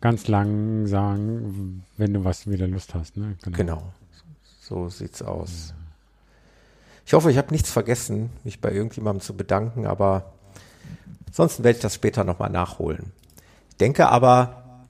[0.02, 3.18] ganz lang sagen, wenn du was wieder Lust hast.
[3.18, 3.36] Ne?
[3.52, 3.84] Genau.
[4.62, 5.74] So sieht's aus.
[7.06, 10.32] Ich hoffe, ich habe nichts vergessen, mich bei irgendjemandem zu bedanken, aber
[11.28, 13.12] ansonsten werde ich das später nochmal nachholen.
[13.80, 14.88] Ich denke aber,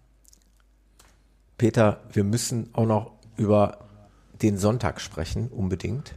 [1.60, 3.82] Peter, wir müssen auch noch über
[4.42, 6.16] den Sonntag sprechen, unbedingt.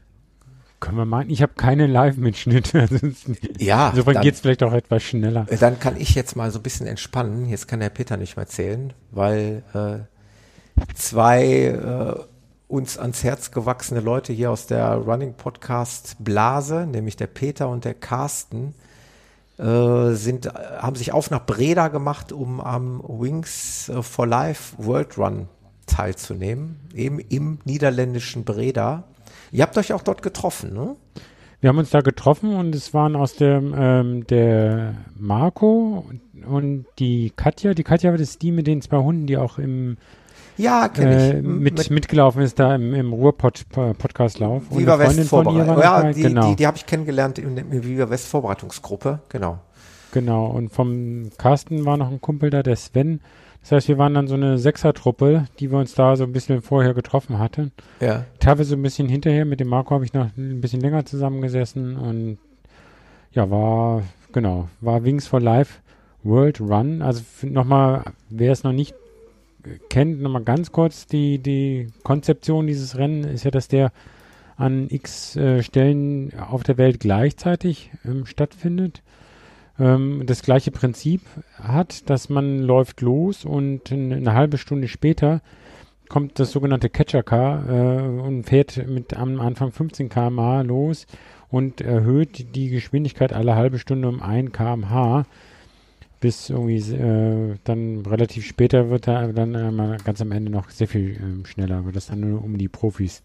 [0.80, 1.28] Können wir machen.
[1.28, 2.80] Ich habe keine Live-Mitschnitte.
[2.90, 3.08] Also,
[3.58, 5.44] Ja, Insofern dann- geht's vielleicht auch etwas schneller.
[5.60, 7.46] Dann kann ich jetzt mal so ein bisschen entspannen.
[7.46, 12.14] Jetzt kann der Peter nicht mehr zählen, weil äh, zwei äh,
[12.68, 17.84] uns ans Herz gewachsene Leute hier aus der Running Podcast Blase, nämlich der Peter und
[17.84, 18.72] der Carsten,
[19.56, 25.48] sind, äh, haben sich auf nach Breda gemacht, um am Wings for Life World Run
[25.86, 29.04] teilzunehmen, eben im niederländischen Breda.
[29.50, 30.96] Ihr habt euch auch dort getroffen, ne?
[31.60, 36.04] Wir haben uns da getroffen und es waren aus dem ähm, der Marco
[36.44, 37.72] und die Katja.
[37.72, 39.96] Die Katja, das ist die mit den zwei Hunden, die auch im
[40.58, 41.00] Ja, ich.
[41.00, 44.62] äh, mit, mit- mitgelaufen ist da im, im Ruhr-Podcast-Lauf.
[44.70, 45.78] Und Viva West Vorbereitung.
[45.78, 46.50] Ja, die, genau.
[46.50, 49.58] die, die habe ich kennengelernt in der Viva West Vorbereitungsgruppe, genau.
[50.12, 53.20] Genau, und vom Carsten war noch ein Kumpel da, der Sven.
[53.62, 56.60] Das heißt, wir waren dann so eine Sechsertruppe, die wir uns da so ein bisschen
[56.62, 57.70] vorher getroffen hatten.
[58.00, 58.24] Ja.
[58.40, 59.44] Teilweise ein bisschen hinterher.
[59.44, 62.38] Mit dem Marco habe ich noch ein bisschen länger zusammengesessen und
[63.30, 64.02] ja, war,
[64.32, 65.78] genau, war Wings for Life
[66.24, 67.02] World Run.
[67.02, 68.96] Also nochmal, wer es noch nicht äh,
[69.88, 73.24] kennt, nochmal ganz kurz, die, die Konzeption dieses Rennen.
[73.24, 73.92] Ist ja, dass der
[74.56, 79.02] an x äh, Stellen auf der Welt gleichzeitig ähm, stattfindet
[79.78, 81.22] ähm, das gleiche Prinzip
[81.54, 85.40] hat, dass man läuft los und eine, halbe Stunde später
[86.08, 91.06] kommt das sogenannte Catcher Car äh, und fährt mit am Anfang 15 km/h los
[91.48, 95.24] und erhöht die Geschwindigkeit alle halbe Stunde um 1 km/h
[96.22, 100.86] bis irgendwie äh, dann relativ später wird er dann einmal ganz am Ende noch sehr
[100.86, 103.24] viel ähm, schneller, wird das dann nur um die Profis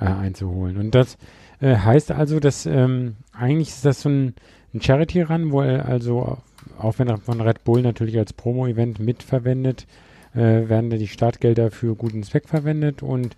[0.00, 0.76] äh, einzuholen.
[0.76, 1.16] Und das
[1.60, 4.34] äh, heißt also, dass ähm, eigentlich ist das so ein,
[4.74, 6.38] ein Charity-Run, wo er also,
[6.76, 9.86] auch wenn er von Red Bull natürlich als Promo-Event mitverwendet,
[10.34, 13.36] äh, werden da die Startgelder für guten Zweck verwendet und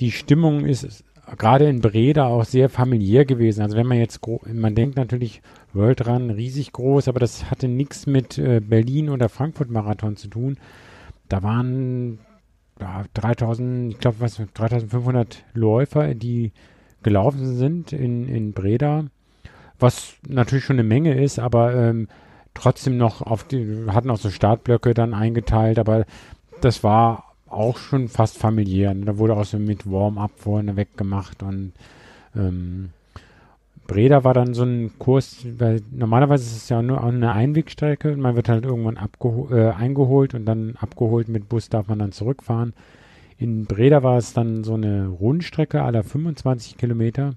[0.00, 1.04] die Stimmung ist
[1.36, 3.62] gerade in Breda auch sehr familiär gewesen.
[3.62, 4.20] Also wenn man jetzt,
[4.52, 5.42] man denkt natürlich
[5.72, 10.28] World Run riesig groß, aber das hatte nichts mit äh, Berlin oder Frankfurt Marathon zu
[10.28, 10.58] tun.
[11.28, 12.18] Da waren
[12.80, 16.52] ja, 3000, ich glaube, was, 3500 Läufer, die
[17.02, 19.04] gelaufen sind in, in Breda,
[19.78, 22.08] was natürlich schon eine Menge ist, aber ähm,
[22.54, 26.04] trotzdem noch auf die, hatten auch so Startblöcke dann eingeteilt, aber
[26.60, 28.94] das war auch schon fast familiär.
[28.94, 31.72] Da wurde auch so mit Warm-up vorne weggemacht und
[32.36, 32.90] ähm,
[33.86, 38.20] Breda war dann so ein Kurs, weil normalerweise ist es ja nur eine Einwegstrecke und
[38.20, 38.96] man wird halt irgendwann
[39.50, 42.72] äh, eingeholt und dann abgeholt mit Bus darf man dann zurückfahren.
[43.36, 47.34] In Breda war es dann so eine Rundstrecke aller 25 Kilometer.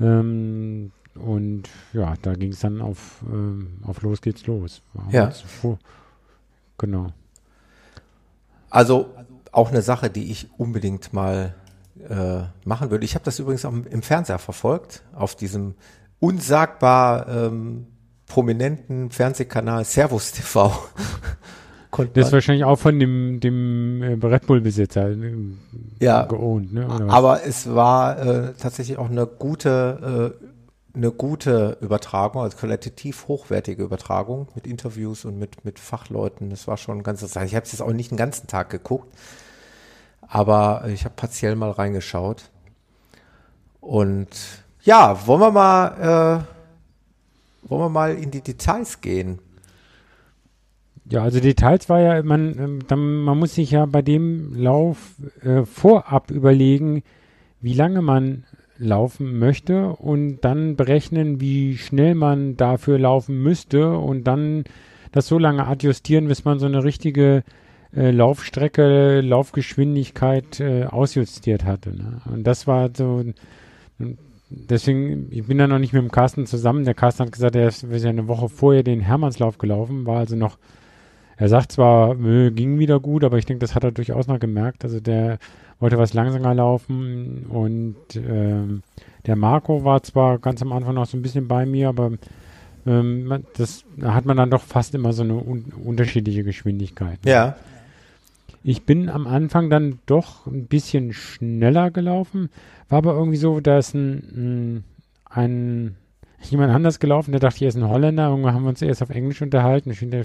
[0.00, 4.82] Ähm, und ja, da ging es dann auf, ähm, auf los geht's los.
[4.94, 5.30] War Ja.
[6.78, 7.12] Genau.
[8.70, 9.10] Also
[9.52, 11.54] auch eine Sache, die ich unbedingt mal
[12.08, 13.04] äh, machen würde.
[13.04, 15.74] Ich habe das übrigens auch im Fernseher verfolgt, auf diesem
[16.20, 17.86] unsagbar ähm,
[18.26, 20.72] prominenten Fernsehkanal Servus TV.
[22.12, 25.34] Das ist wahrscheinlich auch von dem, dem äh, Red Bull-Besitzer äh,
[25.98, 26.86] ja, geohnt, ne?
[27.08, 30.46] Aber es war äh, tatsächlich auch eine gute, äh,
[30.96, 36.50] eine gute Übertragung, also qualitativ hochwertige Übertragung mit Interviews und mit, mit Fachleuten.
[36.50, 37.46] Das war schon ganz interessant.
[37.46, 39.14] Ich habe es jetzt auch nicht den ganzen Tag geguckt,
[40.22, 42.50] aber ich habe partiell mal reingeschaut.
[43.80, 44.28] Und
[44.82, 46.46] ja, wollen wir mal,
[47.62, 49.38] äh, wollen wir mal in die Details gehen?
[51.08, 55.64] Ja, also Details war ja, man, ähm, man muss sich ja bei dem Lauf äh,
[55.64, 57.04] vorab überlegen,
[57.60, 58.44] wie lange man
[58.78, 64.64] laufen möchte und dann berechnen, wie schnell man dafür laufen müsste und dann
[65.12, 67.42] das so lange adjustieren, bis man so eine richtige
[67.94, 71.96] äh, Laufstrecke, Laufgeschwindigkeit äh, ausjustiert hatte.
[71.96, 72.20] Ne?
[72.30, 73.24] Und das war so,
[74.50, 76.84] deswegen, ich bin da noch nicht mit dem Carsten zusammen.
[76.84, 80.36] Der Carsten hat gesagt, er ist ja eine Woche vorher den Hermannslauf gelaufen, war also
[80.36, 80.58] noch
[81.36, 84.84] er sagt zwar, ging wieder gut, aber ich denke, das hat er durchaus noch gemerkt.
[84.84, 85.38] Also der
[85.78, 88.82] wollte was langsamer laufen und ähm,
[89.26, 92.12] der Marco war zwar ganz am Anfang noch so ein bisschen bei mir, aber
[92.86, 97.24] ähm, das da hat man dann doch fast immer so eine un unterschiedliche Geschwindigkeit.
[97.24, 97.30] ne?
[97.30, 97.56] Ja.
[98.62, 102.50] Ich bin am Anfang dann doch ein bisschen schneller gelaufen,
[102.88, 104.82] war aber irgendwie so, da ist ein,
[105.24, 105.94] ein,
[106.50, 108.28] jemand anders gelaufen, der dachte, er ist ein Holländer.
[108.28, 109.92] Irgendwann haben wir uns erst auf Englisch unterhalten.
[109.92, 110.24] Hinterher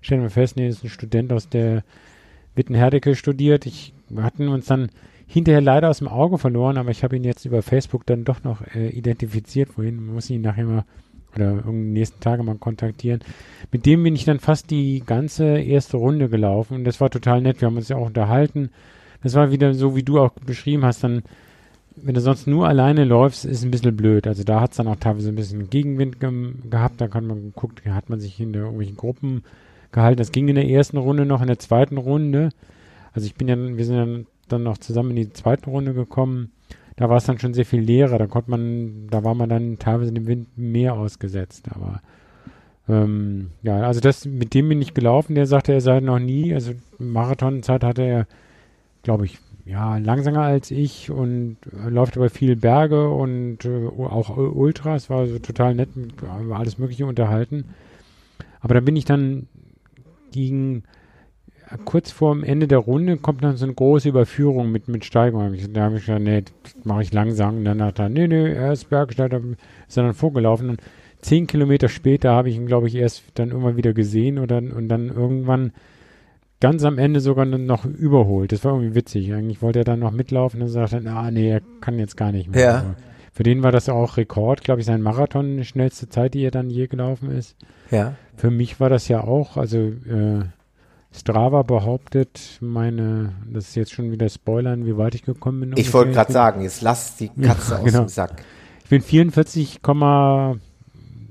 [0.00, 1.82] stellen wir fest, nee, das ist ein Student aus der
[2.54, 3.66] Wittenherdecke studiert.
[3.66, 4.90] Ich, wir hatten uns dann
[5.26, 8.42] hinterher leider aus dem Auge verloren, aber ich habe ihn jetzt über Facebook dann doch
[8.42, 9.76] noch äh, identifiziert.
[9.76, 10.84] Wohin man muss ihn nachher mal
[11.34, 13.20] oder irgendwie nächsten Tage mal kontaktieren.
[13.70, 17.40] Mit dem bin ich dann fast die ganze erste Runde gelaufen und das war total
[17.40, 17.60] nett.
[17.60, 18.70] Wir haben uns ja auch unterhalten.
[19.22, 21.22] Das war wieder so, wie du auch beschrieben hast, dann
[21.96, 24.26] wenn du sonst nur alleine läufst, ist ein bisschen blöd.
[24.26, 26.30] Also da hat es dann auch teilweise ein bisschen Gegenwind ge
[26.68, 27.00] gehabt.
[27.00, 29.42] Da kann man geguckt, hat man sich in irgendwelchen Gruppen
[29.92, 30.18] gehalten.
[30.18, 32.50] Das ging in der ersten Runde noch, in der zweiten Runde.
[33.12, 36.52] Also ich bin ja, wir sind ja dann noch zusammen in die zweite Runde gekommen.
[36.96, 38.18] Da war es dann schon sehr viel leerer.
[38.18, 41.68] Da konnte man, da war man dann teilweise dem Wind mehr ausgesetzt.
[41.70, 42.02] Aber
[42.88, 45.34] ähm, ja, also das, mit dem bin ich gelaufen.
[45.34, 48.26] Der sagte, er sei noch nie, also Marathonzeit hatte er,
[49.02, 54.36] glaube ich, ja, langsamer als ich und äh, läuft aber viel Berge und äh, auch
[54.36, 57.64] Ultras, war so total nett, war alles Mögliche unterhalten.
[58.60, 59.46] Aber da bin ich dann
[60.32, 60.82] gegen
[61.84, 65.54] kurz vor dem Ende der Runde kommt dann so eine große Überführung mit, mit Steigung.
[65.72, 67.58] Da habe ich gesagt, nee, das mache ich langsam.
[67.58, 69.40] Und dann hat er, nee, nee, er ist Bergsteiger,
[69.86, 70.70] ist dann vorgelaufen.
[70.70, 70.80] Und
[71.20, 74.88] zehn Kilometer später habe ich ihn, glaube ich, erst dann irgendwann wieder gesehen oder, und
[74.88, 75.72] dann irgendwann
[76.60, 78.52] ganz am Ende sogar noch überholt.
[78.52, 79.32] Das war irgendwie witzig.
[79.32, 82.50] Eigentlich wollte er dann noch mitlaufen und sagte, ah nee, er kann jetzt gar nicht
[82.50, 82.60] mehr.
[82.60, 82.94] Ja.
[83.32, 86.50] Für den war das auch Rekord, glaube ich, sein Marathon, die schnellste Zeit, die er
[86.50, 87.56] dann je gelaufen ist.
[87.90, 88.14] Ja.
[88.36, 90.42] Für mich war das ja auch, also äh,
[91.12, 95.74] Strava behauptet, meine, das ist jetzt schon wieder Spoilern, wie weit ich gekommen bin.
[95.76, 98.00] Ich wollte gerade sagen, jetzt lass die Katze ja, aus genau.
[98.00, 98.44] dem Sack.
[98.84, 99.80] Ich bin 44,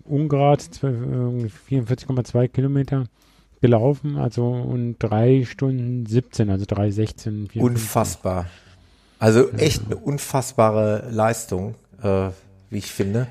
[0.05, 3.05] Ungrad, 44,2 Kilometer
[3.61, 7.59] gelaufen, also und drei Stunden 17, also 3,16.
[7.59, 8.47] Unfassbar.
[9.17, 12.29] Also echt eine unfassbare Leistung, äh,
[12.69, 13.27] wie ich finde.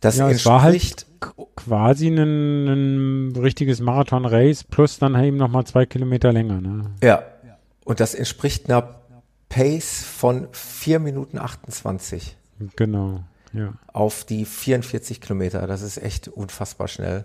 [0.00, 5.86] Das ja, es war halt quasi ein, ein richtiges Marathon-Race plus dann eben nochmal zwei
[5.86, 6.60] Kilometer länger.
[6.60, 6.90] Ne?
[7.02, 7.22] Ja,
[7.84, 8.96] und das entspricht einer
[9.48, 12.36] Pace von 4 Minuten 28.
[12.74, 13.22] Genau,
[13.52, 13.74] ja.
[13.92, 15.66] Auf die 44 Kilometer.
[15.66, 17.24] Das ist echt unfassbar schnell.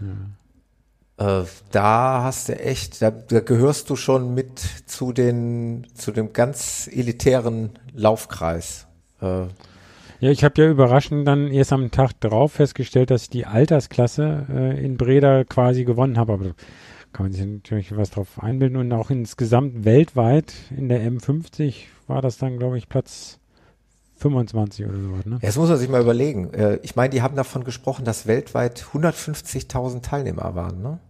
[0.00, 1.40] Ja.
[1.40, 6.32] Äh, da hast du echt, da, da, gehörst du schon mit zu den, zu dem
[6.32, 8.86] ganz elitären Laufkreis.
[9.20, 9.46] Äh,
[10.24, 14.46] ja, ich habe ja überraschend dann erst am Tag drauf festgestellt, dass ich die Altersklasse
[14.48, 16.32] äh, in Breda quasi gewonnen habe.
[16.32, 16.44] Aber
[17.12, 18.78] kann man sich natürlich was drauf einbilden.
[18.78, 21.74] Und auch insgesamt weltweit in der M50
[22.06, 23.38] war das dann, glaube ich, Platz
[24.16, 25.28] 25 oder so.
[25.28, 25.38] Ne?
[25.42, 26.54] Jetzt muss man sich mal überlegen.
[26.54, 31.00] Äh, ich meine, die haben davon gesprochen, dass weltweit 150.000 Teilnehmer waren, ne?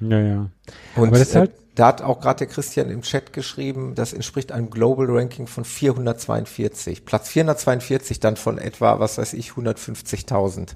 [0.00, 0.50] Ja, ja.
[0.96, 3.94] Und Aber das ist halt äh, da hat auch gerade der Christian im Chat geschrieben,
[3.94, 7.04] das entspricht einem Global Ranking von 442.
[7.04, 10.74] Platz 442 dann von etwa, was weiß ich, 150.000.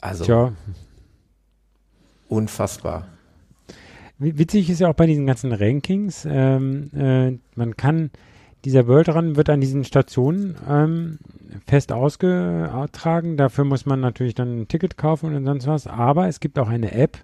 [0.00, 0.24] Also.
[0.24, 0.52] Tja.
[2.28, 3.06] Unfassbar.
[4.18, 8.10] Witzig ist ja auch bei diesen ganzen Rankings, ähm, äh, man kann
[8.64, 11.18] dieser World Run wird an diesen Stationen ähm,
[11.66, 13.36] fest ausgetragen.
[13.36, 15.86] Dafür muss man natürlich dann ein Ticket kaufen und sonst was.
[15.86, 17.18] Aber es gibt auch eine App.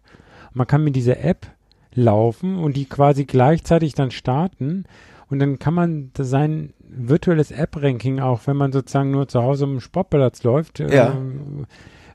[0.52, 1.46] Man kann mit dieser App
[1.94, 4.84] laufen und die quasi gleichzeitig dann starten.
[5.30, 9.80] Und dann kann man sein virtuelles App-Ranking auch, wenn man sozusagen nur zu Hause im
[9.80, 11.10] Sportplatz läuft, ja.
[11.10, 11.66] ähm,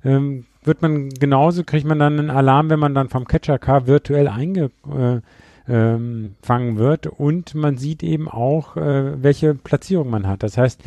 [0.03, 4.27] ähm, wird man genauso, kriegt man dann einen Alarm, wenn man dann vom Catcher-Car virtuell
[4.27, 5.19] einge, äh,
[5.67, 6.35] ähm,
[6.77, 10.43] wird und man sieht eben auch, äh, welche Platzierung man hat.
[10.43, 10.81] Das heißt,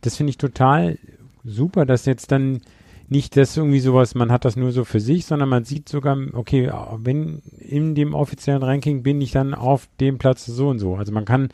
[0.00, 0.98] das finde ich total
[1.44, 2.60] super, dass jetzt dann
[3.08, 6.16] nicht das irgendwie sowas, man hat das nur so für sich, sondern man sieht sogar,
[6.32, 10.96] okay, wenn in dem offiziellen Ranking bin ich dann auf dem Platz so und so.
[10.96, 11.48] Also man kann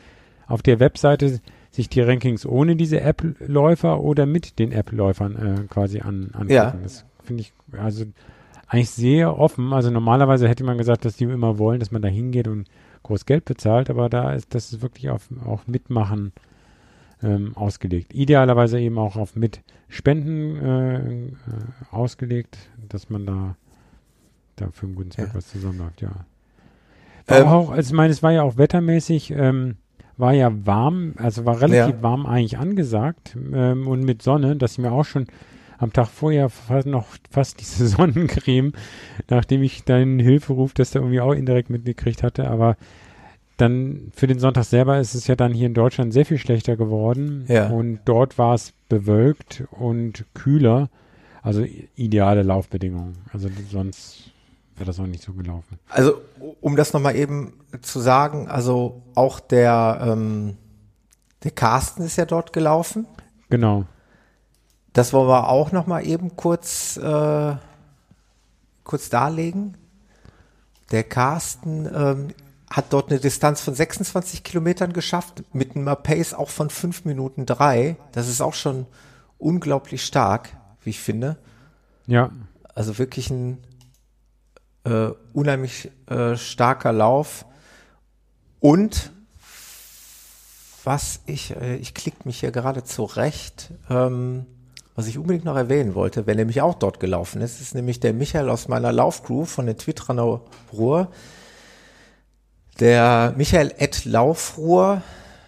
[0.47, 1.39] auf der Webseite
[1.71, 6.51] sich die Rankings ohne diese App-Läufer oder mit den App-Läufern äh, quasi an, angucken.
[6.51, 6.75] Ja.
[6.81, 8.05] Das finde ich, also
[8.67, 9.73] eigentlich sehr offen.
[9.73, 12.67] Also normalerweise hätte man gesagt, dass die immer wollen, dass man da hingeht und
[13.03, 16.31] groß Geld bezahlt, aber da ist das ist wirklich auf auch Mitmachen
[17.23, 18.13] ähm, ausgelegt.
[18.13, 21.31] Idealerweise eben auch auf Mitspenden äh, äh,
[21.91, 22.57] ausgelegt,
[22.89, 23.55] dass man da,
[24.55, 25.35] da für einen guten Zweck ja.
[25.35, 26.11] was zusammenläuft, ja.
[27.27, 29.77] Ähm, auch, also ich meine, es war ja auch wettermäßig, ähm,
[30.17, 32.03] war ja warm, also war relativ ja.
[32.03, 35.27] warm eigentlich angesagt ähm, und mit Sonne, dass ich mir auch schon
[35.77, 38.73] am Tag vorher fast noch fast diese Sonnencreme,
[39.29, 42.77] nachdem ich deinen Hilferuf, das da irgendwie auch indirekt mitgekriegt hatte, aber
[43.63, 46.75] dann für den Sonntag selber ist es ja dann hier in Deutschland sehr viel schlechter
[46.75, 47.45] geworden.
[47.47, 47.69] Ja.
[47.69, 50.89] Und dort war es bewölkt und kühler.
[51.41, 51.65] Also
[51.95, 53.17] ideale Laufbedingungen.
[53.31, 54.31] Also sonst
[54.75, 55.79] wäre das auch nicht so gelaufen.
[55.87, 56.21] Also
[56.61, 60.57] um das nochmal eben zu sagen, also auch der, ähm,
[61.43, 63.05] der Carsten ist ja dort gelaufen.
[63.49, 63.85] Genau.
[64.91, 67.55] Das wollen wir auch noch mal eben kurz, äh,
[68.83, 69.77] kurz darlegen.
[70.91, 72.27] Der Carsten ähm,
[72.73, 77.45] hat dort eine Distanz von 26 Kilometern geschafft, mit einem Pace auch von 5 Minuten
[77.45, 77.97] 3.
[78.13, 78.87] Das ist auch schon
[79.37, 81.37] unglaublich stark, wie ich finde.
[82.07, 82.31] Ja.
[82.73, 83.59] Also wirklich ein
[84.85, 87.45] äh, unheimlich äh, starker Lauf.
[88.59, 89.11] Und
[90.83, 94.47] was ich, äh, ich klick mich hier gerade zurecht, ähm,
[94.95, 98.13] was ich unbedingt noch erwähnen wollte, wer nämlich auch dort gelaufen ist, ist nämlich der
[98.13, 100.41] Michael aus meiner Laufcrew von den Twitterer
[100.73, 101.11] Ruhr.
[102.79, 105.03] Der Michael Ed Laufruhr,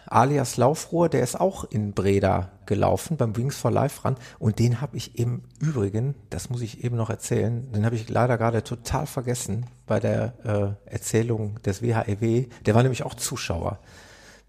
[0.06, 4.80] alias Laufruhr, der ist auch in Breda gelaufen beim Wings for Life Run und den
[4.80, 8.64] habe ich im Übrigen, das muss ich eben noch erzählen, den habe ich leider gerade
[8.64, 12.24] total vergessen bei der äh, Erzählung des WHEW.
[12.24, 13.80] E der war nämlich auch Zuschauer.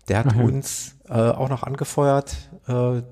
[0.09, 0.45] Der hat mhm.
[0.45, 2.37] uns äh, auch noch angefeuert,
[2.69, 3.03] äh,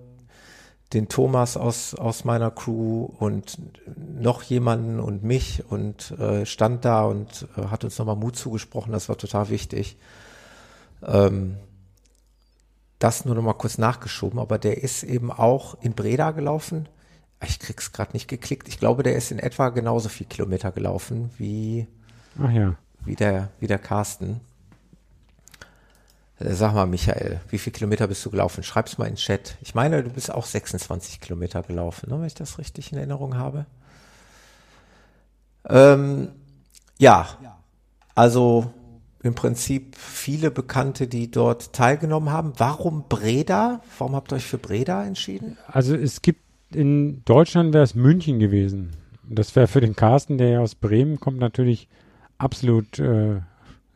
[0.94, 3.58] den Thomas aus, aus meiner Crew und
[3.96, 8.92] noch jemanden und mich und äh, stand da und äh, hat uns nochmal Mut zugesprochen.
[8.92, 9.96] Das war total wichtig.
[11.02, 11.56] Ähm,
[12.98, 16.88] das nur nochmal kurz nachgeschoben, aber der ist eben auch in Breda gelaufen.
[17.44, 18.68] Ich krieg's gerade nicht geklickt.
[18.68, 21.86] Ich glaube, der ist in etwa genauso viel Kilometer gelaufen wie,
[22.38, 22.76] ja.
[23.04, 24.40] wie, der, wie der Carsten.
[26.38, 28.62] Äh, sag mal, Michael, wie viele Kilometer bist du gelaufen?
[28.62, 29.56] Schreib's mal in den Chat.
[29.60, 33.36] Ich meine, du bist auch 26 Kilometer gelaufen, ne, wenn ich das richtig in Erinnerung
[33.36, 33.66] habe.
[35.68, 36.28] Ähm,
[36.98, 37.28] ja,
[38.14, 38.72] also
[39.22, 42.52] im Prinzip viele Bekannte, die dort teilgenommen haben.
[42.58, 43.80] Warum Breda?
[43.98, 45.56] Warum habt ihr euch für Breda entschieden?
[45.66, 46.40] Also es gibt
[46.74, 48.90] in Deutschland wäre es München gewesen.
[49.22, 51.88] Das wäre für den Carsten, der ja aus Bremen kommt, natürlich
[52.36, 53.40] absolut äh,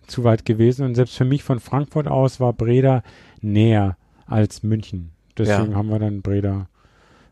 [0.08, 0.84] zu weit gewesen.
[0.84, 3.02] Und selbst für mich von Frankfurt aus war Breda
[3.40, 5.10] näher als München.
[5.36, 5.76] Deswegen ja.
[5.76, 6.68] haben wir dann Breda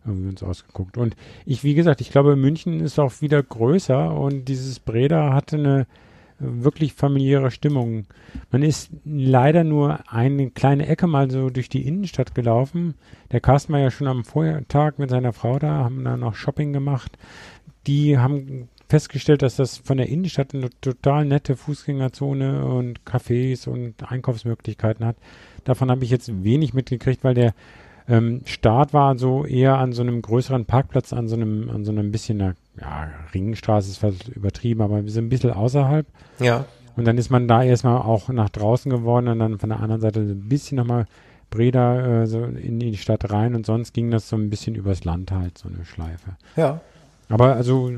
[0.06, 0.96] irgendwie uns ausgeguckt.
[0.96, 5.56] Und ich, wie gesagt, ich glaube, München ist auch wieder größer und dieses Breda hatte
[5.56, 5.86] eine
[6.38, 8.06] wirklich familiäre Stimmung.
[8.50, 12.94] Man ist leider nur eine kleine Ecke mal so durch die Innenstadt gelaufen.
[13.32, 16.72] Der Carsten war ja schon am Vortag mit seiner Frau da, haben da noch Shopping
[16.72, 17.16] gemacht.
[17.86, 23.94] Die haben festgestellt, dass das von der Innenstadt eine total nette Fußgängerzone und Cafés und
[24.10, 25.16] Einkaufsmöglichkeiten hat.
[25.64, 27.54] Davon habe ich jetzt wenig mitgekriegt, weil der
[28.08, 31.90] ähm, Start war so eher an so einem größeren Parkplatz, an so einem, an so
[31.90, 36.06] einem bisschen einer, ja, Ringstraße ist fast übertrieben, aber so ein bisschen außerhalb.
[36.38, 36.66] Ja.
[36.96, 40.00] Und dann ist man da erstmal auch nach draußen geworden und dann von der anderen
[40.00, 41.06] Seite ein bisschen nochmal
[41.50, 45.04] Breda äh, so in die Stadt rein und sonst ging das so ein bisschen übers
[45.04, 46.36] Land halt, so eine Schleife.
[46.56, 46.80] Ja.
[47.28, 47.90] Aber also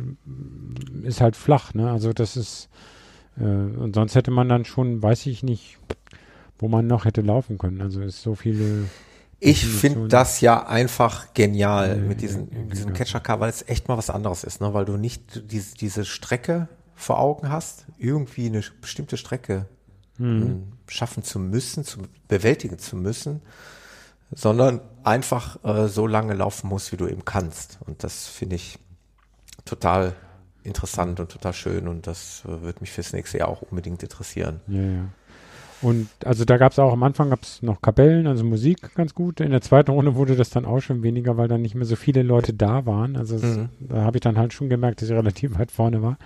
[1.02, 1.90] ist halt flach, ne?
[1.90, 2.68] Also das ist
[3.40, 5.78] äh, und sonst hätte man dann schon, weiß ich nicht,
[6.58, 7.80] wo man noch hätte laufen können.
[7.80, 8.84] Also ist so viele.
[9.40, 13.66] Ich finde das ja einfach genial äh, mit diesem, äh, diesem Catcher Car, weil es
[13.68, 14.74] echt mal was anderes ist, ne?
[14.74, 19.66] Weil du nicht diese, diese Strecke vor Augen hast, irgendwie eine bestimmte Strecke
[20.18, 20.72] mhm.
[20.88, 23.40] schaffen zu müssen, zu bewältigen zu müssen,
[24.32, 27.78] sondern einfach äh, so lange laufen musst, wie du eben kannst.
[27.86, 28.80] Und das finde ich
[29.64, 30.14] total
[30.64, 34.60] interessant und total schön und das äh, wird mich fürs nächste Jahr auch unbedingt interessieren.
[34.68, 35.04] Ja, ja.
[35.80, 39.40] Und also da gab es auch am Anfang gab's noch Kapellen, also Musik ganz gut.
[39.40, 41.94] In der zweiten Runde wurde das dann auch schon weniger, weil dann nicht mehr so
[41.94, 43.16] viele Leute da waren.
[43.16, 43.68] Also es, mhm.
[43.80, 46.18] da habe ich dann halt schon gemerkt, dass ich relativ weit vorne war.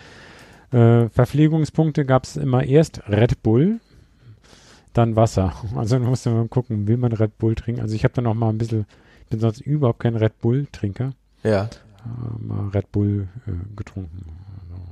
[0.72, 3.80] Äh, Verpflegungspunkte gab es immer erst Red Bull,
[4.94, 5.52] dann Wasser.
[5.76, 7.82] Also dann musste man gucken, will man Red Bull trinken.
[7.82, 8.86] Also ich habe dann auch mal ein bisschen,
[9.24, 11.12] ich bin sonst überhaupt kein Red Bull-Trinker.
[11.42, 11.68] Ja
[12.38, 14.24] mal Red Bull äh, getrunken.
[14.60, 14.82] Also,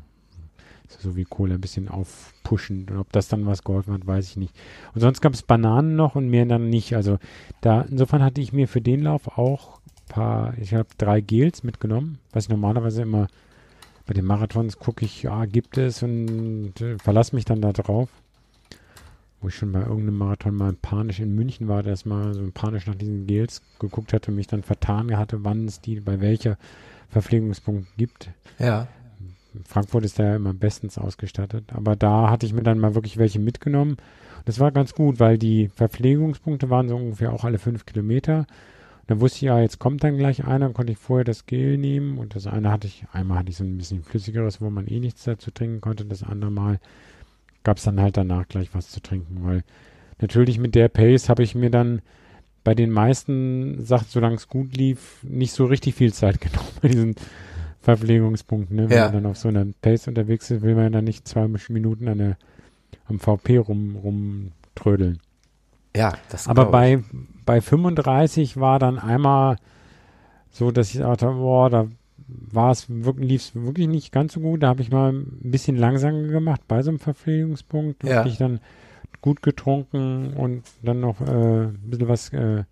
[0.98, 2.86] so wie Cola ein bisschen aufpushen.
[2.90, 4.54] Und ob das dann was geholfen hat, weiß ich nicht.
[4.94, 6.94] Und sonst gab es Bananen noch und mehr dann nicht.
[6.94, 7.18] Also
[7.60, 9.80] da, insofern hatte ich mir für den Lauf auch
[10.10, 13.28] paar, ich habe drei Gels mitgenommen, was ich normalerweise immer
[14.06, 18.10] bei den Marathons gucke ich, ja, gibt es und äh, verlasse mich dann da drauf.
[19.40, 22.86] Wo ich schon bei irgendeinem Marathon mal panisch in München war, dass mal so panisch
[22.86, 26.58] nach diesen Gels geguckt hatte mich dann vertan hatte, wann es die, bei welcher
[27.10, 28.30] Verpflegungspunkt gibt.
[28.58, 28.88] Ja.
[29.66, 31.72] Frankfurt ist da ja immer bestens ausgestattet.
[31.74, 33.96] Aber da hatte ich mir dann mal wirklich welche mitgenommen.
[34.44, 38.46] Das war ganz gut, weil die Verpflegungspunkte waren so ungefähr auch alle fünf Kilometer.
[39.06, 41.78] Da wusste ich ja, jetzt kommt dann gleich einer, dann konnte ich vorher das Gel
[41.78, 44.86] nehmen und das eine hatte ich, einmal hatte ich so ein bisschen flüssigeres, wo man
[44.86, 46.04] eh nichts dazu trinken konnte.
[46.04, 46.78] Das andere Mal
[47.64, 49.64] gab es dann halt danach gleich was zu trinken, weil
[50.20, 52.02] natürlich mit der Pace habe ich mir dann
[52.64, 56.88] bei den meisten Sachen, solange es gut lief, nicht so richtig viel Zeit genommen bei
[56.88, 57.14] diesen
[57.80, 58.76] Verpflegungspunkten.
[58.76, 58.90] Ne?
[58.90, 59.04] Wenn ja.
[59.04, 62.18] man dann auf so einer Pace unterwegs ist, will man dann nicht zwei Minuten an
[62.18, 62.36] der,
[63.06, 65.20] am VP rum, rumtrödeln.
[65.96, 67.02] Ja, das Aber bei,
[67.44, 69.56] bei 35 war dann einmal
[70.50, 71.88] so, dass ich dachte, boah, da
[72.28, 74.62] war es wirklich, lief es wirklich nicht ganz so gut.
[74.62, 78.04] Da habe ich mal ein bisschen langsamer gemacht bei so einem Verpflegungspunkt.
[78.04, 78.24] Ja.
[78.24, 78.60] ich dann
[79.20, 82.64] gut getrunken und dann noch äh, ein bisschen was äh,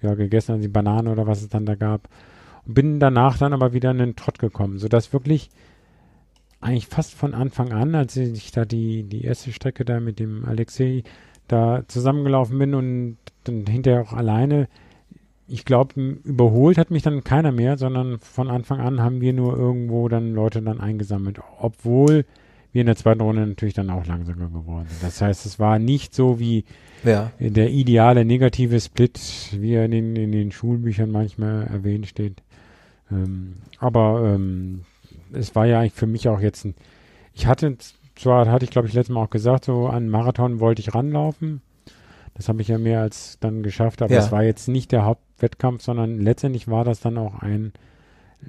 [0.00, 2.08] ja, gegessen, also die Banane oder was es dann da gab.
[2.66, 5.50] Und bin danach dann aber wieder in den Trott gekommen, sodass wirklich
[6.60, 10.44] eigentlich fast von Anfang an, als ich da die, die erste Strecke da mit dem
[10.46, 11.02] Alexei
[11.46, 14.68] da zusammengelaufen bin und dann hinterher auch alleine.
[15.46, 19.58] Ich glaube, überholt hat mich dann keiner mehr, sondern von Anfang an haben wir nur
[19.58, 22.24] irgendwo dann Leute dann eingesammelt, obwohl
[22.74, 25.02] wir in der zweiten Runde natürlich dann auch langsamer geworden sind.
[25.02, 26.64] Das heißt, es war nicht so wie
[27.04, 27.30] Ja.
[27.38, 29.18] der ideale negative Split,
[29.52, 32.42] wie er in den, in den Schulbüchern manchmal erwähnt steht.
[33.10, 34.80] Ähm, aber ähm,
[35.32, 36.74] es war ja eigentlich für mich auch jetzt ein,
[37.32, 37.76] ich hatte
[38.16, 41.62] zwar, hatte ich glaube ich letztes Mal auch gesagt, so an Marathon wollte ich ranlaufen.
[42.34, 44.18] Das habe ich ja mehr als dann geschafft, aber Ja.
[44.20, 47.72] es war jetzt nicht der Hauptwettkampf, sondern letztendlich war das dann auch ein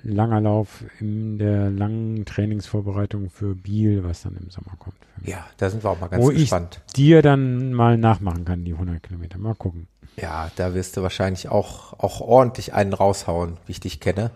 [0.04, 4.98] langer Lauf in der langen Trainingsvorbereitung für Biel, was dann im Sommer kommt.
[5.24, 6.82] Ja, da sind wir auch mal ganz Wo gespannt.
[6.88, 9.38] ich dir dann mal nachmachen kann, die 100 Kilometer.
[9.38, 9.88] Mal gucken.
[10.18, 14.32] Ja, da wirst du wahrscheinlich auch, auch ordentlich einen raushauen, wie ich dich kenne.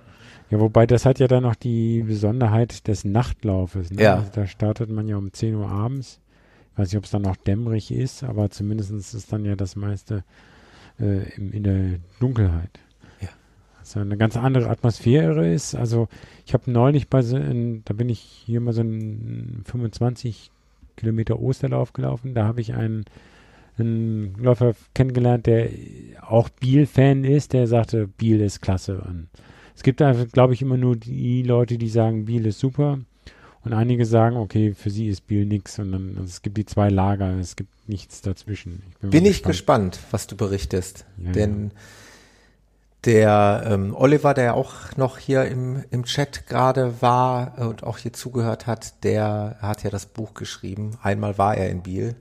[0.50, 3.92] Ja, wobei das hat ja dann noch die Besonderheit des Nachtlaufes.
[3.92, 4.02] Ne?
[4.02, 4.16] Ja.
[4.16, 6.20] Also da startet man ja um 10 Uhr abends.
[6.74, 9.76] Ich weiß nicht, ob es dann noch dämmerig ist, aber zumindest ist dann ja das
[9.76, 10.24] meiste
[11.00, 12.80] äh, in der Dunkelheit.
[13.96, 14.02] Ja.
[14.02, 15.76] Also eine ganz andere Atmosphäre ist.
[15.76, 16.08] Also
[16.46, 20.52] ich habe neulich bei so, ein, da bin ich hier mal so einen 25
[20.96, 22.34] Kilometer Osterlauf gelaufen.
[22.34, 23.06] Da habe ich einen,
[23.78, 25.70] einen Läufer kennengelernt, der
[26.22, 29.00] auch Biel-Fan ist, der sagte, Biel ist klasse.
[29.00, 29.28] Und
[29.76, 33.00] es gibt einfach, glaube ich, immer nur die Leute, die sagen, Biel ist super.
[33.64, 35.80] Und einige sagen, okay, für sie ist Biel nix.
[35.80, 38.84] Und dann, also es gibt die zwei Lager, es gibt nichts dazwischen.
[39.02, 41.06] mal Bin ich gespannt, was du berichtest.
[41.18, 41.72] Denn
[43.06, 48.12] der ähm, Oliver, der auch noch hier im, im Chat gerade war und auch hier
[48.14, 50.98] zugehört hat, der hat ja das Buch geschrieben.
[51.02, 52.16] Einmal war er in Biel.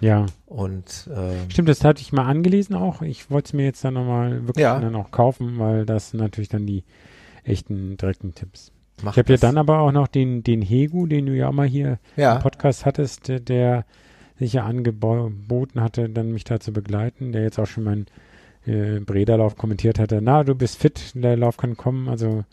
[0.00, 0.26] Ja.
[0.46, 3.02] Und ähm, Stimmt, das hatte ich mal angelesen auch.
[3.02, 4.78] Ich wollte es mir jetzt dann nochmal wirklich Ja.
[4.78, 6.84] dann auch kaufen, weil das sind natürlich dann die
[7.42, 8.70] echten direkten Tipps.
[9.02, 11.52] Mach ich habe ja dann aber auch noch den, den Hegu, den du ja auch
[11.52, 12.36] mal hier Ja.
[12.36, 13.84] im Podcast hattest, der, der
[14.38, 18.06] sich ja angeboten hatte, dann mich da zu begleiten, der jetzt auch schon meinen
[18.66, 20.20] äh, Brederlauf kommentiert hatte.
[20.22, 22.08] Na, du bist fit, der Lauf kann kommen.
[22.08, 22.44] Also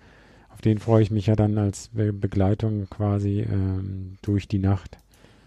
[0.50, 4.98] auf den freue ich mich ja dann als Be Begleitung quasi ähm, durch die Nacht.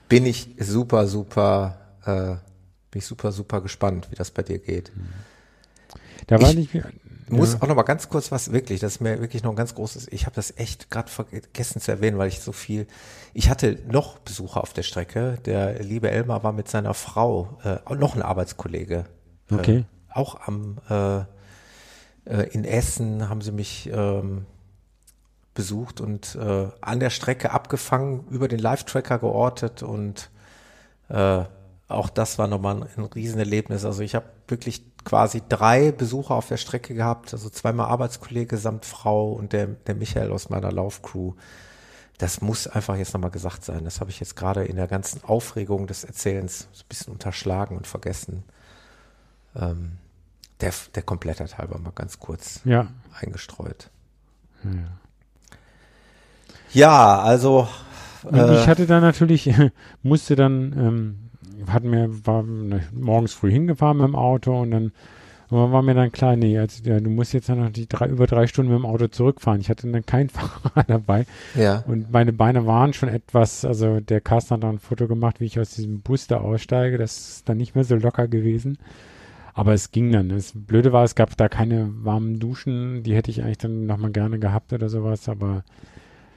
[0.09, 2.37] bin ich super, super, äh,
[2.91, 4.93] bin ich super, super gespannt, wie das bei dir geht.
[6.27, 6.85] Da war ich nicht
[7.29, 7.63] muss ja.
[7.63, 10.09] auch noch mal ganz kurz was wirklich, das ist mir wirklich noch ein ganz großes,
[10.11, 12.87] ich habe das echt gerade vergessen zu erwähnen, weil ich so viel,
[13.33, 17.79] ich hatte noch Besucher auf der Strecke, der liebe Elmar war mit seiner Frau, äh,
[17.85, 19.07] auch noch ein Arbeitskollege.
[19.51, 19.79] Okay.
[19.79, 19.85] Äh,
[20.15, 21.19] auch am, äh,
[22.27, 24.47] äh, in Essen haben sie mich ähm,
[25.55, 30.31] besucht und äh, an der Strecke abgefangen, über den Live-Tracker geortet und
[31.09, 31.45] äh,
[31.87, 33.85] auch das war nochmal ein, Riesenerlebnis.
[33.85, 38.85] Also ich habe wirklich quasi drei Besucher auf der Strecke gehabt, also zweimal Arbeitskollege samt
[38.85, 41.35] Frau und der, der Michael aus meiner Laufcrew.
[42.19, 43.85] Das muss einfach jetzt nochmal gesagt sein.
[43.85, 47.87] Das habe ich jetzt gerade in der ganzen Aufregung des Erzählens ein bisschen unterschlagen und
[47.87, 48.45] vergessen.
[49.57, 49.99] Ähm,
[50.61, 52.89] der, der Komplettheit halber mal ganz kurz Ja.
[53.21, 53.91] eingestreut.
[54.65, 54.71] Ja.
[56.73, 57.69] Ja, also
[58.25, 59.53] Und ich hatte dann natürlich,
[60.03, 61.19] musste dann, ähm,
[61.71, 62.43] hatten mir, war
[62.93, 64.93] morgens früh hingefahren mit dem Auto und dann
[65.51, 68.09] war war mir dann klar, nee, also, ja, du musst jetzt dann noch die drei,
[68.09, 69.61] über drei Stunden mit dem Auto zurückfahren.
[69.61, 71.27] Ich hatte dann keinen Fahrer dabei.
[71.55, 71.85] Ja.
[71.87, 75.45] Und meine Beine waren schon etwas, also der Carsten hat dann ein Foto gemacht, wie
[75.45, 76.99] ich aus diesem Bus da aussteige.
[76.99, 78.79] Das ist dann nicht mehr so locker gewesen.
[79.55, 80.29] Aber es ging dann.
[80.31, 83.05] Das Blöde war, es gab da keine warmen Duschen.
[83.05, 85.29] Die hätte ich eigentlich dann nochmal gerne gehabt oder sowas.
[85.29, 85.63] Aber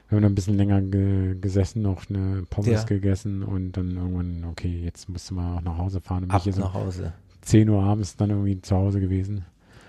[0.08, 2.84] wir haben dann ein bisschen länger ge gesessen, noch eine Pommes Ja.
[2.84, 6.22] gegessen und dann irgendwann, okay, jetzt musste man auch nach Hause fahren.
[6.22, 7.12] Bin Ab nach Hause.
[7.42, 9.44] 10 Uhr abends dann irgendwie zu Hause gewesen.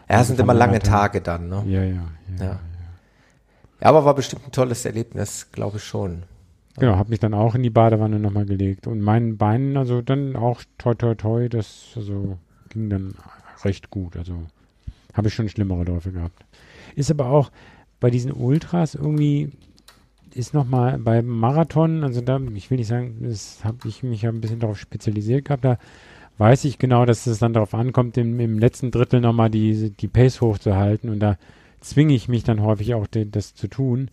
[0.09, 1.63] Ja, es Also sind immer lange Tage dann, ne?
[1.67, 2.45] Ja, ja, ja.
[2.45, 2.59] Ja.
[3.81, 6.23] Ja, aber war bestimmt ein tolles Erlebnis, glaube ich schon.
[6.77, 8.87] Genau, habe mich dann auch in die Badewanne nochmal gelegt.
[8.87, 12.37] Und meinen Beinen, also dann auch toi toi toi, das also
[12.69, 13.15] ging dann
[13.63, 14.17] recht gut.
[14.17, 14.33] Also
[15.13, 16.45] habe ich schon schlimmere Läufe gehabt.
[16.95, 17.51] Ist aber auch
[17.99, 19.51] bei diesen Ultras irgendwie,
[20.33, 24.29] ist nochmal beim Marathon, also da, ich will nicht sagen, das habe ich mich ja
[24.29, 25.77] ein bisschen darauf spezialisiert gehabt, da
[26.37, 30.07] weiß ich genau, dass es dann darauf ankommt, im, im letzten Drittel nochmal die, die
[30.07, 31.37] Pace hochzuhalten und da
[31.81, 34.09] zwinge ich mich dann häufig auch, de, das zu tun.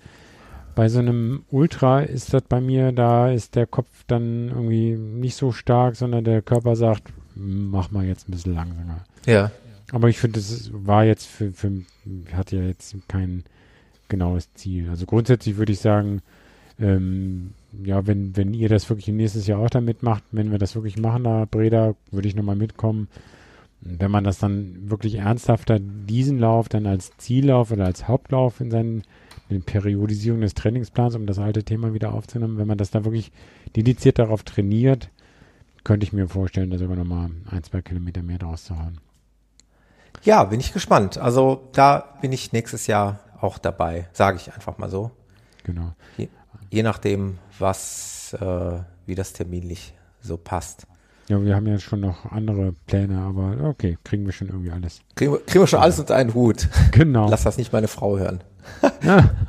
[0.74, 5.36] Bei so einem Ultra ist das bei mir, da ist der Kopf dann irgendwie nicht
[5.36, 9.04] so stark, sondern der Körper sagt, mach mal jetzt ein bisschen langsamer.
[9.26, 9.50] Ja.
[9.92, 11.70] Aber ich finde, das ist- war jetzt für, für,
[12.32, 13.44] hat ja jetzt kein
[14.08, 14.88] genaues Ziel.
[14.90, 16.22] Also grundsätzlich würde ich sagen,
[16.80, 17.50] ähm,
[17.84, 20.98] ja, wenn, wenn ihr das wirklich nächstes Jahr auch da mitmacht, wenn wir das wirklich
[20.98, 23.08] machen, da Breda, würde ich nochmal mitkommen.
[23.80, 28.70] Wenn man das dann wirklich ernsthafter, diesen Lauf dann als Ziellauf oder als Hauptlauf in
[28.70, 29.02] seinen
[29.48, 33.30] in Periodisierung des Trainingsplans, um das alte Thema wieder aufzunehmen, wenn man das da wirklich
[33.76, 35.08] dediziert darauf trainiert,
[35.86, 38.98] könnte ich mir vorstellen, da sogar nochmal ein, zwei Kilometer mehr draus zu hauen.
[40.24, 41.16] Ja, bin ich gespannt.
[41.16, 45.12] Also da bin ich nächstes Jahr auch dabei, sage ich einfach mal so.
[45.62, 45.92] Genau.
[46.16, 46.26] Je,
[46.70, 50.88] je nachdem, was, äh, wie das terminlich so passt.
[51.28, 55.02] Ja, wir haben ja schon noch andere Pläne, aber okay, kriegen wir schon irgendwie alles.
[55.14, 56.68] Kriegen wir, kriegen wir schon alles unter einen Hut.
[56.90, 57.30] Genau.
[57.30, 58.42] Lass das nicht meine Frau hören.
[59.04, 59.30] Ja.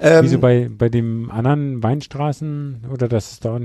[0.00, 3.58] Ähm, Wieso bei, bei dem anderen Weinstraßen oder das ist doch,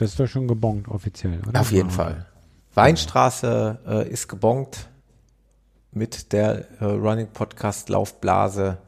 [0.00, 1.60] das ist doch schon gebongt offiziell, oder?
[1.60, 2.24] Auf jeden Fall.
[2.72, 4.88] Weinstraße äh, ist gebongt
[5.92, 8.78] mit der äh, Running Podcast Laufblase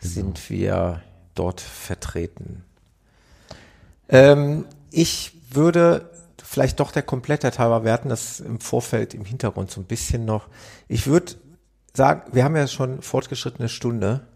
[0.00, 1.00] sind wir
[1.34, 2.62] dort vertreten.
[4.10, 6.10] Ähm, ich würde
[6.42, 10.26] vielleicht doch der Komplettheit halber, wir hatten das im Vorfeld im Hintergrund so ein bisschen
[10.26, 10.48] noch.
[10.88, 11.36] Ich würde
[11.94, 14.26] sagen, wir haben ja schon fortgeschrittene Stunde.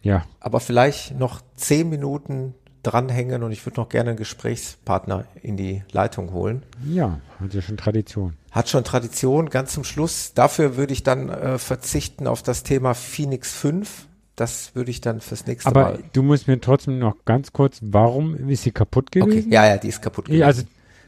[0.00, 0.24] Ja.
[0.40, 2.54] Aber vielleicht noch zehn Minuten
[2.86, 6.62] dranhängen und ich würde noch gerne einen Gesprächspartner in die Leitung holen.
[6.84, 8.34] Ja, hat ja schon Tradition.
[8.52, 10.32] Hat schon Tradition, ganz zum Schluss.
[10.34, 14.06] Dafür würde ich dann äh, verzichten auf das Thema Phoenix 5.
[14.36, 15.98] Das würde ich dann fürs nächste Aber Mal.
[16.12, 19.38] du musst mir trotzdem noch ganz kurz, warum ist sie kaputt gewesen?
[19.40, 20.40] Okay, ja, ja, die ist kaputt gewesen.
[20.40, 20.52] Ja,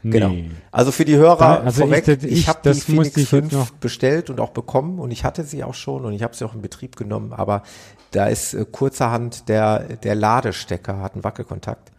[0.03, 0.33] Genau.
[0.71, 3.15] Also für die Hörer Da- also vorweg, ich- ich, ich- habe das die Phoenix ich
[3.17, 6.23] jetzt 5 noch- bestellt und auch bekommen und ich hatte sie auch schon und ich
[6.23, 7.63] habe sie auch in Betrieb genommen, aber
[8.11, 11.91] da ist äh, kurzerhand der, der Ladestecker hat einen Wackelkontakt,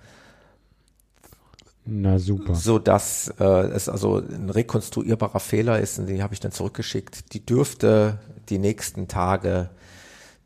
[1.85, 2.55] Na super.
[2.55, 7.33] so dass äh, es also ein rekonstruierbarer Fehler ist und den habe ich dann zurückgeschickt.
[7.35, 8.19] Die dürfte
[8.49, 9.71] die nächsten Tage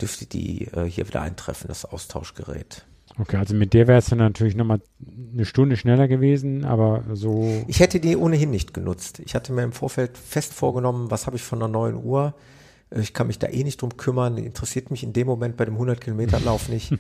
[0.00, 2.84] dürfte die äh, hier wieder eintreffen, das Austauschgerät.
[3.18, 4.80] Okay, also mit der wäre es dann natürlich nochmal
[5.32, 7.64] eine Stunde schneller gewesen, aber so.
[7.68, 9.20] Ich hätte die ohnehin nicht genutzt.
[9.24, 12.34] Ich hatte mir im Vorfeld fest vorgenommen, was habe ich von einer neuen Uhr?
[12.90, 14.36] Äh, Ich kann mich da eh nicht drum kümmern.
[14.36, 16.92] Interessiert mich in dem Moment bei dem 100 Kilometer Lauf nicht.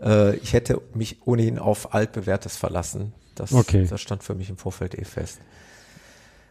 [0.00, 3.12] äh, ich hätte mich ohnehin auf altbewährtes verlassen.
[3.34, 3.86] Das, Okay.
[3.88, 5.38] das stand für mich im Vorfeld eh fest.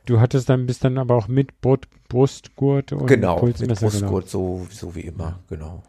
[0.06, 4.11] Du hattest dann bist dann aber auch mit Brust, Brustgurt und genau, mit Pulsmesser, genau.
[4.11, 5.84] Brustgurt, so, so wie immer, genau.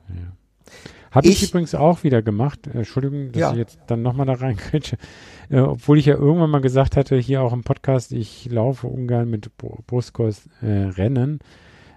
[1.10, 2.66] Habe ich, Ich- übrigens auch wieder gemacht.
[2.66, 3.50] Äh, Entschuldigung, dass Ja.
[3.52, 4.96] ich jetzt dann nochmal da reinkretsche.
[5.50, 9.30] Äh, obwohl ich ja irgendwann mal gesagt hatte, hier auch im Podcast, ich laufe ungern
[9.30, 11.38] mit Br- Brustkurs äh, Rennen.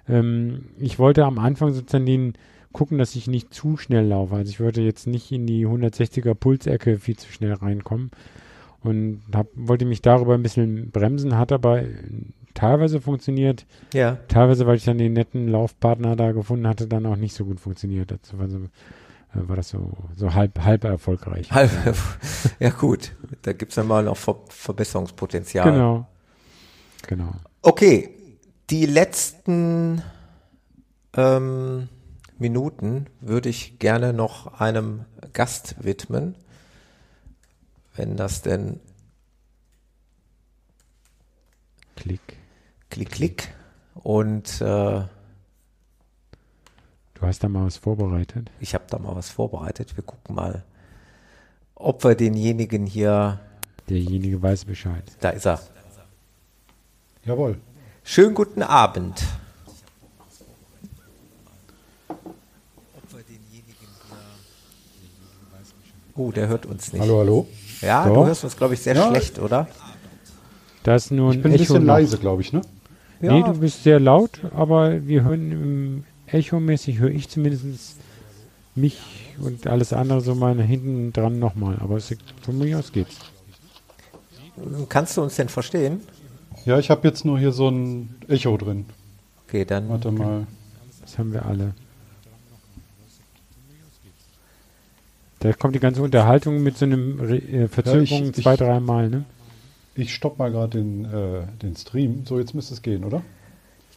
[0.07, 2.33] Ähm, ich wollte am Anfang sozusagen den
[2.71, 4.35] gucken, dass ich nicht zu schnell laufe.
[4.35, 8.11] Also ich wollte jetzt nicht in die 160er Pulsecke viel zu schnell reinkommen.
[8.83, 11.87] Und hab, wollte mich darüber ein bisschen bremsen, hat aber äh,
[12.53, 13.65] teilweise funktioniert.
[13.93, 14.17] Ja.
[14.27, 17.59] Teilweise, weil ich dann den netten Laufpartner da gefunden hatte, dann auch nicht so gut
[17.59, 18.09] funktioniert.
[18.09, 18.37] Dazu
[19.33, 21.51] war, äh, war das so, so halb, halb erfolgreich.
[21.51, 21.71] Halb,
[22.59, 25.71] ja gut, da gibt's dann mal noch Ver Verbesserungspotenzial.
[25.71, 26.07] Genau.
[27.07, 27.33] Genau.
[27.61, 28.09] Okay,
[28.69, 30.03] die letzten
[31.13, 31.89] ähm,
[32.37, 36.35] Minuten würde ich gerne noch einem Gast widmen,
[37.95, 38.79] wenn das denn
[41.95, 42.21] Klick.
[42.89, 43.53] Klick, Klick.
[43.93, 45.01] Und äh,
[47.21, 48.49] Du hast da mal was vorbereitet.
[48.59, 49.95] ich habe da mal was vorbereitet.
[49.95, 50.63] Wir gucken mal,
[51.75, 53.39] ob wir denjenigen hier.
[53.87, 55.03] Derjenige weiß Bescheid.
[55.19, 55.59] Da ist er.
[57.23, 57.59] Jawohl.
[58.03, 59.21] Schönen guten Abend.
[66.15, 67.01] Oh, der hört uns nicht.
[67.01, 67.47] Hallo, hallo.
[67.81, 68.13] Ja, So.
[68.15, 69.07] du hörst uns, glaube ich, sehr Ja.
[69.09, 69.67] schlecht, oder?
[70.83, 71.93] Da ist nur ein Ich bin ein Echo bisschen noch.
[71.93, 72.61] leise, glaube ich, ne?
[73.21, 73.33] Ja.
[73.33, 77.97] Nee, du bist sehr laut, aber wir hören im Echo-mäßig, höre ich zumindest
[78.75, 78.99] mich
[79.39, 81.77] und alles andere so mal hinten dran nochmal.
[81.79, 83.17] Aber es, von mir aus geht's.
[84.89, 86.01] Kannst du uns denn verstehen?
[86.65, 88.85] Ja, ich habe jetzt nur hier so ein Echo drin.
[89.47, 89.89] Okay, dann.
[89.89, 90.45] Warte mal.
[91.01, 91.73] Das haben wir alle.
[95.39, 99.25] Da kommt die ganze Unterhaltung mit so einem Re äh, Verzögerung ich- zwei, dreimal, ne?
[99.95, 102.25] Ich stopp mal gerade den, äh, den Stream.
[102.25, 103.23] So, jetzt müsste es gehen, oder?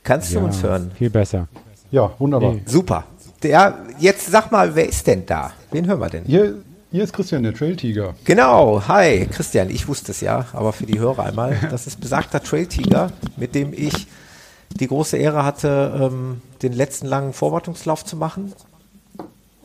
[0.02, 0.90] Kannst du Ja, uns hören?
[0.96, 1.48] Viel besser.
[1.94, 2.56] Ja, wunderbar.
[2.66, 3.04] Super.
[3.44, 5.52] Der, jetzt sag mal, wer ist denn da?
[5.70, 6.24] Wen hören wir denn?
[6.24, 6.56] Hier,
[6.90, 8.14] hier ist Christian, der Trail Tiger.
[8.24, 12.42] Genau, hi, Christian, ich wusste es ja, aber für die Hörer einmal, das ist besagter
[12.42, 14.08] Trail Tiger, mit dem ich
[14.70, 18.52] die große Ehre hatte, ähm, den letzten langen Vorwartungslauf zu machen.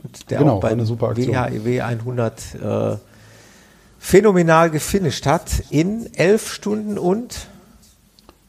[0.03, 1.33] Und der Genau, auch bei eine super Aktion.
[1.33, 2.97] WHEW 100 äh,
[3.97, 7.47] phänomenal gefinisht hat in elf Stunden und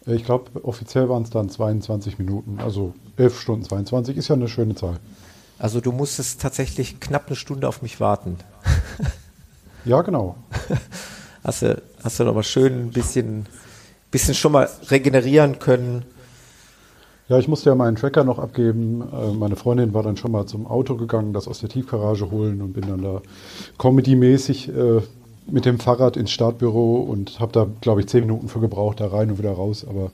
[0.04, 2.58] Ich glaube, offiziell waren es dann 22 Minuten.
[2.60, 4.96] Also 11 Stunden 22 ist ja eine schöne Zahl.
[5.58, 8.36] also du musstest tatsächlich knapp eine Stunde auf mich warten.
[9.86, 10.36] Ja, genau.
[11.42, 13.46] Hast du, hast du noch mal schön ein bisschen,
[14.10, 16.02] bisschen schon mal regenerieren können.
[17.30, 19.02] Ja, ich musste ja meinen Tracker noch abgeben.
[19.10, 22.60] Äh, Meine Freundin war dann schon mal zum Auto gegangen, das aus der Tiefgarage holen
[22.60, 23.22] und bin dann da
[23.78, 25.00] comedy-mäßig äh,
[25.46, 29.06] mit dem Fahrrad ins Startbüro und habe da, glaube ich, zehn Minuten für gebraucht, da
[29.06, 29.86] rein und wieder raus.
[29.88, 30.10] Aber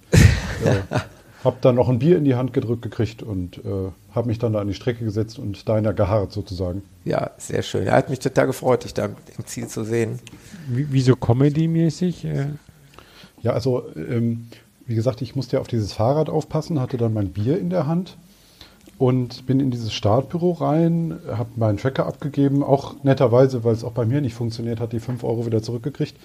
[0.64, 0.96] äh,
[1.46, 4.52] Hab dann noch ein Bier in die Hand gedrückt gekriegt und äh, habe mich dann
[4.52, 6.82] da an die Strecke gesetzt und deiner geharrt sozusagen.
[7.04, 7.86] Ja, sehr schön.
[7.86, 10.18] Er hat mich total gefreut, dich da im Ziel zu sehen.
[10.66, 12.24] Wie, wie so Comedy-mäßig?
[12.24, 12.46] Äh?
[13.42, 14.48] Ja, also ähm,
[14.86, 17.86] wie gesagt, ich musste ja auf dieses Fahrrad aufpassen, hatte dann mein Bier in der
[17.86, 18.16] Hand
[18.98, 23.92] und bin in dieses Startbüro rein, habe meinen Tracker abgegeben, auch netterweise, weil es auch
[23.92, 26.16] bei mir nicht funktioniert hat, die 5 Euro wieder zurückgekriegt.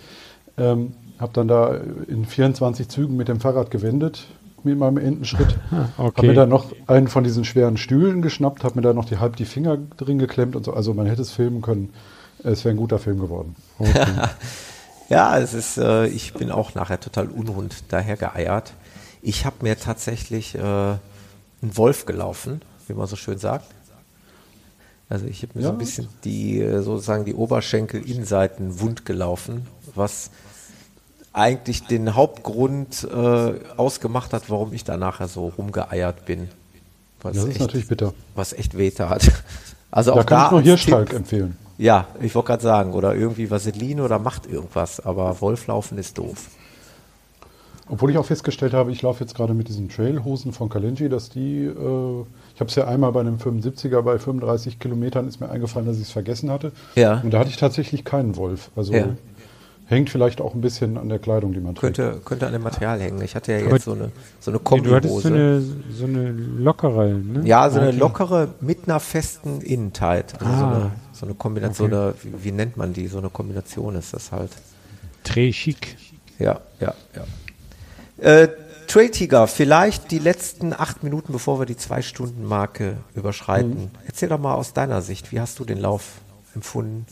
[0.57, 4.26] Ähm, habe dann da in 24 Zügen mit dem Fahrrad gewendet,
[4.66, 5.58] mit meinem Entenschritt.
[5.98, 6.18] Okay.
[6.18, 9.18] Habe mir dann noch einen von diesen schweren Stühlen geschnappt, habe mir da noch die
[9.18, 10.74] halb die Finger drin geklemmt und so.
[10.74, 11.94] Also man hätte es filmen können.
[12.44, 13.56] Es wäre ein guter Film geworden.
[13.80, 14.06] Okay.
[15.10, 18.72] Ja, es ist, äh, ich bin auch nachher total unrund daher geeiert.
[19.22, 21.00] Ich habe mir tatsächlich äh, einen
[21.62, 23.66] Wolf gelaufen, wie man so schön sagt.
[25.10, 25.74] Also ich habe mir so Ja.
[25.74, 30.32] ein bisschen die äh, sozusagen die Oberschenkel-Innenseiten wund gelaufen, was
[31.34, 36.49] eigentlich den Hauptgrund äh, ausgemacht hat, warum ich da nachher so rumgeeiert bin.
[37.22, 38.14] Was Das ist echt, natürlich bitter.
[38.36, 39.32] was echt wehte hat.
[39.94, 41.58] Also Da auch kann da ich nur Tipp- empfehlen.
[41.78, 46.48] ja, ich wollte gerade sagen, oder irgendwie Vaseline oder macht irgendwas, aber Wolflaufen ist doof.
[47.90, 51.30] Obwohl ich auch festgestellt habe, ich laufe jetzt gerade mit diesen Trailhosen von Kalenji, dass
[51.30, 52.22] die, äh,
[52.56, 55.98] ich habe es ja einmal bei einem 75er bei 35 Kilometern ist mir eingefallen, dass
[55.98, 56.72] ich es vergessen hatte.
[56.95, 57.20] Ja.
[57.20, 58.70] Und da hatte ich tatsächlich keinen Wolf.
[58.78, 59.08] Also Ja.
[59.91, 61.97] Hängt vielleicht auch ein bisschen an der Kleidung, die man trägt.
[61.97, 63.22] Könnte, könnte an dem Material hängen.
[63.22, 65.27] Ich hatte ja Aber- jetzt so eine, so eine Nee, du hattest so Kombihose.
[65.27, 65.61] eine,
[65.93, 67.41] so eine lockere, ne?
[67.45, 67.97] ja, so eine Okay.
[67.97, 70.23] lockere mit einer festen Innenteil.
[70.39, 70.76] Also so, Ah.
[70.76, 72.13] eine, so eine Kombination, Okay.
[72.22, 73.07] so eine, wie, wie nennt man die?
[73.07, 74.51] So eine Kombination ist das halt.
[75.26, 75.95] Très chic.
[76.39, 77.23] Ja, ja, ja.
[78.43, 78.47] Äh,
[78.88, 83.84] Tiger, vielleicht die letzten acht Minuten, bevor wir die Zwei-Stunden-Marke überschreiten.
[83.84, 83.89] Mhm.
[84.05, 86.15] Erzähl doch mal aus deiner Sicht, wie hast du den Lauf
[86.55, 87.05] empfunden?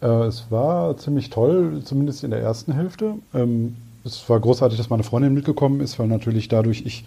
[0.00, 3.14] Äh, es war ziemlich toll, zumindest in der ersten Hälfte.
[3.34, 7.04] Ähm, es war großartig, dass meine Freundin mitgekommen ist, weil natürlich dadurch ich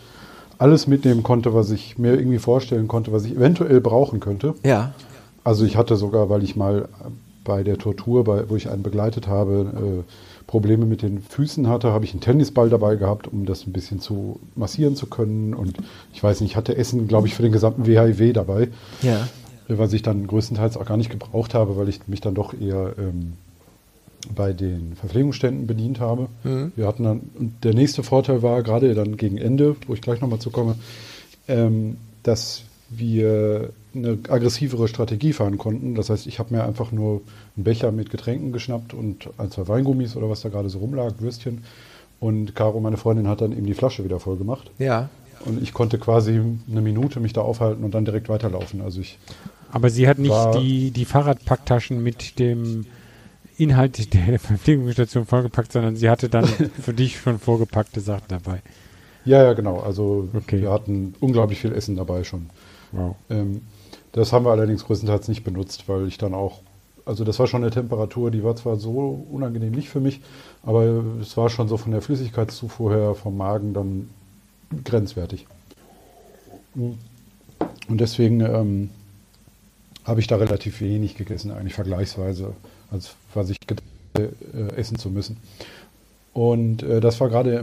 [0.57, 4.53] alles mitnehmen konnte, was ich mir irgendwie vorstellen konnte, was ich eventuell brauchen könnte.
[4.63, 4.93] Ja.
[5.43, 6.87] Also ich hatte sogar, weil ich mal
[7.43, 10.11] bei der Tortur, bei, wo ich einen begleitet habe, äh,
[10.45, 13.99] Probleme mit den Füßen hatte, habe ich einen Tennisball dabei gehabt, um das ein bisschen
[13.99, 15.53] zu massieren zu können.
[15.53, 15.77] Und
[16.13, 18.67] ich weiß nicht, ich hatte Essen, glaube ich, für den gesamten WHIW dabei,
[19.01, 19.27] Ja.
[19.77, 22.93] Was ich dann größtenteils auch gar nicht gebraucht habe, weil ich mich dann doch eher
[22.97, 23.33] ähm,
[24.35, 26.27] bei den Verpflegungsständen bedient habe.
[26.43, 26.71] Mhm.
[26.75, 30.21] Wir hatten dann, und der nächste Vorteil war, gerade dann gegen Ende, wo ich gleich
[30.21, 30.75] nochmal zu komme,
[31.47, 35.95] ähm, dass wir eine aggressivere Strategie fahren konnten.
[35.95, 37.21] Das heißt, ich habe mir einfach nur
[37.55, 41.13] einen Becher mit Getränken geschnappt und ein, zwei Weingummis oder was da gerade so rumlag,
[41.19, 41.63] Würstchen.
[42.19, 44.69] Und Caro, meine Freundin, hat dann eben die Flasche wieder voll gemacht.
[44.77, 45.09] Ja.
[45.45, 46.39] Und ich konnte quasi
[46.69, 48.81] eine Minute mich da aufhalten und dann direkt weiterlaufen.
[48.81, 49.17] Also ich
[49.71, 52.85] Aber sie hat nicht War- die, die Fahrradpacktaschen mit dem
[53.57, 56.45] Inhalt der Verpflegungsstation vollgepackt, sondern sie hatte dann
[56.81, 58.61] für dich schon vorgepackte Sachen dabei.
[59.23, 59.79] Ja, ja, genau.
[59.79, 60.61] Also Okay.
[60.61, 62.49] wir hatten unglaublich viel Essen dabei schon.
[62.91, 63.15] Wow.
[63.29, 63.61] Ähm,
[64.13, 66.59] das haben wir allerdings größtenteils nicht benutzt, weil ich dann auch,
[67.05, 70.21] also das war schon eine Temperatur, die war zwar so unangenehm nicht für mich,
[70.63, 74.09] aber es war schon so von der Flüssigkeitszufuhr her vom Magen dann
[74.83, 75.45] grenzwertig.
[76.75, 76.97] Und
[77.89, 78.89] deswegen ähm,
[80.05, 82.53] habe ich da relativ wenig gegessen, eigentlich vergleichsweise,
[82.91, 83.83] als was ich gedacht
[84.17, 85.37] äh, essen zu müssen.
[86.33, 87.57] Und äh, das war gerade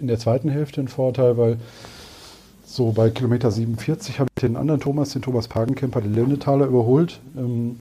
[0.00, 1.58] in der zweiten Hälfte ein Vorteil, weil
[2.64, 7.18] so bei Kilometer 47 habe ich den anderen Thomas, den Thomas Pagenkemper, den Lindethaler überholt.
[7.36, 7.80] Ähm,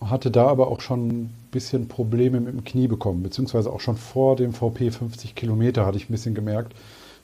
[0.00, 3.96] hatte da aber auch schon ein bisschen Probleme mit dem Knie bekommen, beziehungsweise auch schon
[3.96, 6.72] vor dem VP 50 Kilometer hatte ich ein bisschen gemerkt,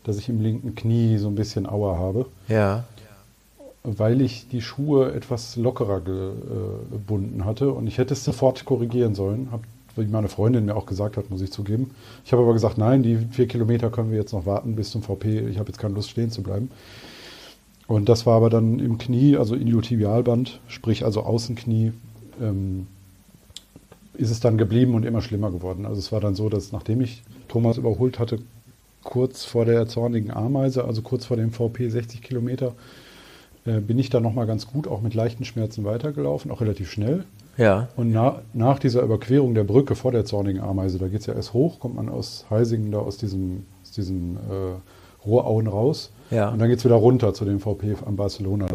[0.05, 2.85] dass ich im linken Knie so ein bisschen Aua habe, Ja.
[3.85, 9.49] Weil ich die Schuhe etwas lockerer gebunden hatte und ich hätte es sofort korrigieren sollen,
[9.97, 11.91] wie meine Freundin mir auch gesagt hat, muss ich zugeben.
[12.25, 15.03] Ich habe aber gesagt, nein, die vier Kilometer können wir jetzt noch warten bis zum
[15.03, 16.71] VP, ich habe jetzt keine Lust stehen zu bleiben.
[17.87, 21.93] Und das war aber dann im Knie, also Iliotibialband, sprich also Außenknie,
[22.41, 22.87] ähm,
[24.15, 25.87] ist es dann geblieben und immer schlimmer geworden.
[25.87, 28.41] Also es war dann so, dass nachdem ich Thomas überholt hatte,
[29.05, 32.75] kurz vor der zornigen Ameise, also kurz vor dem VP 60 Kilometer,
[33.69, 37.25] äh, bin ich dann nochmal ganz gut, auch mit leichten Schmerzen weitergelaufen, auch relativ schnell.
[37.59, 37.89] Ja.
[37.97, 41.35] Und na, nach dieser Überquerung der Brücke vor der zornigen Ameise, da geht es ja
[41.35, 46.13] erst hoch, kommt man aus Heisingen da aus diesem, aus diesem äh, Rohrauen raus.
[46.31, 46.51] Ja.
[46.51, 48.67] Und dann geht es wieder runter zu dem VP am Barcelona.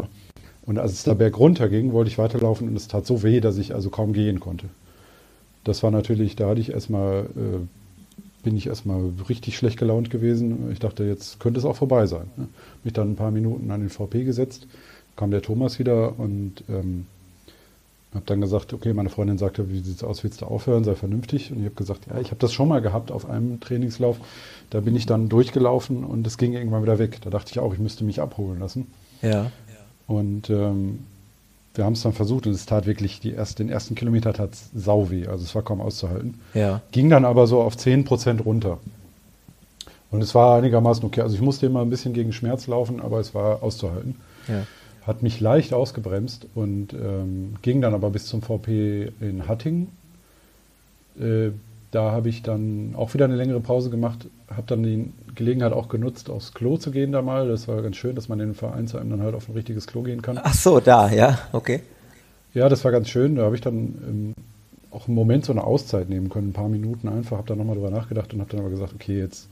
[0.66, 3.58] Und als es da bergunter ging, wollte ich weiterlaufen und es tat so weh, dass
[3.58, 4.66] ich also kaum gehen konnte.
[5.64, 7.66] Das war natürlich, da hatte ich erstmal, äh,
[8.44, 10.70] bin ich erstmal richtig schlecht gelaunt gewesen.
[10.70, 12.26] Ich dachte, jetzt könnte es auch vorbei sein.
[12.36, 12.46] Ne?
[12.84, 14.68] Mich dann ein paar Minuten an den VP gesetzt,
[15.16, 17.06] kam der Thomas wieder und ähm,
[18.14, 21.50] Habe dann gesagt, okay, meine Freundin sagte, wie sieht's aus, willst du aufhören, sei vernünftig.
[21.50, 24.18] Und ich habe gesagt, ja, ich habe das schon mal gehabt auf einem Trainingslauf.
[24.70, 27.18] Da bin ich dann durchgelaufen und es ging irgendwann wieder weg.
[27.22, 28.86] Da dachte ich auch, ich müsste mich abholen lassen.
[29.20, 29.50] Ja.
[30.06, 31.00] Und ähm,
[31.74, 34.50] wir haben es dann versucht und es tat wirklich, die erst, den ersten Kilometer tat
[34.74, 36.40] sau weh, also es war kaum auszuhalten.
[36.54, 36.80] Ja.
[36.92, 38.78] Ging dann aber so auf 10% runter.
[40.10, 41.22] Und es war einigermaßen okay.
[41.22, 44.14] Also ich musste immer ein bisschen gegen Schmerz laufen, aber es war auszuhalten.
[44.46, 44.64] Ja.
[45.04, 49.88] Hat mich leicht ausgebremst und ähm, ging dann aber bis zum VP in Hattingen.
[51.18, 51.50] Äh,
[51.90, 55.88] da habe ich dann auch wieder eine längere Pause gemacht, habe dann die Gelegenheit auch
[55.88, 57.48] genutzt, aufs Klo zu gehen da mal.
[57.48, 60.02] Das war ganz schön, dass man in den Vereinsheim dann halt auf ein richtiges Klo
[60.02, 60.38] gehen kann.
[60.42, 61.82] Ach so, da, ja, okay.
[62.54, 63.36] Ja, das war ganz schön.
[63.36, 64.34] Da habe ich dann ähm,
[64.90, 67.74] auch einen Moment so eine Auszeit nehmen können, ein paar Minuten einfach, habe dann nochmal
[67.74, 69.48] drüber nachgedacht und habe dann aber gesagt, okay, jetzt,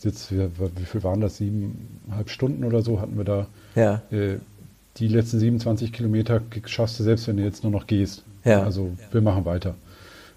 [0.00, 1.38] jetzt wie, wie viel waren das?
[1.38, 3.46] Siebeneinhalb Stunden oder so hatten wir da.
[3.74, 4.02] Ja.
[4.10, 4.36] Äh,
[4.98, 8.22] die letzten 27 Kilometer schaffst du selbst, wenn du jetzt nur noch gehst.
[8.44, 8.62] Ja.
[8.62, 9.74] Also wir machen weiter.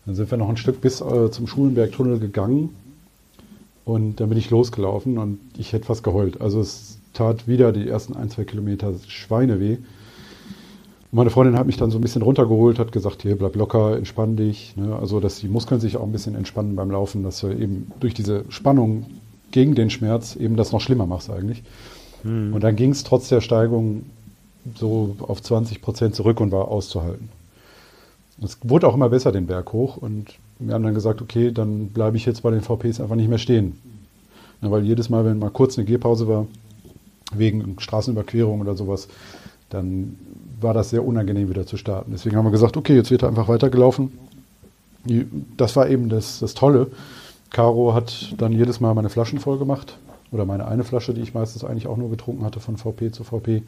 [0.06, 2.76] Dann sind wir noch ein Stück bis äh, zum Schulenbergtunnel gegangen
[3.90, 6.42] und dann bin ich losgelaufen und ich hätte fast geheult.
[6.42, 9.78] Also es tat wieder die ersten ein, zwei Kilometer Schweineweh.
[9.78, 13.98] Und meine Freundin hat mich dann so ein bisschen runtergeholt, hat gesagt, hier bleib locker,
[13.98, 14.78] entspann dich.
[14.78, 14.96] Ne?
[14.96, 18.14] Also dass die Muskeln sich auch ein bisschen entspannen beim Laufen, dass du eben durch
[18.14, 19.08] diese Spannung
[19.50, 21.64] gegen den Schmerz eben das noch schlimmer machst eigentlich.
[22.24, 22.54] Mhm.
[22.54, 24.04] Und dann ging es trotz der Steigung
[24.76, 27.30] so auf 20 Prozent zurück und war auszuhalten.
[28.44, 31.88] Es wurde auch immer besser den Berg hoch und wir haben dann gesagt, okay, dann
[31.90, 33.80] bleibe ich jetzt bei den VPs einfach nicht mehr stehen.
[34.62, 36.48] Ja, weil jedes Mal, wenn mal kurz eine Gehpause war,
[37.34, 39.08] wegen Straßenüberquerung oder sowas,
[39.70, 40.18] dann
[40.60, 42.12] war das sehr unangenehm wieder zu starten.
[42.12, 44.12] Deswegen haben wir gesagt, okay, jetzt wird er einfach weitergelaufen.
[45.56, 46.88] Das war eben das, das Tolle.
[47.52, 49.98] Caro hat dann jedes Mal meine Flaschen voll gemacht.
[50.32, 53.24] Oder meine eine Flasche, die ich meistens eigentlich auch nur getrunken hatte von VP zu
[53.24, 53.64] VP.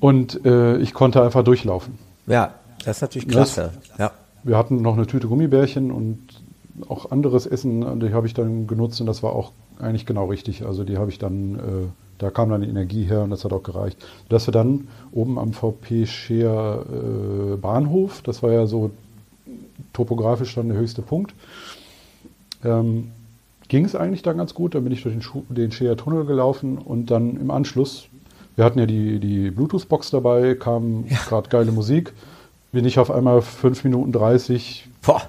[0.00, 1.98] Und äh, ich konnte einfach durchlaufen.
[2.26, 2.54] Ja,
[2.84, 3.72] das ist natürlich Das- klasse.
[3.98, 4.10] Ja.
[4.46, 6.20] Wir hatten noch eine Tüte Gummibärchen und
[6.88, 9.50] auch anderes Essen, die habe ich dann genutzt und das war auch
[9.80, 10.64] eigentlich genau richtig.
[10.64, 11.58] Also die habe ich dann, äh,
[12.18, 13.98] da kam dann die Energie her und das hat auch gereicht.
[14.28, 18.92] Dass wir dann oben am VP Scheer äh, Bahnhof, das war ja so
[19.92, 21.34] topografisch dann der höchste Punkt,
[22.64, 23.10] ähm,
[23.66, 24.76] ging es eigentlich dann ganz gut.
[24.76, 28.06] Dann bin ich durch den, Schu den Scheer Tunnel gelaufen und dann im Anschluss,
[28.54, 32.12] wir hatten ja die, die Bluetooth-Box dabei, kam gerade geile Musik,
[32.72, 35.22] bin ich auf einmal 5 Minuten 30 Boah.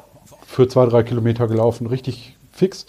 [0.45, 2.85] für zwei, drei Kilometer gelaufen, richtig fix.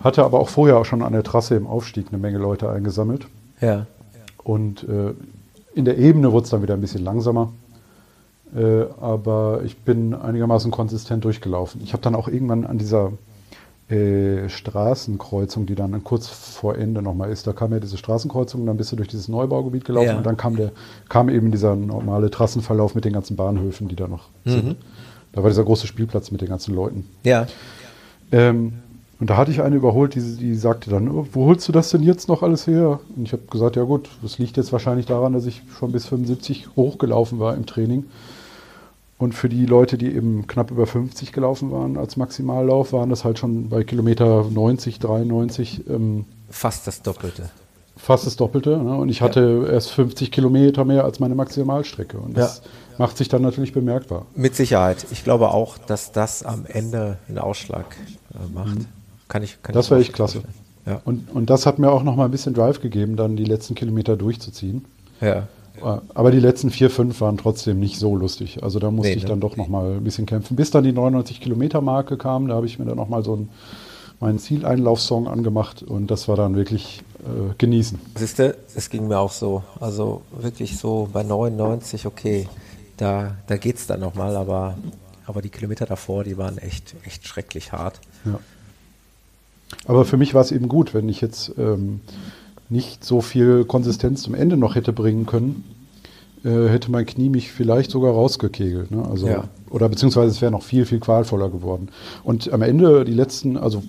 [0.00, 3.26] Hatte aber auch vorher auch schon an der Trasse im Aufstieg eine Menge Leute eingesammelt.
[3.60, 3.86] Ja.
[4.42, 5.14] Und äh,
[5.74, 7.52] in der Ebene wurde es dann wieder ein bisschen langsamer.
[8.54, 11.80] Äh, aber ich bin einigermaßen konsistent durchgelaufen.
[11.82, 13.12] Ich habe dann auch irgendwann an dieser
[13.92, 18.76] äh, Straßenkreuzung, die dann kurz vor Ende nochmal ist, da kam ja diese Straßenkreuzung, dann
[18.76, 20.16] bist du durch dieses Neubaugebiet gelaufen Ja.
[20.16, 20.72] und dann kam, der,
[21.08, 24.64] kam eben dieser normale Trassenverlauf mit den ganzen Bahnhöfen, die da noch sind.
[24.64, 24.76] Mhm.
[25.32, 27.06] Da war dieser große Spielplatz mit den ganzen Leuten.
[27.24, 27.46] Ja.
[28.30, 28.74] Ähm,
[29.20, 31.90] und da hatte ich eine überholt, die, die sagte dann, oh, wo holst du das
[31.90, 32.98] denn jetzt noch alles her?
[33.14, 36.06] Und ich habe gesagt, ja gut, das liegt jetzt wahrscheinlich daran, dass ich schon bis
[36.06, 38.04] 75 hochgelaufen war im Training.
[39.22, 43.24] Und für die Leute, die eben knapp über 50 gelaufen waren als Maximallauf, waren das
[43.24, 47.48] halt schon bei Kilometer 90, 93 ähm, Fast das Doppelte.
[47.96, 48.76] fast das Doppelte.
[48.78, 48.96] Ne?
[48.96, 52.18] Und ich hatte erst 50 Kilometer mehr als meine Maximalstrecke.
[52.18, 52.62] Und das
[52.98, 54.26] macht sich dann natürlich bemerkbar.
[54.34, 55.06] Mit Sicherheit.
[55.12, 57.96] Ich glaube auch, dass das am Ende einen Ausschlag
[58.34, 58.76] äh, macht.
[59.28, 60.42] Kann ich, kann Das mir echt klasse.
[60.84, 61.00] Ja.
[61.04, 63.76] Und, und das hat mir auch noch mal ein bisschen Drive gegeben, dann die letzten
[63.76, 64.84] Kilometer durchzuziehen.
[65.20, 65.46] Ja.
[65.82, 68.62] Aber die letzten vier, fünf waren trotzdem nicht so lustig.
[68.62, 69.28] Also da musste Nee, ich ne?
[69.28, 70.56] dann doch noch mal ein bisschen kämpfen.
[70.56, 73.34] Bis dann die 99 Kilometer Marke kam, da habe ich mir dann noch mal so
[73.34, 73.48] einen,
[74.20, 77.98] meinen Zieleinlaufsong angemacht und das war dann wirklich äh, genießen.
[78.16, 79.62] Siehst du, es ging mir auch so.
[79.80, 82.48] Also wirklich so bei 99, okay,
[82.96, 84.76] da, da geht es dann nochmal, aber,
[85.26, 88.00] aber die Kilometer davor, die waren echt, echt schrecklich hart.
[88.24, 88.38] Ja.
[89.86, 92.00] Aber für mich war es eben gut, wenn ich jetzt ähm,
[92.72, 95.64] nicht so viel Konsistenz zum Ende noch hätte bringen können,
[96.44, 98.90] äh, hätte mein Knie mich vielleicht sogar rausgekegelt.
[98.90, 99.04] Ne?
[99.08, 99.44] Also, Ja.
[99.70, 101.88] Oder beziehungsweise es wäre noch viel, viel qualvoller geworden.
[102.24, 103.82] Und am Ende, die letzten, also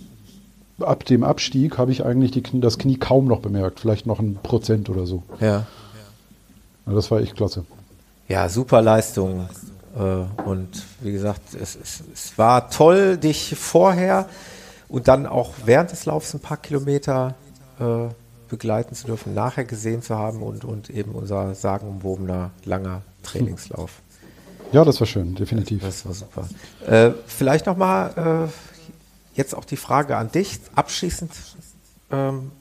[0.79, 3.79] ab dem Abstieg, habe ich eigentlich Knie- das Knie kaum noch bemerkt.
[3.79, 5.23] Vielleicht noch ein Prozent oder so.
[5.39, 5.65] Ja.
[6.85, 7.65] Also das war echt klasse.
[8.27, 9.47] Ja, super Leistung.
[9.97, 10.69] Äh, Und
[11.01, 14.27] wie gesagt, es, es, es war toll, dich vorher
[14.89, 17.35] und dann auch während des Laufs ein paar Kilometer
[17.79, 18.07] äh,
[18.53, 24.01] begleiten zu dürfen, nachher gesehen zu haben und, und eben unser sagenumwobener langer Trainingslauf.
[24.71, 25.81] Ja, das war schön, definitiv.
[25.81, 26.47] Das war super.
[26.85, 31.31] Äh, vielleicht nochmal äh, jetzt auch die Frage an dich, abschließend.
[32.11, 32.51] Ähm,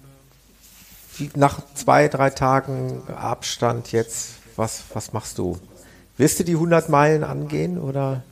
[1.19, 5.59] wie, nach zwei, drei Tagen Abstand jetzt, was, was machst du
[6.17, 8.23] Wirst du die 100 Meilen angehen oder?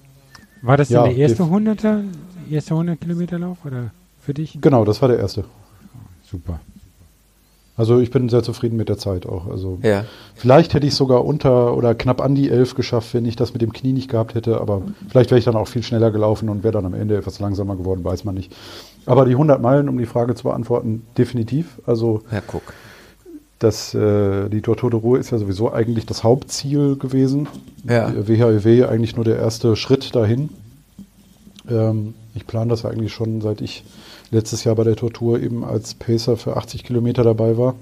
[0.63, 2.05] War das Ja, denn der erste def- 100er,
[2.51, 3.91] erste 100 Kilometer Lauf oder
[4.25, 4.59] für dich?
[4.61, 5.45] Genau, das war der erste.
[6.31, 6.61] Super.
[7.77, 9.47] Also ich bin sehr zufrieden mit der Zeit auch.
[9.49, 10.05] Also Ja.
[10.35, 13.63] vielleicht hätte ich sogar unter oder knapp an die 11 geschafft, wenn ich das mit
[13.63, 14.61] dem Knie nicht gehabt hätte.
[14.61, 17.41] Aber vielleicht wäre ich dann auch viel schneller gelaufen und wäre dann am Ende etwas
[17.41, 18.53] langsamer geworden, weiß man nicht.
[19.07, 21.81] Aber die 100 Meilen, um die Frage zu beantworten, definitiv.
[21.87, 22.63] Also Ja, guck.
[23.61, 27.49] das, äh, die Tortur de Ruhr ist ja sowieso eigentlich das Hauptziel gewesen.
[27.89, 28.13] Ja.
[28.15, 30.51] WHEW eigentlich nur der erste Schritt dahin.
[31.71, 33.85] Ähm, ich plane das eigentlich schon, seit ich
[34.31, 37.75] letztes Jahr bei der Tortur eben als Pacer für 80 Kilometer dabei war.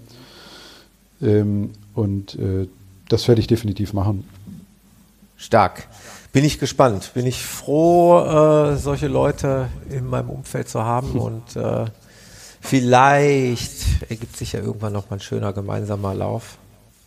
[1.23, 2.69] Ähm, und äh,
[3.09, 4.25] das werde ich definitiv machen.
[5.37, 5.89] Stark.
[6.33, 7.11] Bin ich gespannt.
[7.15, 11.87] Bin ich froh, äh, solche Leute in meinem Umfeld zu haben und äh,
[12.61, 13.73] vielleicht
[14.11, 16.59] ergibt sich ja irgendwann noch mal ein schöner gemeinsamer Lauf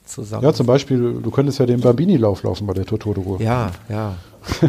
[0.06, 0.44] zusammen.
[0.44, 3.42] Ja, zum Beispiel, du könntest ja den Bambini-Lauf laufen bei der Tortur de Ruhr.
[3.42, 4.16] Ja, ja.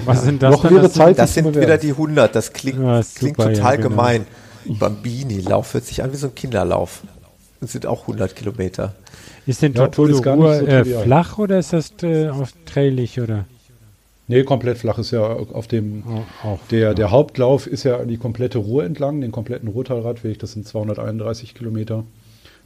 [0.04, 0.72] Was sind das Noch dann?
[0.74, 2.34] wäre Das sind- Zeit, Das sind wieder die 100.
[2.36, 3.88] Das klingt, Ja, ist klingt super, ja, total genau.
[3.88, 4.26] gemein.
[4.66, 7.02] Bambini, Lauf hört sich an wie so ein Kinderlauf.
[7.60, 8.94] Das sind auch 100 Kilometer.
[9.46, 13.44] Ist denn Ja, de Ruhr so äh, flach oder ist das äh, auf trailig oder?
[14.28, 16.58] Nee, komplett flach ist ja auf dem, Oh, auch.
[16.70, 21.54] der, der Hauptlauf ist ja die komplette Ruhr entlang, den kompletten Ruhrtalradweg, das sind 231
[21.54, 22.04] Kilometer.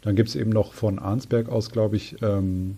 [0.02, 2.76] Dann gibt es eben noch von Arnsberg aus, glaube ich, ähm,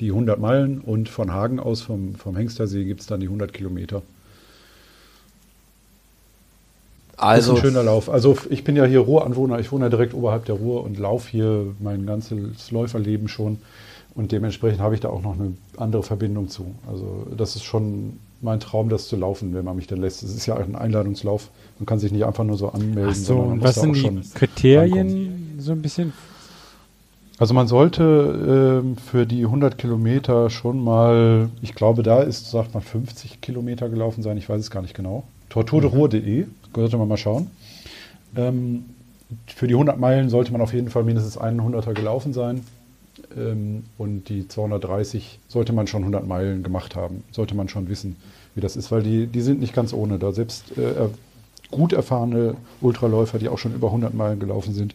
[0.00, 3.52] die 100 Meilen und von Hagen aus, vom, vom Hengstersee, gibt es dann die 100
[3.52, 4.02] Kilometer.
[7.20, 8.08] Also, ist ein schöner Lauf.
[8.08, 11.30] Also ich bin ja hier Ruhranwohner, ich wohne ja direkt oberhalb der Ruhr und laufe
[11.30, 13.58] hier mein ganzes Läuferleben schon.
[14.14, 16.66] Und dementsprechend habe ich da auch noch eine andere Verbindung zu.
[16.90, 20.22] Also das ist schon mein Traum, das zu laufen, wenn man mich dann lässt.
[20.22, 21.48] Es ist ja ein Einladungslauf.
[21.78, 23.08] Man kann sich nicht einfach nur so anmelden.
[23.10, 24.34] Ach so, sondern man und was da sind auch die schon rankommen.
[24.34, 26.12] Kriterien so ein bisschen?
[27.38, 32.74] Also man sollte ähm, für die 100 Kilometer schon mal, ich glaube, da ist, sagt
[32.74, 34.36] man, 50 Kilometer gelaufen sein.
[34.36, 35.24] Ich weiß es gar nicht genau.
[35.50, 37.48] torturderuhr.de, sollte man mal schauen.
[38.36, 38.84] Ähm,
[39.46, 42.62] für die 100 Meilen sollte man auf jeden Fall mindestens einen 100er gelaufen sein.
[43.36, 47.22] Ähm, und die 230 sollte man schon 100 Meilen gemacht haben.
[47.30, 48.16] Sollte man schon wissen,
[48.54, 50.18] wie das ist, weil die, die sind nicht ganz ohne.
[50.18, 51.08] Da selbst äh,
[51.70, 54.94] gut erfahrene Ultraläufer, die auch schon über 100 Meilen gelaufen sind,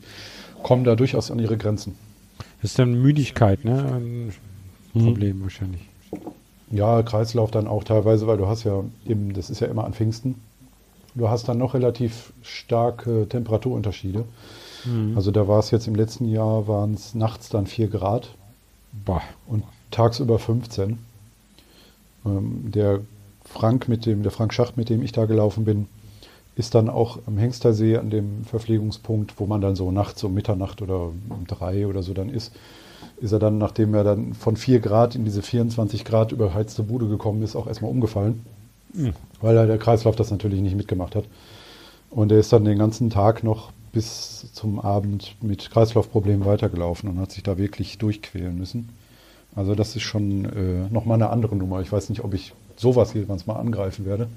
[0.64, 1.96] kommen da durchaus an ihre Grenzen.
[2.62, 3.86] Das ist dann Müdigkeit, ne?
[3.94, 4.34] Ein
[4.96, 5.04] Mhm.
[5.04, 5.82] Problem wahrscheinlich.
[6.72, 9.94] Ja, Kreislauf dann auch teilweise, weil du hast ja eben, das ist ja immer an
[9.94, 10.36] Pfingsten,
[11.14, 14.26] du hast dann noch relativ starke Temperaturunterschiede.
[15.16, 18.30] Also da war es jetzt im letzten Jahr, waren es nachts dann 4 Grad
[19.06, 19.22] Boah.
[19.48, 21.00] und tagsüber 15.
[22.26, 23.02] Ähm, der
[23.44, 25.88] Frank mit dem, der Frank Schacht, mit dem ich da gelaufen bin,
[26.56, 30.82] ist dann auch am Hengstersee an dem Verpflegungspunkt, wo man dann so nachts um Mitternacht
[30.82, 32.54] oder um drei oder so dann ist,
[33.22, 37.08] ist er dann, nachdem er dann von 4 Grad in diese 24 Grad überheizte Bude
[37.08, 38.46] gekommen ist, auch erstmal umgefallen,
[39.42, 41.26] weil er der Kreislauf das natürlich nicht mitgemacht hat.
[42.10, 47.20] Und er ist dann den ganzen Tag noch bis zum Abend mit Kreislaufproblemen weitergelaufen und
[47.20, 48.90] hat sich da wirklich durchquälen müssen.
[49.56, 51.80] Also das ist schon äh, nochmal eine andere Nummer.
[51.82, 54.28] Ich weiß nicht, ob ich sowas jemals mal angreifen werde.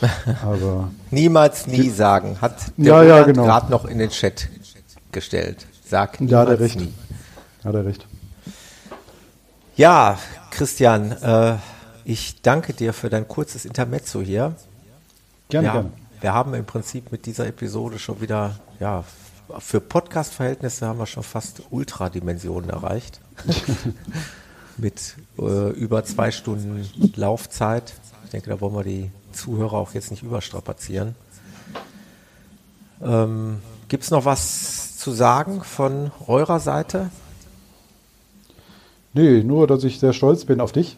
[0.42, 3.44] Aber niemals nie sagen, hat der Ja, ja, genau.
[3.44, 4.48] gerade noch in den Chat
[5.12, 5.66] gestellt.
[5.86, 6.80] Sag niemals hat er recht.
[6.80, 6.92] nie.
[7.66, 8.06] Hat er recht.
[9.76, 10.18] Ja,
[10.50, 11.56] Christian, äh,
[12.04, 14.54] ich danke dir für dein kurzes Intermezzo hier.
[15.48, 15.90] Gerne, wir, gerne.
[16.20, 19.02] wir haben im Prinzip mit dieser Episode schon wieder, ja,
[19.58, 23.20] für Podcast-Verhältnisse haben wir schon fast Ultradimensionen erreicht.
[24.76, 27.94] mit äh, über zwei Stunden Laufzeit.
[28.24, 31.14] Ich denke, da wollen wir die Zuhörer auch jetzt nicht überstrapazieren.
[33.02, 37.10] Ähm, Gibt es noch was zu sagen von eurer Seite?
[39.16, 40.96] Nee, nur, dass ich sehr stolz bin auf dich.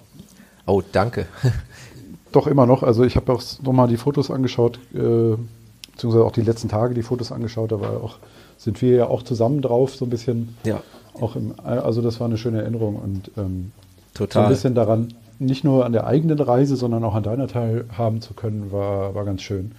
[0.67, 1.27] Oh, danke.
[2.33, 2.83] Doch immer noch.
[2.83, 5.37] Also ich habe auch nochmal die Fotos angeschaut, äh,
[5.93, 7.73] beziehungsweise auch die letzten Tage die Fotos angeschaut.
[7.73, 8.17] Da war auch,
[8.59, 10.57] sind wir ja auch zusammen drauf, so ein bisschen.
[10.65, 10.83] Ja.
[11.21, 13.73] Auch im, also das war eine schöne Erinnerung und ähm,
[14.17, 14.45] so Total.
[14.45, 18.35] ein bisschen daran, nicht nur an der eigenen Reise, sondern auch an deiner teilhaben zu
[18.35, 19.73] können, war, war ganz schön.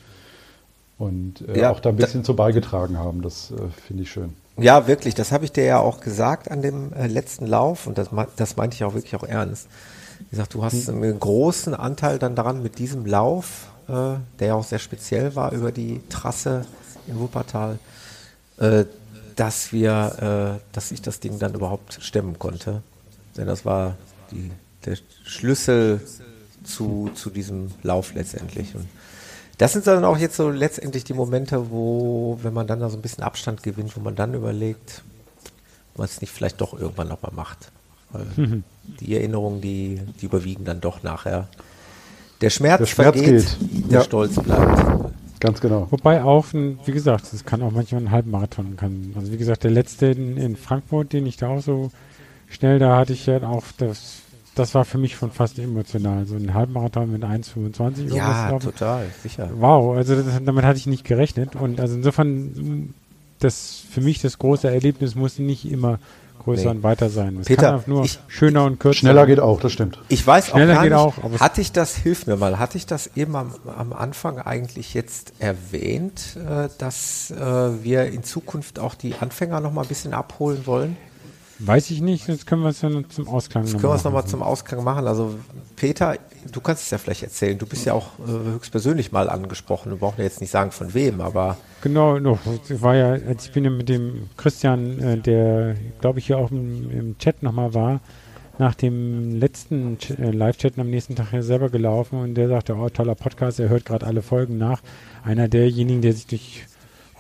[0.98, 3.56] Und äh, Ja, auch da ein da- bisschen zu beigetragen haben, das äh,
[3.88, 4.34] finde ich schön.
[4.62, 5.16] Ja, wirklich.
[5.16, 8.58] Das habe ich dir ja auch gesagt an dem äh, letzten Lauf und das, das
[8.58, 9.68] meinte ich auch wirklich auch ernst.
[10.20, 14.54] Wie gesagt, du hast einen großen Anteil dann daran mit diesem Lauf, äh, der ja
[14.56, 16.66] auch sehr speziell war über die Trasse
[17.08, 17.80] in Wuppertal,
[18.58, 18.86] äh,
[19.36, 22.84] dass wir, äh, dass ich das Ding dann überhaupt stemmen konnte.
[23.38, 23.96] Denn das war
[24.32, 24.52] die,
[24.86, 26.02] der Schlüssel
[26.64, 28.76] zu, zu diesem Lauf letztendlich.
[28.76, 28.88] Und
[29.60, 32.98] das sind dann auch jetzt so letztendlich die Momente, wo, wenn man dann da so
[32.98, 35.04] ein bisschen Abstand gewinnt, wo man dann überlegt,
[35.94, 37.72] ob man es nicht vielleicht doch irgendwann nochmal macht.
[38.12, 38.64] Weil Mhm.
[39.00, 41.48] Die Erinnerungen, die, die überwiegen dann doch nachher.
[42.42, 43.92] Der Schmerz, Der Schmerz vergeht, geht.
[43.92, 44.04] der Ja.
[44.06, 45.12] Stolz bleibt.
[45.40, 45.88] Ganz genau.
[45.92, 49.14] Wobei auch, ein, wie gesagt, es kann auch manchmal einen Halbmarathon kann.
[49.16, 51.92] Also wie gesagt, der letzte in, in Frankfurt, den ich da auch so
[52.50, 54.22] schnell, da hatte ich ja auch das,
[54.60, 56.26] das war für mich schon fast emotional.
[56.26, 58.66] So ein Halbmarathon mit 1,25 irgendwas Ja, laufen.
[58.66, 59.50] total, sicher.
[59.58, 61.56] Wow, also das, damit hatte ich nicht gerechnet.
[61.56, 62.94] Und also insofern,
[63.40, 66.00] das für mich das große Erlebnis muss nicht immer
[66.44, 66.78] größer Nee.
[66.78, 67.38] und weiter sein.
[67.42, 70.00] Es Peter, nur ich- schöner und kürzer Schneller geht auch, das stimmt.
[70.08, 72.78] Ich weiß Schneller auch gar geht nicht, auch, hatte ich das, hilf mir mal, hatte
[72.78, 78.80] ich das eben am, am Anfang eigentlich jetzt erwähnt, äh, dass äh, wir in Zukunft
[78.80, 80.96] auch die Anfänger noch mal ein bisschen abholen wollen?
[81.60, 84.04] Weiß ich nicht, jetzt können wir es dann zum Ausklang Das noch können wir es
[84.04, 84.14] machen.
[84.14, 85.06] nochmal zum Ausgang machen.
[85.08, 85.36] Also
[85.76, 86.16] Peter,
[86.52, 87.58] du kannst es ja vielleicht erzählen.
[87.58, 89.92] Du bist ja auch äh, höchstpersönlich mal angesprochen.
[89.92, 92.40] Wir brauchen ja jetzt nicht sagen von wem, aber Genau, noch.
[92.70, 96.52] Ich war ja, ich bin ja mit dem Christian, äh, der, glaube ich, hier auch
[96.52, 98.00] im, im Chat nochmal war,
[98.58, 102.90] nach dem letzten äh, Live-Chat am nächsten Tag ja selber gelaufen und der sagte, oh,
[102.90, 104.82] toller Podcast, er hört gerade alle Folgen nach.
[105.24, 106.66] Einer derjenigen, der sich durch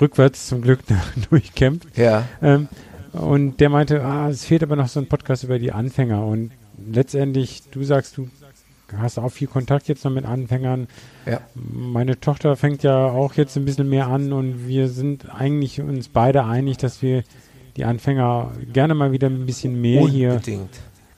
[0.01, 0.79] rückwärts zum Glück
[1.29, 1.97] durchkämpft.
[1.97, 2.23] Ja.
[2.41, 2.67] Ähm,
[3.13, 6.25] und der meinte, ah, es fehlt aber noch so ein Podcast über die Anfänger.
[6.25, 6.51] Und
[6.91, 8.29] letztendlich, du sagst, du
[8.97, 10.87] hast auch viel Kontakt jetzt noch mit Anfängern.
[11.25, 11.41] Ja.
[11.55, 16.07] Meine Tochter fängt ja auch jetzt ein bisschen mehr an und wir sind eigentlich uns
[16.07, 17.23] beide einig, dass wir
[17.77, 20.69] die Anfänger gerne mal wieder ein bisschen mehr hier unbedingt.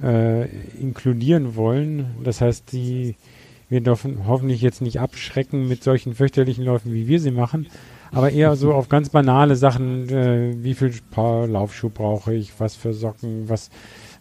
[0.03, 0.45] äh,
[0.79, 2.07] inkludieren wollen.
[2.23, 3.15] Das heißt, die
[3.69, 7.67] wir dürfen hoffentlich jetzt nicht abschrecken mit solchen fürchterlichen Läufen, wie wir sie machen,
[8.11, 12.75] aber eher so auf ganz banale Sachen, äh, wie viel Paar Laufschuh brauche ich, was
[12.75, 13.69] für Socken, was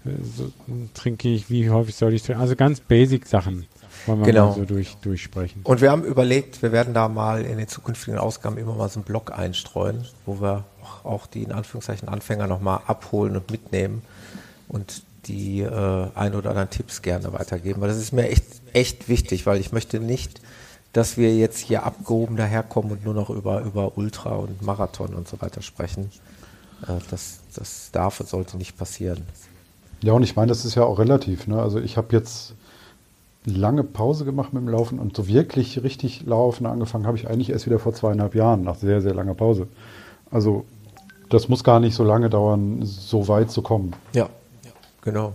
[0.05, 0.51] äh, so,
[0.95, 3.67] trinke ich, wie häufig soll ich trinken, also ganz basic Sachen
[4.07, 4.49] wollen wir Genau.
[4.49, 5.63] mal so durch, durchsprechen.
[5.65, 9.01] Und wir haben überlegt, wir werden da mal in den zukünftigen Ausgaben immer mal so
[9.01, 10.65] einen Blog einstreuen, wo wir
[11.05, 14.03] auch, die in Anführungszeichen Anfänger nochmal abholen und mitnehmen
[14.69, 17.81] und die äh, ein oder anderen Tipps gerne weitergeben.
[17.81, 20.41] Weil das ist mir echt, echt wichtig, weil ich möchte nicht,
[20.93, 25.29] dass wir jetzt hier abgehoben daherkommen und nur noch über, über Ultra und Marathon und
[25.29, 26.11] so weiter sprechen.
[26.83, 29.23] Äh, das, das darf und sollte nicht passieren.
[30.03, 31.47] Ja, und ich meine, das ist ja auch relativ.
[31.47, 31.61] Ne?
[31.61, 32.55] Also ich habe jetzt
[33.45, 37.51] lange Pause gemacht mit dem Laufen und so wirklich richtig laufen angefangen habe ich eigentlich
[37.51, 39.67] erst wieder vor zweieinhalb Jahren, nach sehr, sehr langer Pause.
[40.31, 40.65] Also
[41.29, 43.95] das muss gar nicht so lange dauern, so weit zu kommen.
[44.13, 44.29] Ja,
[45.03, 45.35] genau.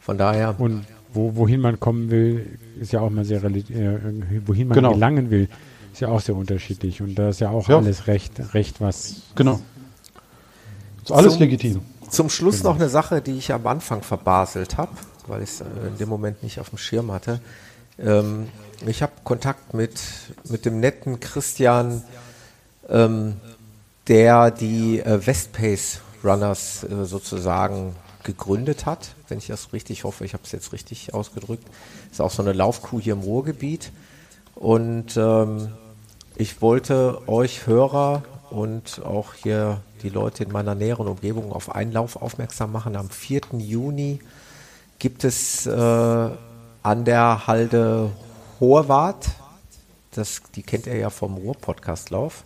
[0.00, 0.54] Von daher.
[0.58, 3.98] Und wo, wohin man kommen will, ist ja auch mal sehr äh,
[4.46, 4.92] wohin man Genau.
[4.92, 5.48] gelangen will,
[5.92, 7.02] ist ja auch sehr unterschiedlich.
[7.02, 7.78] Und da ist ja auch Ja.
[7.78, 9.16] alles recht, recht was.
[9.34, 9.60] Genau.
[11.02, 11.80] Ist alles Zum- legitim.
[12.08, 12.70] Zum Schluss Genau.
[12.70, 14.92] noch eine Sache, die ich am Anfang verbaselt habe,
[15.26, 17.40] weil ich es äh, in dem Moment nicht auf dem Schirm hatte.
[17.98, 18.48] Ähm,
[18.86, 20.00] ich habe Kontakt mit,
[20.48, 22.02] mit dem netten Christian,
[22.88, 23.34] ähm,
[24.08, 30.32] der die äh, Westpace Runners äh, sozusagen gegründet hat, wenn ich das richtig hoffe, ich
[30.34, 31.66] habe es jetzt richtig ausgedrückt.
[32.10, 33.92] Ist auch so eine Laufcrew hier im Ruhrgebiet.
[34.54, 35.72] Und ähm,
[36.36, 41.92] ich wollte euch Hörer und auch hier die Leute in meiner näheren Umgebung auf einen
[41.92, 42.96] Lauf aufmerksam machen.
[42.96, 43.42] Am 4.
[43.58, 44.20] Juni
[44.98, 45.70] gibt es äh,
[46.82, 48.10] an der Halde
[48.58, 49.26] Hoherwart,
[50.12, 52.42] das, die kennt ihr ja vom Ruhr-Podcast-Lauf,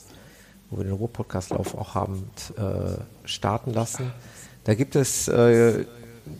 [0.70, 4.12] wo wir den Ruhr-Podcast-Lauf auch haben äh, starten lassen.
[4.64, 5.84] Da gibt es äh,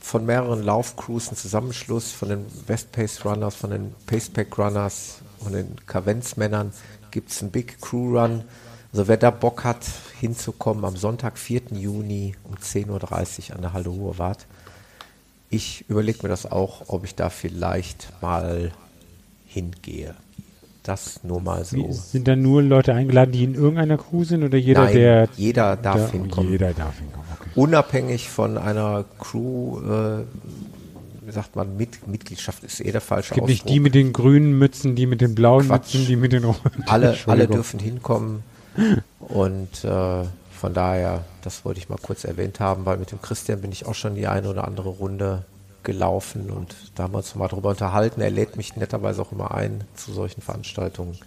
[0.01, 5.77] von mehreren Laufcrews einen Zusammenschluss von den West-Pace Runners, von den Pacepack Runners, von den
[5.87, 6.73] Kavenz-Männern
[7.11, 8.43] gibt es einen Big Crew Run.
[8.93, 9.85] Also wer da Bock hat,
[10.21, 11.63] hinzukommen am Sonntag, 4.
[11.73, 14.47] Juni um 10.30 Uhr an der Halde Hoherwart.
[15.51, 18.73] Ich überlege mir das auch, ob ich da vielleicht mal
[19.47, 20.15] hingehe.
[20.83, 21.93] Das nur mal so.
[21.93, 25.29] Sind da nur Leute eingeladen, die in irgendeiner Crew sind oder jeder, Nein, der.
[25.37, 26.51] jeder darf der, hinkommen.
[26.51, 27.24] Jeder darf hinkommen.
[27.55, 30.25] Unabhängig von einer Crew, äh,
[31.23, 33.73] wie sagt man, mit, Mitgliedschaft ist eh der falsche Es gibt nicht Ausdruck.
[33.73, 35.95] die mit den grünen Mützen, die mit den blauen Quatsch.
[35.95, 36.85] Mützen, die mit den roten.
[36.87, 38.43] alle, alle dürfen hinkommen.
[39.21, 40.25] Und äh,
[40.61, 43.87] von daher, das wollte ich mal kurz erwähnt haben, weil mit dem Christian bin ich
[43.87, 45.45] auch schon die eine oder andere Runde
[45.83, 48.21] gelaufen und da haben wir uns mal drüber unterhalten.
[48.21, 51.19] Er lädt mich netterweise auch immer ein zu solchen Veranstaltungen.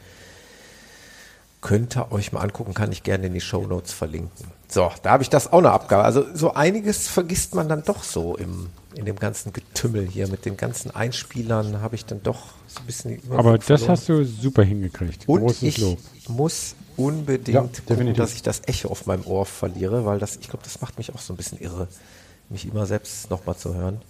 [1.62, 4.48] Könnt ihr euch mal angucken, kann ich gerne in die Show Notes verlinken.
[4.70, 6.06] So, da habe ich das auch noch abgehauen.
[6.06, 10.46] Also so einiges vergisst man dann doch so im, in dem ganzen Getümmel hier mit
[10.46, 13.90] den ganzen Einspielern habe ich dann doch so ein bisschen Aber das verloren.
[13.90, 15.28] hast du super hingekriegt.
[15.28, 15.98] Und Großes ich Lob.
[16.28, 20.50] muss unbedingt Ja, gucken, dass ich das Echo auf meinem Ohr verliere, weil das, ich
[20.50, 21.88] glaube, das macht mich auch so ein bisschen irre,
[22.50, 24.02] mich immer selbst nochmal zu hören.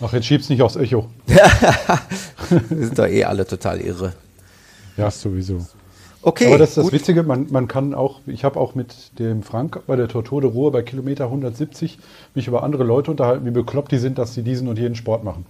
[0.00, 1.08] Ach, jetzt schieb's nicht aufs Echo.
[2.68, 4.12] Wir sind da eh alle total irre.
[4.96, 5.66] Ja, sowieso.
[6.22, 6.46] Okay.
[6.46, 6.92] Aber das ist das gut.
[6.92, 10.50] Witzige, man, man kann auch, ich habe auch mit dem Frank bei der Tortur de
[10.50, 11.98] Ruhr bei Kilometer 170
[12.34, 15.22] mich über andere Leute unterhalten, wie bekloppt die sind, dass sie diesen und jenen Sport
[15.24, 15.46] machen.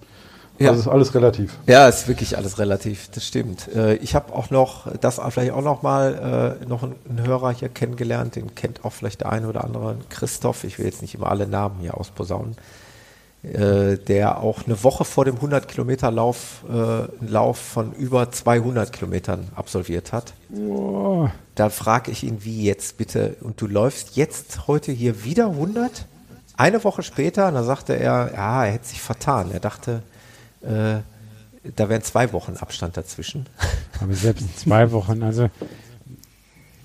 [0.59, 0.71] Ja.
[0.71, 1.59] Also ist alles relativ.
[1.67, 3.69] Ja, ist wirklich alles relativ, das stimmt.
[3.75, 7.69] Äh, ich habe auch noch, das vielleicht auch noch mal, äh, noch einen Hörer hier
[7.69, 11.31] kennengelernt, den kennt auch vielleicht der eine oder andere, Christoph, ich will jetzt nicht immer
[11.31, 12.57] alle Namen hier ausposaunen,
[13.53, 18.33] äh, der auch eine Woche vor dem 100 Kilometer Lauf, äh, einen Lauf von über
[18.33, 20.33] 200 Kilometern absolviert hat.
[20.53, 25.47] Oh, Da frage ich ihn, wie jetzt bitte, und du läufst jetzt heute hier wieder
[25.51, 26.07] 100?
[26.57, 29.53] Eine Woche später, und da sagte er, ja, er hätte sich vertan.
[29.53, 30.03] Er dachte,
[30.63, 30.99] äh,
[31.77, 33.47] da wären zwei Wochen Abstand dazwischen.
[34.01, 35.51] aber selbst zwei Wochen, also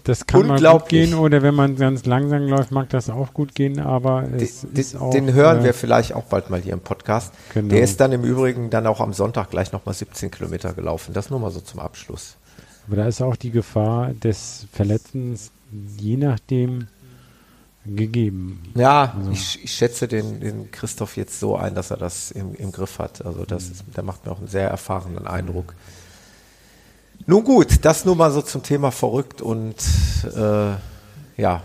[0.03, 3.55] das kann mal gut gehen oder wenn man ganz langsam läuft, mag das auch gut
[3.55, 5.11] gehen, aber es Den, ist auch...
[5.11, 7.33] den hören äh, wir vielleicht auch bald mal hier im Podcast.
[7.53, 7.69] Genau.
[7.69, 11.13] Der ist dann im Übrigen dann auch am Sonntag gleich nochmal 17 Kilometer gelaufen.
[11.13, 12.35] Das nur mal so zum Abschluss.
[12.87, 15.51] Aber da ist auch die Gefahr des Verletzens
[15.97, 16.87] je nachdem
[17.85, 18.61] gegeben.
[18.75, 22.53] Ja, Also- ich, ich schätze den, den Christoph jetzt so ein, dass er das im,
[22.55, 23.25] im Griff hat.
[23.25, 23.71] Also das Mhm.
[23.71, 25.73] ist, der macht mir auch einen sehr erfahrenen Eindruck.
[27.31, 29.77] Nun gut, das nur mal so zum Thema verrückt und
[30.35, 30.73] äh,
[31.41, 31.63] ja,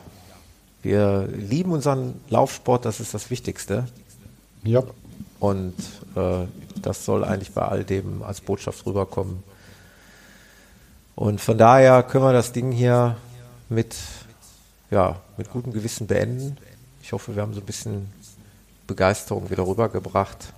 [0.80, 3.88] wir lieben unseren Laufsport, das ist das Wichtigste.
[4.62, 4.84] Ja.
[5.40, 5.74] Und
[6.14, 6.46] äh,
[6.80, 9.42] das soll eigentlich bei all dem als Botschaft rüberkommen.
[11.16, 13.16] Und von daher können wir das Ding hier
[13.68, 13.96] mit,
[14.92, 16.58] ja, mit gutem Gewissen beenden.
[17.02, 18.12] Ich hoffe, wir haben so ein bisschen
[18.86, 20.52] Begeisterung wieder rübergebracht.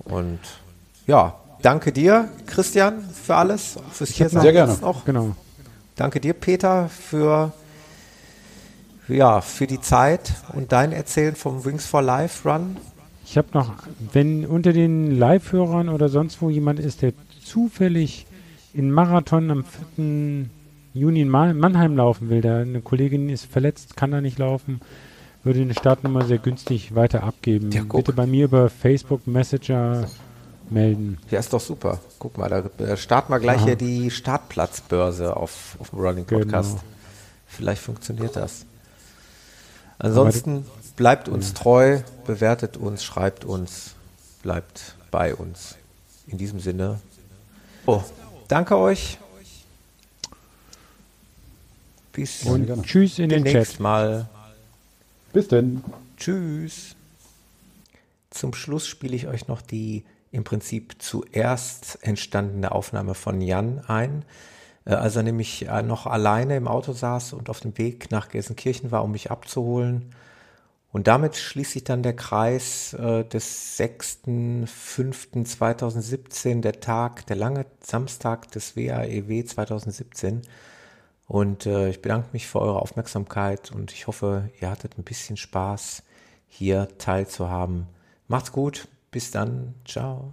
[0.00, 0.40] Und
[1.06, 4.76] ja, danke dir, Christian, für alles, fürs hier Sehr gerne.
[4.82, 5.04] Auch.
[5.04, 5.34] Genau.
[5.96, 7.52] Danke dir, Peter, für,
[9.08, 12.76] ja, für die Zeit und dein Erzählen vom Wings for Life Run.
[13.24, 13.72] Ich habe noch,
[14.12, 17.12] wenn unter den Live-Hörern oder sonst wo jemand ist, der
[17.44, 18.26] zufällig
[18.74, 19.64] in Marathon am
[19.96, 20.46] 4.
[20.94, 24.80] Juni in Ma- Mannheim laufen will, da eine Kollegin ist verletzt, kann da nicht laufen,
[25.44, 27.70] würde eine Startnummer sehr günstig weiter abgeben.
[27.70, 27.82] Ja.
[27.84, 30.06] Bitte bei mir über Facebook Messenger
[30.72, 31.18] melden.
[31.30, 32.00] Ja, ist doch super.
[32.18, 33.66] Guck mal, da äh, starten wir gleich Aha.
[33.66, 36.70] hier die Startplatzbörse auf, auf dem Running Podcast.
[36.70, 36.82] Genau.
[37.46, 38.64] Vielleicht funktioniert das.
[39.98, 40.66] Ansonsten
[40.96, 43.94] bleibt uns treu, bewertet uns, schreibt uns,
[44.42, 45.76] bleibt bei uns.
[46.26, 47.00] In diesem Sinne.
[47.86, 48.02] Oh,
[48.48, 49.18] danke euch.
[52.12, 53.80] Bis Und tschüss in den Chat.
[53.80, 54.28] mal.
[55.32, 55.82] Bis denn.
[56.16, 56.94] Tschüss.
[58.30, 64.26] Zum Schluss spiele ich euch noch die im Prinzip zuerst entstandene Aufnahme von Jan ein,
[64.84, 68.30] äh, als er nämlich äh, noch alleine im Auto saß und auf dem Weg nach
[68.30, 70.12] Gelsenkirchen war, um mich abzuholen.
[70.90, 78.50] Und damit schließt sich dann der Kreis äh, des 6.5.2017, der Tag, der lange Samstag
[78.50, 80.42] des WAEW 2017.
[81.28, 85.38] Und äh, ich bedanke mich für eure Aufmerksamkeit und ich hoffe, ihr hattet ein bisschen
[85.38, 86.02] Spaß,
[86.46, 87.86] hier teilzuhaben.
[88.28, 90.32] Macht's gut, bis dann, ciao.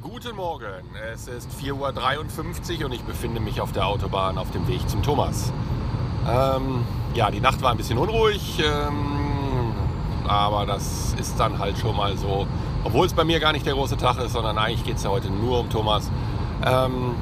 [0.00, 4.66] Guten Morgen, es ist 4.53 Uhr und ich befinde mich auf der Autobahn auf dem
[4.66, 5.52] Weg zum Thomas.
[6.26, 6.84] Ähm,
[7.14, 9.74] ja, die Nacht war ein bisschen unruhig, ähm,
[10.26, 12.46] aber das ist dann halt schon mal so,
[12.84, 15.10] obwohl es bei mir gar nicht der große Tag ist, sondern eigentlich geht es ja
[15.10, 16.10] heute nur um Thomas.
[16.64, 17.14] Ähm,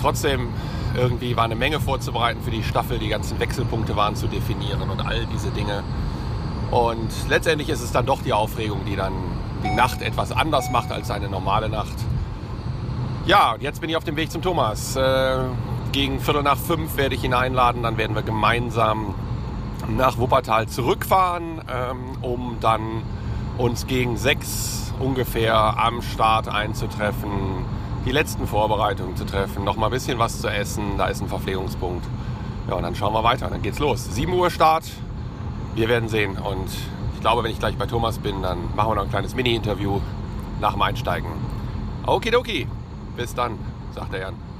[0.00, 0.48] trotzdem,
[0.94, 5.04] irgendwie war eine Menge vorzubereiten für die Staffel, die ganzen Wechselpunkte waren zu definieren und
[5.04, 5.82] all diese Dinge.
[6.70, 9.12] Und letztendlich ist es dann doch die Aufregung, die dann
[9.62, 11.94] die Nacht etwas anders macht als eine normale Nacht.
[13.26, 14.96] Ja, und jetzt bin ich auf dem Weg zum Thomas.
[14.96, 15.38] Äh,
[15.92, 19.14] gegen Viertel nach fünf werde ich ihn einladen, dann werden wir gemeinsam
[19.88, 23.02] nach Wuppertal zurückfahren, ähm, um dann
[23.58, 27.30] uns gegen sechs ungefähr am Start einzutreffen,
[28.04, 31.28] die letzten Vorbereitungen zu treffen, noch mal ein bisschen was zu essen, da ist ein
[31.28, 32.04] Verpflegungspunkt.
[32.68, 34.04] Ja, und dann schauen wir weiter, dann geht's los.
[34.14, 34.84] 7 Uhr Start,
[35.74, 36.68] wir werden sehen und
[37.14, 40.00] ich glaube, wenn ich gleich bei Thomas bin, dann machen wir noch ein kleines Mini-Interview
[40.60, 41.28] nach dem Einsteigen.
[42.06, 42.66] Okidoki,
[43.16, 43.58] bis dann,
[43.94, 44.53] sagt der Jan.